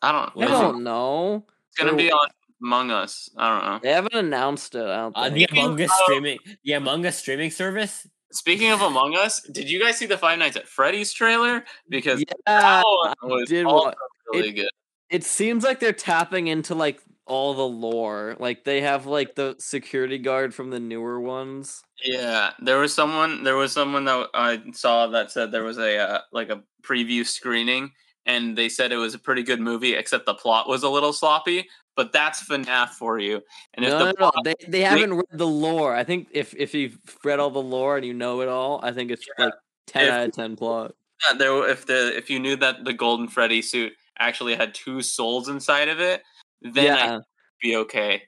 I 0.00 0.12
don't. 0.12 0.44
I 0.44 0.48
don't 0.48 0.82
know. 0.82 1.44
It's 1.68 1.78
gonna 1.78 1.94
be 1.94 2.04
They're- 2.04 2.12
on 2.14 2.28
Among 2.62 2.90
Us. 2.90 3.28
I 3.36 3.48
don't 3.50 3.64
know. 3.70 3.80
They 3.82 3.92
haven't 3.92 4.14
announced 4.14 4.74
it. 4.74 4.80
I 4.86 4.96
don't 4.96 5.12
Uh, 5.14 5.28
the 5.28 5.44
Among 5.52 5.78
Us 5.82 5.90
streaming, 6.04 6.38
the 6.64 6.72
Among 6.72 7.04
Us 7.04 7.18
streaming 7.18 7.50
service. 7.50 8.06
Speaking 8.32 8.70
of 8.70 8.80
Among 8.80 9.14
Us, 9.14 9.42
did 9.42 9.68
you 9.70 9.78
guys 9.78 9.98
see 9.98 10.06
the 10.06 10.16
Five 10.16 10.38
Nights 10.38 10.56
at 10.56 10.66
Freddy's 10.66 11.12
trailer? 11.12 11.66
Because 11.90 12.20
Yeah, 12.20 12.32
that 12.46 12.82
one 12.86 13.14
I 13.22 13.26
was 13.26 13.48
did 13.50 13.66
also 13.66 13.88
wa- 13.88 13.94
really 14.32 14.48
it- 14.48 14.52
good. 14.52 14.70
it 15.10 15.22
seems 15.22 15.64
like 15.64 15.80
they're 15.80 15.92
tapping 15.92 16.46
into 16.46 16.74
like 16.74 17.02
all 17.26 17.54
the 17.54 17.66
lore. 17.66 18.36
Like 18.38 18.64
they 18.64 18.80
have 18.82 19.06
like 19.06 19.34
the 19.34 19.56
security 19.58 20.18
guard 20.18 20.54
from 20.54 20.70
the 20.70 20.80
newer 20.80 21.20
ones. 21.20 21.82
Yeah, 22.04 22.52
there 22.60 22.78
was 22.78 22.94
someone. 22.94 23.42
There 23.44 23.56
was 23.56 23.72
someone 23.72 24.04
that 24.04 24.28
I 24.34 24.62
saw 24.72 25.06
that 25.08 25.30
said 25.30 25.50
there 25.52 25.64
was 25.64 25.78
a 25.78 25.98
uh, 25.98 26.20
like 26.32 26.50
a 26.50 26.62
preview 26.82 27.26
screening, 27.26 27.90
and 28.26 28.56
they 28.56 28.68
said 28.68 28.92
it 28.92 28.96
was 28.96 29.14
a 29.14 29.18
pretty 29.18 29.42
good 29.42 29.60
movie, 29.60 29.94
except 29.94 30.26
the 30.26 30.34
plot 30.34 30.68
was 30.68 30.82
a 30.82 30.88
little 30.90 31.12
sloppy. 31.12 31.66
But 31.96 32.12
that's 32.12 32.46
FNAF 32.46 32.90
for 32.90 33.18
you. 33.18 33.40
And 33.72 33.84
if 33.84 33.90
no, 33.90 33.98
the 33.98 34.14
no, 34.20 34.30
no, 34.34 34.42
they 34.44 34.54
they 34.68 34.82
haven't 34.82 35.14
read 35.14 35.24
the 35.32 35.46
lore. 35.46 35.94
I 35.94 36.04
think 36.04 36.28
if 36.32 36.54
if 36.54 36.74
you've 36.74 36.98
read 37.24 37.40
all 37.40 37.50
the 37.50 37.62
lore 37.62 37.96
and 37.96 38.04
you 38.04 38.12
know 38.14 38.42
it 38.42 38.48
all, 38.48 38.80
I 38.82 38.92
think 38.92 39.10
it's 39.10 39.26
Yeah. 39.38 39.46
like 39.46 39.54
ten 39.86 40.04
If- 40.04 40.12
out 40.12 40.26
of 40.28 40.32
ten 40.32 40.56
plot. 40.56 40.92
Yeah, 41.30 41.38
there 41.38 41.68
if 41.70 41.86
the 41.86 42.14
if 42.14 42.28
you 42.28 42.38
knew 42.38 42.56
that 42.56 42.84
the 42.84 42.92
Golden 42.92 43.26
Freddy 43.26 43.62
suit 43.62 43.94
actually 44.18 44.54
had 44.54 44.74
two 44.74 45.00
souls 45.00 45.48
inside 45.48 45.88
of 45.88 45.98
it, 45.98 46.22
then 46.62 46.84
yeah, 46.84 47.16
I'd 47.16 47.22
be 47.62 47.76
okay. 47.76 48.22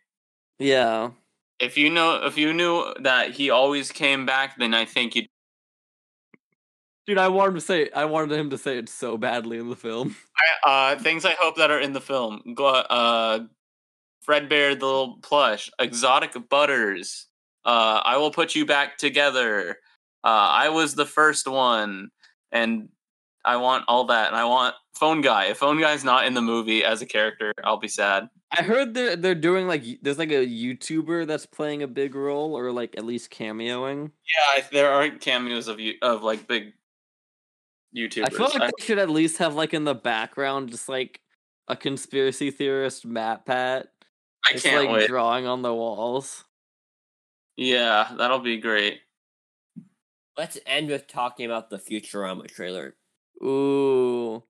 yeah. 0.58 1.10
If 1.60 1.76
you 1.76 1.90
know 1.90 2.24
if 2.24 2.38
you 2.38 2.52
knew 2.52 2.94
that 3.00 3.32
he 3.32 3.50
always 3.50 3.90
came 3.90 4.26
back, 4.26 4.58
then 4.58 4.74
I 4.74 4.84
think 4.84 5.16
you'd 5.16 5.28
Dude, 7.06 7.18
I 7.18 7.28
wanted 7.28 7.54
to 7.54 7.60
say 7.62 7.90
I 7.94 8.04
wanted 8.04 8.38
him 8.38 8.50
to 8.50 8.58
say 8.58 8.76
it 8.78 8.88
so 8.88 9.16
badly 9.16 9.58
in 9.58 9.70
the 9.70 9.76
film. 9.76 10.14
uh 10.64 10.96
things 10.96 11.24
I 11.24 11.34
hope 11.40 11.56
that 11.56 11.70
are 11.70 11.80
in 11.80 11.92
the 11.92 12.00
film. 12.00 12.42
Gl- 12.48 12.86
Uh 12.88 13.40
Fredbear 14.26 14.78
the 14.78 14.84
little 14.86 15.18
plush, 15.22 15.70
exotic 15.78 16.36
butters. 16.50 17.26
Uh 17.64 18.00
I 18.04 18.18
will 18.18 18.30
put 18.30 18.54
you 18.54 18.66
back 18.66 18.98
together. 18.98 19.78
Uh 20.22 20.48
I 20.64 20.68
was 20.68 20.94
the 20.94 21.06
first 21.06 21.48
one 21.48 22.10
and 22.52 22.88
I 23.44 23.56
want 23.56 23.84
all 23.88 24.04
that 24.06 24.28
and 24.28 24.36
I 24.36 24.44
want 24.44 24.74
phone 24.94 25.20
guy. 25.20 25.46
If 25.46 25.58
phone 25.58 25.80
guy's 25.80 26.04
not 26.04 26.26
in 26.26 26.34
the 26.34 26.42
movie 26.42 26.84
as 26.84 27.00
a 27.02 27.06
character, 27.06 27.52
I'll 27.64 27.78
be 27.78 27.88
sad. 27.88 28.28
I 28.56 28.62
heard 28.62 28.94
they're 28.94 29.16
they're 29.16 29.34
doing 29.34 29.66
like 29.68 29.84
there's 30.02 30.18
like 30.18 30.30
a 30.30 30.46
YouTuber 30.46 31.26
that's 31.26 31.46
playing 31.46 31.82
a 31.82 31.86
big 31.88 32.14
role 32.14 32.56
or 32.56 32.72
like 32.72 32.94
at 32.96 33.04
least 33.04 33.30
cameoing. 33.30 34.10
Yeah, 34.24 34.62
I- 34.62 34.68
there 34.72 34.90
are 34.90 35.08
cameos 35.10 35.68
of 35.68 35.78
you 35.80 35.94
of 36.02 36.22
like 36.22 36.46
big 36.48 36.72
YouTubers. 37.96 38.26
I 38.26 38.30
feel 38.30 38.46
like 38.48 38.60
I- 38.62 38.66
they 38.78 38.84
should 38.84 38.98
at 38.98 39.10
least 39.10 39.38
have 39.38 39.54
like 39.54 39.72
in 39.74 39.84
the 39.84 39.94
background 39.94 40.70
just 40.70 40.88
like 40.88 41.20
a 41.68 41.76
conspiracy 41.76 42.50
theorist 42.50 43.06
MatPat. 43.06 43.84
I 44.46 44.52
Just 44.52 44.64
can't 44.64 44.86
like 44.86 44.94
wait. 44.96 45.08
drawing 45.08 45.46
on 45.46 45.62
the 45.62 45.74
walls. 45.74 46.44
Yeah, 47.56 48.12
that'll 48.16 48.38
be 48.38 48.58
great. 48.58 49.00
Let's 50.36 50.58
end 50.64 50.88
with 50.88 51.06
talking 51.08 51.44
about 51.44 51.68
the 51.70 51.78
Futurama 51.78 52.46
trailer. 52.48 52.94
Ooh. 53.42 54.42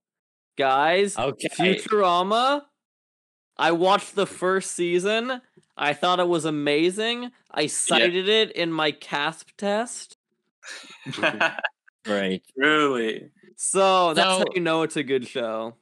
Guys, 0.57 1.17
Okay. 1.17 1.47
Futurama. 1.49 2.63
I 3.57 3.71
watched 3.71 4.15
the 4.15 4.25
mm. 4.25 4.29
first 4.29 4.71
season. 4.71 5.41
I 5.77 5.93
thought 5.93 6.19
it 6.19 6.27
was 6.27 6.45
amazing. 6.45 7.31
I 7.51 7.67
cited 7.67 8.27
it 8.27 8.51
in 8.51 8.71
my 8.71 8.91
CASP 8.91 9.49
test. 9.57 10.17
Right. 12.07 12.41
Truly. 12.57 13.29
So 13.55 14.13
that's 14.13 14.39
how 14.39 14.45
you 14.53 14.61
know 14.61 14.83
it's 14.83 14.95
a 14.95 15.03
good 15.03 15.27
show. 15.27 15.75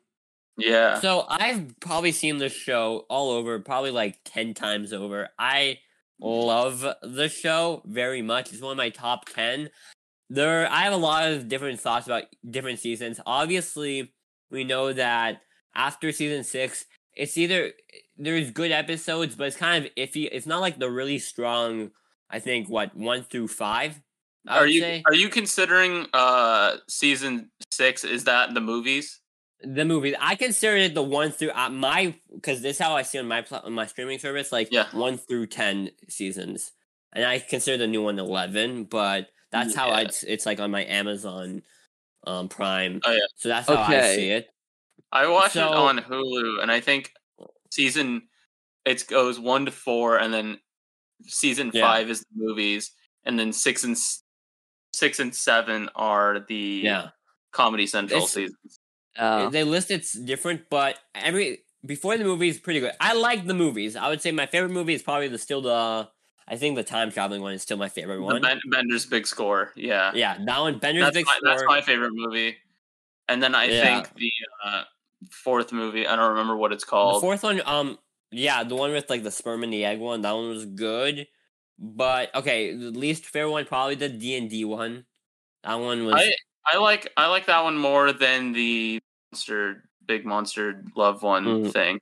Yeah. 0.58 0.99
So 0.99 1.26
I've 1.30 1.80
probably 1.80 2.12
seen 2.12 2.38
this 2.38 2.53
show 2.53 3.05
all 3.10 3.32
over, 3.32 3.60
probably 3.60 3.91
like 3.91 4.20
10 4.26 4.53
times 4.55 4.93
over. 4.93 5.30
I 5.38 5.80
love 6.20 6.86
the 7.03 7.30
show 7.30 7.84
very 7.86 8.22
much. 8.22 8.51
It's 8.51 8.62
one 8.62 8.72
of 8.72 8.78
my 8.78 8.89
top 8.89 9.30
10. 9.30 9.70
There 10.30 10.69
I 10.69 10.82
have 10.84 10.93
a 10.93 10.97
lot 10.97 11.32
of 11.32 11.47
different 11.47 11.80
thoughts 11.80 12.05
about 12.05 12.23
different 12.49 12.80
seasons. 12.80 13.19
Obviously, 13.25 14.13
we 14.51 14.63
know 14.63 14.91
that 14.93 15.41
after 15.75 16.11
season 16.11 16.43
6, 16.43 16.86
it's 17.15 17.38
either 17.38 17.71
there's 18.17 18.51
good 18.51 18.71
episodes, 18.71 19.36
but 19.36 19.47
it's 19.47 19.55
kind 19.55 19.86
of 19.86 19.91
iffy. 19.95 20.28
It's 20.32 20.45
not 20.45 20.61
like 20.61 20.80
the 20.80 20.89
really 20.91 21.19
strong 21.19 21.91
I 22.30 22.39
think 22.39 22.67
what 22.69 22.95
1 22.95 23.23
through 23.23 23.47
5. 23.47 24.01
I 24.49 24.57
are 24.59 24.67
you 24.67 24.82
say. 24.82 25.03
are 25.05 25.13
you 25.15 25.30
considering 25.30 26.07
uh 26.13 26.78
season 26.88 27.51
six? 27.71 28.03
Is 28.03 28.23
that 28.25 28.53
the 28.53 28.61
movies? 28.61 29.19
the 29.63 29.86
movies. 29.86 30.13
I 30.21 30.36
consider 30.36 30.78
it 30.78 30.93
the 30.93 31.01
one 31.01 31.32
through 31.32 31.49
uh, 31.49 31.69
my 31.69 32.13
because 32.34 32.61
this 32.61 32.78
is 32.78 32.80
how 32.80 32.95
I 32.95 33.01
see 33.01 33.17
on 33.17 33.28
my 33.28 33.43
on 33.63 33.73
my 33.73 33.88
streaming 33.88 34.19
service, 34.19 34.51
like 34.51 34.69
Yeah. 34.71 34.86
one 34.91 35.17
through 35.17 35.47
ten 35.47 35.89
seasons, 36.09 36.71
and 37.11 37.25
I 37.25 37.39
consider 37.39 37.78
the 37.78 37.88
new 37.88 38.03
one 38.03 38.19
11, 38.19 38.84
But 38.86 39.30
that's 39.52 39.76
how 39.76 39.88
Yeah. 39.89 40.10
it's 40.28 40.45
like 40.45 40.60
on 40.60 40.72
my 40.72 40.86
Amazon 40.86 41.64
um 42.26 42.50
Prime. 42.50 43.00
Oh, 43.06 43.12
yeah. 43.12 43.20
So 43.38 43.50
that's 43.50 43.68
how 43.68 43.76
I 43.78 44.16
see 44.16 44.30
it. 44.32 44.48
I 45.12 45.28
watch 45.28 45.54
So- 45.54 45.68
it 45.68 45.74
on 45.74 46.00
Hulu, 46.00 46.62
and 46.62 46.72
I 46.72 46.80
think 46.82 47.14
season 47.72 48.28
it 48.86 49.06
goes 49.08 49.39
one 49.39 49.66
to 49.66 49.72
four, 49.72 50.18
and 50.18 50.34
then 50.34 50.60
season 51.24 51.72
Yeah. 51.74 51.82
five 51.82 52.10
is 52.10 52.20
the 52.22 52.26
movies, 52.36 52.91
and 53.26 53.38
then 53.39 53.54
six 53.54 53.84
and 53.84 53.98
six 54.93 55.20
and 55.20 55.34
seven 55.36 55.89
are 55.95 56.45
the 56.48 56.82
Yeah, 56.84 57.10
Comedy 57.52 57.86
Central 57.88 58.20
It's- 58.20 58.34
seasons. 58.34 58.80
Uh, 59.18 59.50
they 59.50 59.64
list 59.64 59.89
it's 59.91 60.14
different, 60.14 60.70
but 60.70 61.00
every 61.16 61.64
before 61.86 62.18
the 62.18 62.24
movie 62.24 62.50
is 62.50 62.60
pretty 62.60 62.80
good. 62.80 62.93
I 63.00 63.14
like 63.14 63.45
the 63.48 63.54
movies. 63.54 63.95
I 63.95 64.10
would 64.10 64.22
say 64.22 64.32
my 64.32 64.45
favorite 64.45 64.72
movie 64.72 64.93
is 64.93 65.02
probably 65.04 65.28
the 65.28 65.38
still 65.38 65.62
the 65.62 66.10
I 66.48 66.56
think 66.56 66.76
the 66.76 66.84
time 66.84 67.12
traveling 67.12 67.41
one 67.41 67.54
is 67.54 67.62
still 67.62 67.78
my 67.78 67.89
favorite 67.89 68.22
one. 68.22 68.41
ben- 68.41 68.62
Bender's 68.72 69.06
Big 69.06 69.28
Score. 69.28 69.74
Yeah. 69.76 70.12
yeah, 70.16 70.38
that 70.45 70.60
one. 70.60 70.80
Bender's 70.80 71.06
that's 71.06 71.16
Big 71.16 71.26
my, 71.26 71.39
that's 71.43 71.64
my 71.68 71.82
favorite 71.82 72.14
movie. 72.14 72.56
And 73.28 73.43
then 73.43 73.54
I 73.54 73.66
Yeah. 73.66 73.82
think 73.82 74.16
the 74.16 74.32
uh, 74.64 74.84
fourth 75.30 75.74
movie, 75.74 76.08
I 76.08 76.16
don't 76.16 76.30
remember 76.30 76.56
what 76.56 76.72
it's 76.72 76.84
The 76.86 76.89
called. 76.89 77.22
fourth 77.22 77.43
one, 77.43 77.62
um, 77.66 77.98
yeah, 78.32 78.64
the 78.64 78.76
one 78.76 78.91
with 78.91 79.10
like 79.10 79.24
the 79.24 79.32
sperm 79.32 79.64
and 79.64 79.74
the 79.74 79.84
egg 79.84 80.00
one, 80.00 80.22
that 80.22 80.32
one 80.32 80.50
was 80.50 80.66
good. 80.66 81.28
But 81.80 82.34
okay, 82.34 82.74
the 82.74 82.91
least 82.91 83.26
favorite 83.26 83.52
one 83.52 83.66
probably 83.66 83.95
the 83.95 84.10
D 84.10 84.36
and 84.38 84.50
D 84.50 84.64
one. 84.66 85.06
That 85.64 85.76
one 85.76 86.06
was 86.06 86.16
I 86.16 86.34
I 86.66 86.78
like 86.78 87.12
I 87.18 87.28
like 87.28 87.45
that 87.48 87.64
one 87.64 87.78
more 87.78 88.14
than 88.14 88.54
the 88.54 89.00
monster 89.32 89.84
big 90.06 90.26
monster 90.26 90.84
love 90.95 91.22
one 91.24 91.45
Mm. 91.45 91.74
thing. 91.74 92.00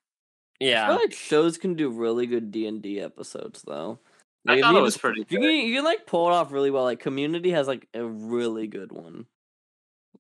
Yeah, 0.60 0.86
I 0.86 0.88
feel 0.88 0.96
like 0.98 1.14
shows 1.14 1.58
can 1.58 1.74
do 1.74 1.90
really 1.90 2.28
good 2.28 2.52
D 2.52 2.68
and 2.68 2.82
D 2.82 3.02
episodes 3.02 3.64
though. 3.64 4.00
I 4.48 4.56
if 4.56 4.62
thought 4.62 4.74
you 4.74 4.80
it 4.80 4.82
was 4.82 4.98
pretty 4.98 5.26
You 5.30 5.40
can, 5.40 5.50
you 5.50 5.76
can 5.76 5.84
like 5.86 6.06
pull 6.06 6.28
it 6.30 6.34
off 6.34 6.52
really 6.52 6.72
well. 6.72 6.84
Like 6.84 7.00
Community 7.00 7.52
has 7.52 7.68
like 7.68 7.88
a 7.94 8.04
really 8.06 8.68
good 8.68 8.92
one. 8.92 9.26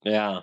Yeah. 0.03 0.41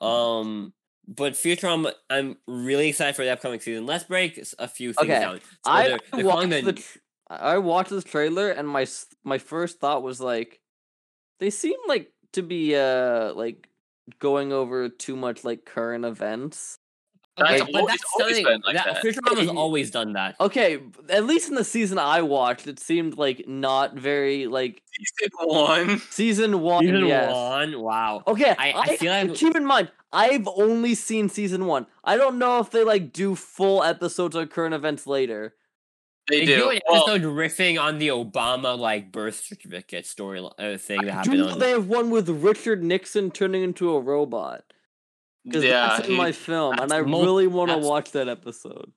Um 0.00 0.72
but 1.08 1.32
Futurama 1.34 1.92
I'm 2.08 2.36
really 2.46 2.88
excited 2.88 3.16
for 3.16 3.24
the 3.24 3.30
upcoming 3.32 3.60
season. 3.60 3.86
Let's 3.86 4.04
break 4.04 4.40
a 4.58 4.68
few 4.68 4.92
things 4.92 5.10
Okay, 5.10 5.20
down. 5.20 5.40
So 5.64 5.70
I 5.70 5.88
they're- 5.88 5.98
they're 6.12 6.24
watched 6.24 6.50
the 6.50 6.72
tr- 6.74 6.98
I 7.28 7.58
watched 7.58 7.90
this 7.90 8.04
trailer 8.04 8.50
and 8.50 8.66
my 8.68 8.86
my 9.24 9.38
first 9.38 9.78
thought 9.80 10.02
was 10.02 10.20
like, 10.20 10.60
they 11.38 11.50
seem 11.50 11.76
like 11.86 12.12
to 12.32 12.42
be 12.42 12.74
uh 12.74 13.32
like 13.34 13.68
going 14.18 14.52
over 14.52 14.88
too 14.88 15.14
much 15.14 15.44
like 15.44 15.64
current 15.64 16.04
events. 16.04 16.79
That's 17.40 17.62
Okay, 17.62 17.72
always- 17.72 17.72
but 17.72 17.86
that's 17.88 18.04
always 18.20 18.36
something 18.36 18.44
been 18.44 18.62
like 18.66 18.76
that, 18.76 18.94
that. 18.94 19.02
Futurama's 19.04 19.46
Yeah. 19.46 19.52
always 19.56 19.90
done 19.90 20.12
that. 20.12 20.36
Okay, 20.40 20.78
at 21.08 21.24
least 21.26 21.48
in 21.48 21.54
the 21.56 21.64
season 21.64 21.98
I 21.98 22.22
watched, 22.22 22.66
it 22.66 22.78
seemed 22.78 23.16
like 23.18 23.48
not 23.48 23.94
very 23.94 24.46
like 24.46 24.82
Season 24.92 25.30
one. 25.48 25.98
season 26.10 26.60
one. 26.60 26.84
Season 26.84 27.06
yes. 27.06 27.32
one, 27.34 27.80
wow. 27.80 28.22
Okay, 28.26 28.54
I- 28.58 28.70
I, 28.72 28.80
I 28.82 28.96
feel 28.96 29.12
like- 29.12 29.34
keep 29.34 29.56
in 29.56 29.64
mind 29.66 29.90
I've 30.12 30.48
only 30.48 30.94
seen 30.96 31.28
season 31.28 31.66
one. 31.66 31.86
I 32.04 32.16
don't 32.16 32.38
know 32.38 32.58
if 32.58 32.70
they 32.70 32.82
like 32.84 33.12
do 33.12 33.34
full 33.36 33.82
episodes 33.84 34.34
of 34.36 34.50
current 34.50 34.74
events 34.74 35.06
later. 35.06 35.54
They, 36.28 36.40
They 36.40 36.46
do. 36.46 36.56
do 36.56 36.70
an 36.70 36.80
Well, 36.88 37.06
riffing 37.18 37.80
on 37.80 37.98
the 37.98 38.08
Obama 38.08 38.78
like 38.78 39.10
birth 39.12 39.40
certificate 39.44 40.06
story 40.06 40.38
uh, 40.58 40.76
thing 40.78 41.02
that 41.06 41.24
Do 41.24 41.32
you 41.32 41.38
happened 41.38 41.38
know 41.38 41.48
on 41.50 41.58
they 41.60 41.70
have 41.70 41.86
one 41.88 42.10
with 42.10 42.28
Richard 42.28 42.82
Nixon 42.84 43.30
turning 43.30 43.62
into 43.62 43.90
a 43.94 44.00
robot? 44.00 44.64
Because 45.44 45.64
yeah, 45.64 45.88
that's 45.88 46.08
in 46.08 46.14
my 46.16 46.32
film, 46.32 46.78
and 46.78 46.92
I 46.92 46.98
really 46.98 47.46
want 47.46 47.70
to 47.70 47.78
watch 47.78 48.12
that 48.12 48.28
episode. 48.28 48.92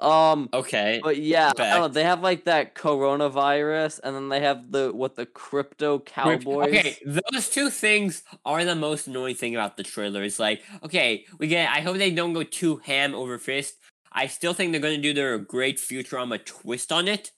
Um, 0.00 0.48
Okay. 0.54 1.00
but 1.02 1.18
yeah, 1.18 1.52
I 1.58 1.70
don't 1.72 1.80
know, 1.80 1.88
they 1.88 2.04
have 2.04 2.22
like 2.22 2.44
that 2.44 2.74
coronavirus, 2.74 4.00
and 4.02 4.16
then 4.16 4.28
they 4.30 4.40
have 4.40 4.72
the 4.72 4.92
what 4.94 5.14
the 5.14 5.26
crypto 5.26 5.98
cowboys. 5.98 6.68
Okay, 6.68 6.96
those 7.04 7.50
two 7.50 7.68
things 7.68 8.22
are 8.46 8.64
the 8.64 8.74
most 8.74 9.06
annoying 9.06 9.34
thing 9.34 9.54
about 9.54 9.76
the 9.76 9.82
trailer. 9.82 10.22
It's 10.22 10.38
like, 10.38 10.62
okay, 10.82 11.26
we 11.38 11.48
get. 11.48 11.68
I 11.70 11.80
hope 11.82 11.98
they 11.98 12.10
don't 12.10 12.32
go 12.32 12.42
too 12.42 12.76
ham 12.78 13.14
over 13.14 13.38
fist. 13.38 13.76
I 14.10 14.26
still 14.26 14.54
think 14.54 14.72
they're 14.72 14.80
going 14.80 14.96
to 14.96 15.02
do 15.02 15.12
their 15.12 15.38
great 15.38 15.76
Futurama 15.76 16.44
twist 16.44 16.90
on 16.90 17.06
it, 17.06 17.30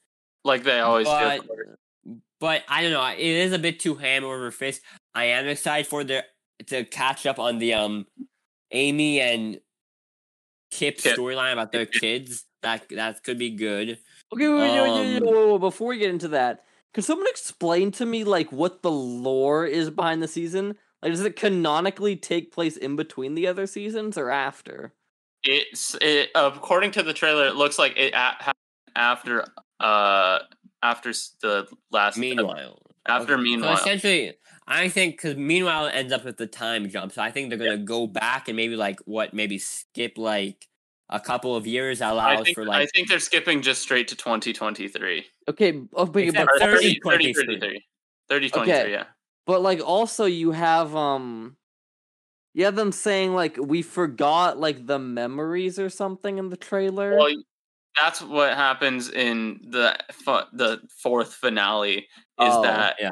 like 0.45 0.63
they 0.63 0.79
always 0.79 1.07
but 1.07 1.41
do. 2.05 2.21
but 2.39 2.63
I 2.69 2.83
don't 2.83 2.93
know. 2.93 3.05
It 3.07 3.19
is 3.19 3.53
a 3.53 3.59
bit 3.59 3.81
too 3.81 3.97
ham 3.97 4.25
over 4.25 4.51
fist. 4.53 4.83
I 5.15 5.25
am 5.25 5.49
excited 5.49 5.89
for 5.89 6.05
their 6.05 6.25
to 6.67 6.85
catch 6.85 7.27
up 7.27 7.39
on 7.39 7.59
the 7.59 7.75
um 7.75 8.07
Amy 8.71 9.21
and 9.21 9.61
Kif 10.73 10.97
Kif. 10.97 11.17
storyline 11.17 11.53
about 11.53 11.73
their 11.73 11.87
kids. 11.87 12.45
That 12.63 12.89
that 12.91 13.23
could 13.25 13.39
be 13.39 13.51
good. 13.51 13.99
Okay, 14.33 14.49
wait, 14.49 14.59
wait, 14.59 14.73
wait, 14.73 14.83
wait, 14.83 14.91
Um, 14.91 15.15
wait, 15.15 15.23
wait, 15.23 15.53
wait, 15.53 15.59
before 15.61 15.89
we 15.89 15.99
get 15.99 16.11
into 16.11 16.29
that, 16.29 16.65
Can 16.95 17.03
someone 17.03 17.27
explain 17.29 17.91
to 17.93 18.07
me 18.07 18.23
like 18.25 18.53
what 18.53 18.83
the 18.83 18.91
lore 18.91 19.65
is 19.67 19.91
behind 19.91 20.23
the 20.23 20.29
season? 20.29 20.77
Like, 21.03 21.13
does 21.13 21.23
it 21.25 21.37
canonically 21.37 22.17
take 22.17 22.53
place 22.53 22.77
in 22.77 22.97
between 22.97 23.35
the 23.35 23.47
other 23.47 23.67
seasons 23.67 24.17
or 24.19 24.31
after? 24.31 24.93
It's 25.43 25.97
it, 26.01 26.31
according 26.35 26.93
to 26.93 27.03
the 27.03 27.13
trailer, 27.13 27.47
it 27.47 27.57
looks 27.57 27.79
like 27.79 27.97
it 27.97 28.13
a- 28.15 28.17
happened 28.17 28.55
after 28.95 29.45
uh 29.81 30.41
after 30.83 31.13
the 31.41 31.67
last 31.91 32.17
Meanwhile, 32.19 32.79
after 33.07 33.35
Okay. 33.35 33.43
meanwhile. 33.43 33.77
So 33.77 33.81
essentially, 33.83 34.35
I 34.73 34.89
think 34.89 35.17
because 35.17 35.37
meanwhile 35.37 35.87
it 35.87 35.91
ends 35.91 36.13
up 36.13 36.25
with 36.25 36.39
the 36.39 36.47
time 36.47 36.89
jump. 36.89 37.13
So 37.13 37.23
I 37.23 37.31
think 37.31 37.51
they're 37.51 37.59
gonna 37.59 37.77
go 37.79 38.07
back 38.07 38.49
and 38.49 38.57
maybe 38.57 38.77
like 38.77 39.01
what 39.05 39.35
maybe 39.35 39.59
skip 39.59 40.17
like 40.17 40.67
a 41.11 41.21
couple 41.21 41.55
of 41.55 41.67
years 41.67 42.01
I 42.01 42.11
allows 42.11 42.45
think 42.45 42.57
for 42.57 42.65
like. 42.65 42.83
I 42.83 42.87
think 42.87 43.09
they're 43.09 43.19
skipping 43.19 43.61
just 43.61 43.83
straight 43.83 44.09
to 44.09 44.17
2023. 44.17 45.27
Okay, 45.49 45.83
oh, 45.95 46.07
but, 46.07 46.23
Except 46.23 46.51
but, 46.59 46.69
Or 46.69 46.77
30, 46.77 47.01
30, 47.01 47.01
23. 47.01 47.45
33. 47.45 47.85
30, 48.29 48.49
23, 48.51 48.73
Okay. 48.73 48.93
yeah. 48.93 49.05
but 49.47 49.61
like 49.61 49.81
also 49.81 50.25
you 50.25 50.53
have 50.53 50.97
um, 50.97 51.57
you 52.55 52.65
have 52.65 52.77
them 52.77 52.93
saying 52.93 53.35
like 53.35 53.59
we 53.61 53.83
forgot 53.83 54.59
like 54.59 54.87
the 54.87 54.99
memories 54.99 55.79
or 55.79 55.91
something 55.91 56.39
in 56.39 56.49
the 56.49 56.57
trailer. 56.57 57.17
Well, 57.19 57.35
that's 58.01 58.23
what 58.23 58.55
happens 58.55 59.11
in 59.11 59.61
the 59.69 59.99
fu- 60.13 60.49
the 60.55 60.81
fourth 61.03 61.35
finale 61.35 61.99
is 61.99 62.05
Oh, 62.39 62.63
that 62.63 62.97
yeah. 62.99 63.11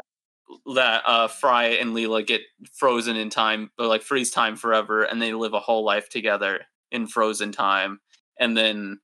That 0.75 1.03
uh 1.07 1.29
Fry 1.29 1.67
and 1.67 1.95
Leela 1.95 2.27
get 2.27 2.43
frozen 2.73 3.17
in 3.17 3.31
time 3.31 3.71
or 3.79 3.87
like 3.87 4.03
freeze 4.03 4.31
time 4.31 4.57
forever 4.57 5.03
and 5.05 5.21
they 5.21 5.33
live 5.33 5.55
a 5.55 5.61
whole 5.61 5.85
life 5.85 6.09
together 6.09 6.61
in 6.91 7.07
frozen 7.07 7.53
time 7.53 8.01
and 8.39 8.57
then 8.57 8.99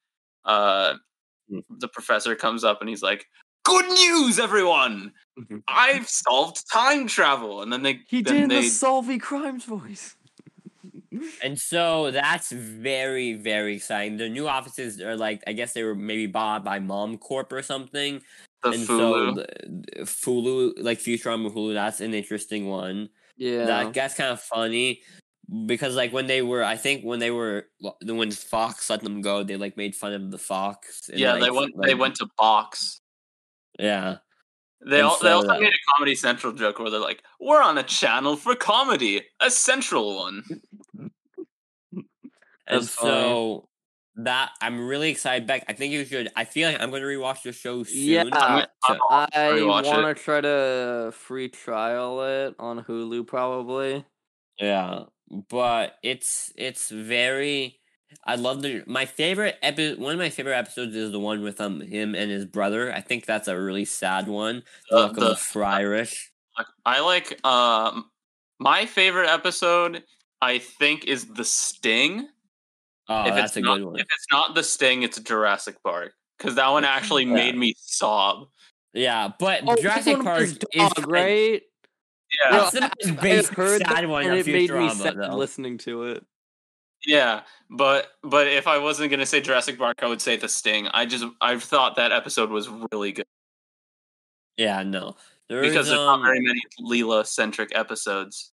uh 0.45 0.95
Hmm. 1.49 1.61
the 1.79 1.87
professor 1.87 2.35
comes 2.35 2.65
up 2.65 2.81
and 2.81 2.89
he's 2.89 3.03
like 3.03 3.25
good 3.65 3.87
news 3.87 4.41
everyone 4.41 5.13
Mhm. 5.39 5.63
I've 5.69 6.09
solved 6.09 6.65
time 6.73 7.07
travel 7.07 7.63
and 7.63 7.73
then 7.73 7.83
they 7.85 8.01
he 8.09 8.21
then 8.23 8.49
did 8.49 8.51
they 8.51 8.63
the 8.63 8.69
Solvey 8.71 9.21
Crimes 9.21 9.65
voice. 9.65 10.17
And 11.43 11.59
so 11.59 12.11
that's 12.11 12.51
very, 12.53 13.35
very 13.35 13.77
exciting. 13.77 14.17
The 14.17 14.29
new 14.29 14.49
offices 14.49 15.01
are 15.01 15.17
like, 15.17 15.43
I 15.47 15.53
guess 15.53 15.73
they 15.73 15.83
were 15.83 15.95
maybe 15.95 16.27
bought 16.27 16.65
by 16.65 16.79
Mom 16.79 17.17
Corp 17.19 17.53
or 17.53 17.63
something. 17.63 18.21
The 18.71 18.79
and 18.79 18.89
Fulu 18.89 19.37
so 20.05 20.05
Fulu, 20.05 20.73
like 20.79 20.99
Futurama 20.99 21.53
Hulu, 21.53 21.75
that's 21.75 22.01
an 22.01 22.15
interesting 22.15 22.67
one. 22.67 23.09
Yeah. 23.37 23.65
That 23.67 23.95
that's 23.95 24.15
kind 24.15 24.31
of 24.31 24.41
funny 24.41 25.03
because 25.67 25.95
like 25.95 26.13
when 26.13 26.27
they 26.27 26.43
were, 26.43 26.65
I 26.65 26.77
think 26.77 27.05
when 27.05 27.19
they 27.21 27.31
were 27.31 27.67
when 28.03 28.31
Fox 28.31 28.91
let 28.91 29.03
them 29.03 29.21
go, 29.21 29.43
they 29.43 29.57
like 29.57 29.77
made 29.77 29.95
fun 29.95 30.13
of 30.13 30.31
the 30.31 30.39
Fox. 30.39 31.09
and, 31.09 31.19
yeah 31.19 31.35
like, 31.35 31.43
they 31.43 31.51
went 31.51 31.73
they 31.83 31.95
went 31.95 32.15
to 32.17 32.29
box 32.39 33.01
Yeah, 33.79 34.17
They, 34.85 35.01
all, 35.01 35.19
they 35.23 35.31
also 35.31 35.59
made 35.59 35.73
a 35.73 35.95
Comedy 35.95 36.15
Central 36.15 36.53
joke 36.53 36.79
where 36.79 36.91
they're 36.91 37.01
like, 37.01 37.23
"We're 37.41 37.63
on 37.63 37.79
a 37.79 37.83
channel 37.83 38.37
for 38.37 38.55
comedy, 38.55 39.23
a 39.41 39.51
central 39.51 40.17
one." 40.17 40.43
and 42.67 42.85
so 42.85 43.69
that 44.17 44.51
I'm 44.61 44.87
really 44.87 45.11
excited. 45.11 45.47
Beck, 45.47 45.65
I 45.69 45.73
think 45.75 45.93
you 45.93 46.05
should. 46.05 46.31
I 46.37 46.45
feel 46.45 46.71
like 46.71 46.81
I'm 46.81 46.91
going 46.91 47.03
to 47.03 47.09
rewatch 47.09 47.43
the 47.43 47.53
show 47.53 47.83
soon. 47.85 47.97
Yeah. 47.99 48.25
I'm 48.33 48.67
I'm 48.85 48.99
I 49.35 49.63
want 49.63 50.17
to 50.17 50.23
try 50.23 50.41
to 50.41 51.13
free 51.13 51.49
trial 51.49 52.23
it 52.23 52.55
on 52.59 52.83
Hulu 52.85 53.27
probably. 53.27 54.05
Yeah, 54.59 55.05
but 55.51 55.97
it's 56.03 56.53
it's 56.57 56.91
very. 56.91 57.81
I 58.25 58.37
love 58.37 58.63
the 58.63 58.85
my 58.87 59.05
favorite 59.05 59.57
episode. 59.63 59.99
One 59.99 60.13
of 60.13 60.19
my 60.19 60.31
favorite 60.31 60.57
episodes 60.57 60.95
is 60.97 61.13
the 61.13 61.21
one 61.21 61.43
with 61.43 61.61
um 61.61 61.81
him 61.81 62.15
and 62.15 62.31
his 62.31 62.47
brother. 62.47 62.93
I 62.93 63.01
think 63.03 63.27
that's 63.27 63.49
a 63.49 63.61
really 63.61 63.85
sad 63.85 64.29
one. 64.29 64.63
The 64.91 64.97
Uh, 64.97 65.07
the- 65.13 65.21
the 65.21 65.35
Fryrish. 65.35 66.29
I 66.87 67.01
like 67.01 67.45
um 67.45 68.11
my 68.59 68.87
favorite 68.87 69.29
episode. 69.29 70.05
I 70.41 70.59
think 70.59 71.05
is 71.05 71.27
the 71.27 71.45
Sting. 71.45 72.29
Oh, 73.09 73.29
if 73.29 73.35
that's 73.35 73.51
it's 73.53 73.57
a 73.59 73.61
not, 73.61 73.79
good 73.79 73.85
one. 73.87 73.97
If 73.97 74.03
it's 74.07 74.27
not 74.33 74.55
the 74.55 74.63
Sting, 74.63 75.03
it's 75.03 75.19
Jurassic 75.21 75.77
Bark 75.83 76.13
because 76.39 76.57
that 76.57 76.69
one 76.69 76.85
actually 76.85 77.25
Yeah. 77.25 77.35
made 77.35 77.57
me 77.57 77.75
sob. 77.79 78.49
Yeah, 78.93 79.29
but 79.39 79.63
Oh, 79.67 79.77
Jurassic 79.77 80.23
Bark 80.25 80.41
is 80.43 80.59
his 80.73 80.91
dog, 80.93 81.07
right? 81.09 81.63
Yeah, 82.45 82.51
That's 82.59 82.71
the 82.73 82.85
I- 82.85 82.91
most 83.05 83.19
I 83.19 83.23
basic 83.23 83.55
heard 83.57 83.79
sad 83.83 83.97
that 83.97 84.09
one 84.09 84.25
and 84.27 84.35
it 84.35 84.47
made 84.47 84.71
me 84.71 84.89
sad 84.91 85.17
though. 85.17 85.37
listening 85.37 85.79
to 85.79 86.05
it. 86.05 86.25
yeah, 87.07 87.43
but 87.71 88.09
but 88.23 88.49
if 88.49 88.67
I 88.67 88.79
wasn't 88.79 89.11
gonna 89.11 89.27
say 89.27 89.41
Jurassic 89.41 89.79
Bark, 89.79 90.03
I 90.03 90.07
would 90.07 90.21
say 90.21 90.37
the 90.37 90.49
Sting. 90.49 90.89
I 90.89 91.07
just 91.07 91.25
I 91.41 91.59
thought 91.59 91.97
that 91.97 92.11
episode 92.11 92.51
was 92.51 92.69
really 92.91 93.13
good 93.13 93.27
Yeah, 94.57 94.83
no, 94.83 95.15
there 95.49 95.61
because 95.61 95.87
is, 95.87 95.91
there's 95.91 96.01
um, 96.01 96.21
not 96.21 96.27
very 96.27 96.41
many 96.41 96.61
Leela 96.81 97.25
centric 97.27 97.71
episodes. 97.77 98.53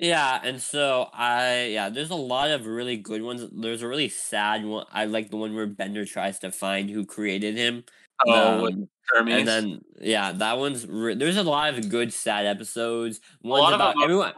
Yeah, 0.00 0.40
and 0.42 0.60
so 0.62 1.10
I 1.12 1.66
yeah, 1.66 1.90
there's 1.90 2.10
a 2.10 2.14
lot 2.16 2.50
of 2.50 2.66
really 2.66 2.96
good 2.96 3.22
ones. 3.22 3.44
There's 3.52 3.82
a 3.82 3.88
really 3.88 4.08
sad 4.08 4.64
one. 4.64 4.86
I 4.90 5.04
like 5.04 5.30
the 5.30 5.36
one 5.36 5.54
where 5.54 5.66
Bender 5.66 6.06
tries 6.06 6.38
to 6.40 6.50
find 6.50 6.88
who 6.88 7.04
created 7.04 7.56
him. 7.56 7.84
Oh, 8.26 8.66
Um, 8.66 8.88
Hermes. 9.08 9.34
and 9.40 9.48
then 9.48 9.80
yeah, 10.00 10.32
that 10.32 10.58
one's 10.58 10.86
re- 10.86 11.14
there's 11.14 11.36
a 11.36 11.42
lot 11.42 11.74
of 11.74 11.88
good 11.90 12.12
sad 12.14 12.46
episodes. 12.46 13.20
Ones 13.42 13.68
of 13.68 13.74
about 13.74 13.94
them 13.94 14.04
everyone. 14.04 14.32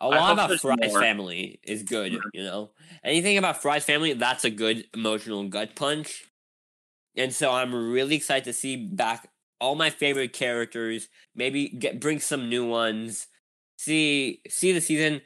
A 0.00 0.04
I 0.06 0.08
lot 0.08 0.32
about 0.34 0.60
Fry's 0.60 0.92
more. 0.92 1.00
family 1.00 1.60
is 1.62 1.82
good, 1.84 2.12
Mhm. 2.12 2.20
you 2.34 2.44
know. 2.44 2.72
Anything 3.04 3.38
about 3.38 3.62
Fry's 3.62 3.84
family, 3.84 4.14
that's 4.14 4.44
a 4.44 4.50
good 4.50 4.86
emotional 4.94 5.48
gut 5.48 5.76
punch. 5.76 6.26
And 7.16 7.34
so 7.34 7.50
I'm 7.52 7.74
really 7.74 8.16
excited 8.16 8.44
to 8.44 8.52
see 8.52 8.76
back 8.76 9.28
all 9.60 9.74
my 9.74 9.90
favorite 9.90 10.32
characters. 10.32 11.08
Maybe 11.34 11.68
get 11.68 12.00
bring 12.00 12.20
some 12.20 12.48
new 12.48 12.66
ones. 12.66 13.28
See 13.82 14.40
see 14.48 14.72
the 14.72 14.80
season. 14.80 15.20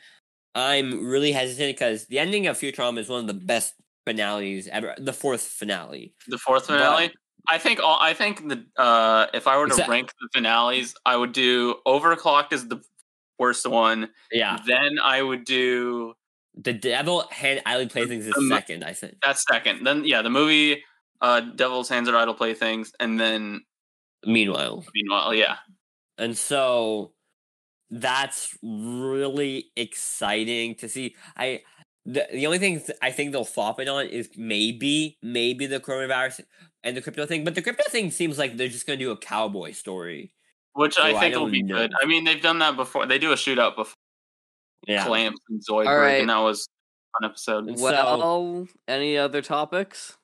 I'm 0.55 1.07
really 1.07 1.33
hesitant 1.33 1.77
because 1.77 2.07
the 2.07 2.19
ending 2.19 2.47
of 2.47 2.57
Futurama 2.59 2.99
is 3.01 3.09
one 3.09 3.21
of 3.21 3.27
the 3.27 3.35
best 3.35 3.75
finales 4.07 4.67
ever. 4.69 4.95
The 4.97 5.13
fourth 5.13 5.43
finale. 5.43 6.15
the 6.29 6.39
fourth 6.39 6.67
but- 6.69 6.79
finale. 6.79 7.13
I 7.49 7.59
think 7.59 7.79
all 7.81 7.99
I 8.01 8.13
think 8.15 8.49
the 8.49 8.65
uh 8.77 9.27
if 9.35 9.47
I 9.47 9.57
were 9.59 9.69
to 9.69 9.85
rank 9.87 10.11
the 10.21 10.29
finales, 10.35 10.95
I 11.05 11.17
would 11.17 11.33
do 11.33 11.77
Overclocked 11.87 12.53
is 12.53 12.67
the 12.67 12.81
worst 13.39 13.67
one. 13.69 14.09
Yeah, 14.33 14.59
Then 14.67 14.99
I 15.01 15.23
would 15.23 15.45
do 15.45 16.15
the 16.55 16.73
Devil 16.73 17.25
Hand 17.31 17.61
Alley 17.67 17.87
Playthings 17.87 18.27
is 18.27 18.35
Um, 18.37 18.49
second. 18.49 18.83
I 18.83 18.95
think. 18.95 19.19
that's 19.23 19.45
second. 19.53 19.85
Then 19.85 20.05
yeah, 20.05 20.23
the 20.23 20.31
movie 20.31 20.83
uh 21.21 21.41
Devil's 21.41 21.89
Hands 21.89 22.09
Are 22.09 22.17
Idle 22.17 22.35
Playthings, 22.35 22.93
and 22.99 23.21
then 23.21 23.61
Meanwhile, 24.25 24.85
meanwhile, 24.95 25.33
yeah. 25.35 25.57
and 26.19 26.37
so 26.37 27.13
that's 27.91 28.57
really 28.63 29.67
exciting 29.77 30.75
to 30.77 30.89
see. 30.89 31.15
I 31.37 31.63
the, 32.05 32.27
the 32.33 32.47
only 32.47 32.59
thing 32.59 32.79
th- 32.81 32.99
I 33.03 33.11
think 33.11 33.33
they'll 33.33 33.45
flop 33.45 33.81
it 33.81 33.89
on 33.89 34.07
is 34.07 34.31
maybe 34.37 35.19
maybe 35.23 35.67
the 35.67 35.81
coronavirus 35.81 36.43
and 36.85 36.97
the 36.97 37.03
crypto 37.03 37.27
thing, 37.27 37.45
but 37.45 37.55
the 37.55 37.63
crypto 37.63 37.85
thing 37.89 38.11
seems 38.11 38.39
like 38.39 38.57
they're 38.57 38.69
just 38.69 38.87
gonna 38.87 38.97
do 38.99 39.11
a 39.11 39.17
cowboy 39.17 39.73
story. 39.73 40.33
Which 40.75 40.95
So 40.95 41.03
I 41.03 41.17
I 41.17 41.21
think 41.21 41.35
will 41.37 41.49
be 41.51 41.63
know. 41.63 41.75
good. 41.77 41.93
I 42.01 42.07
mean, 42.07 42.25
they've 42.25 42.41
done 42.43 42.59
that 42.61 42.77
before. 42.77 43.07
They 43.07 43.19
do 43.19 43.33
a 43.33 43.37
shootout 43.37 43.77
before 43.77 43.95
Yeah. 44.87 45.05
Clamps 45.07 45.41
and 45.49 45.61
Zoidberg, 45.69 45.87
Alright. 45.89 46.21
and 46.21 46.31
that 46.31 46.39
was 46.39 46.69
an 47.21 47.29
episode. 47.29 47.69
And 47.69 47.79
so- 47.79 48.67
any 48.87 49.17
other 49.19 49.43
topics? 49.43 50.17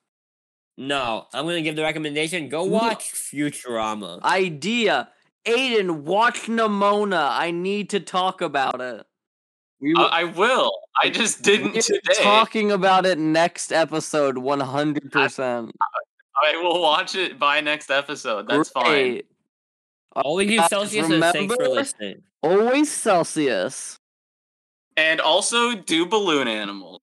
No, 0.77 1.27
I'm 1.33 1.45
gonna 1.45 1.61
give 1.61 1.75
the 1.75 1.83
recommendation. 1.83 2.49
Go 2.49 2.63
watch 2.63 3.11
Futurama. 3.13 4.21
Idea. 4.23 5.09
Aiden, 5.45 6.03
watch 6.03 6.43
Nimona. 6.43 7.29
I 7.31 7.51
need 7.51 7.89
to 7.91 7.99
talk 7.99 8.41
about 8.41 8.79
it. 8.81 9.05
We 9.81 9.93
I, 9.97 10.21
I 10.21 10.23
will. 10.23 10.71
I 11.01 11.09
just 11.09 11.41
didn't 11.41 11.73
we're 11.73 11.81
today. 11.81 12.13
talking 12.21 12.71
about 12.71 13.05
it 13.05 13.17
next 13.17 13.73
episode, 13.73 14.37
one 14.37 14.61
hundred 14.61 15.11
percent. 15.11 15.71
I 16.41 16.55
will 16.57 16.81
watch 16.81 17.15
it 17.15 17.37
by 17.37 17.59
next 17.59 17.91
episode. 17.91 18.47
That's 18.47 18.69
fine. 18.69 19.21
Always 20.15 20.49
use 20.49 20.67
Celsius 20.67 21.09
and 21.09 21.21
thanks 21.21 21.55
for 21.55 21.67
listening. 21.67 22.21
Always 22.41 22.91
Celsius. 22.91 23.97
And 24.95 25.19
also 25.19 25.75
do 25.75 26.05
balloon 26.05 26.47
animals. 26.47 27.01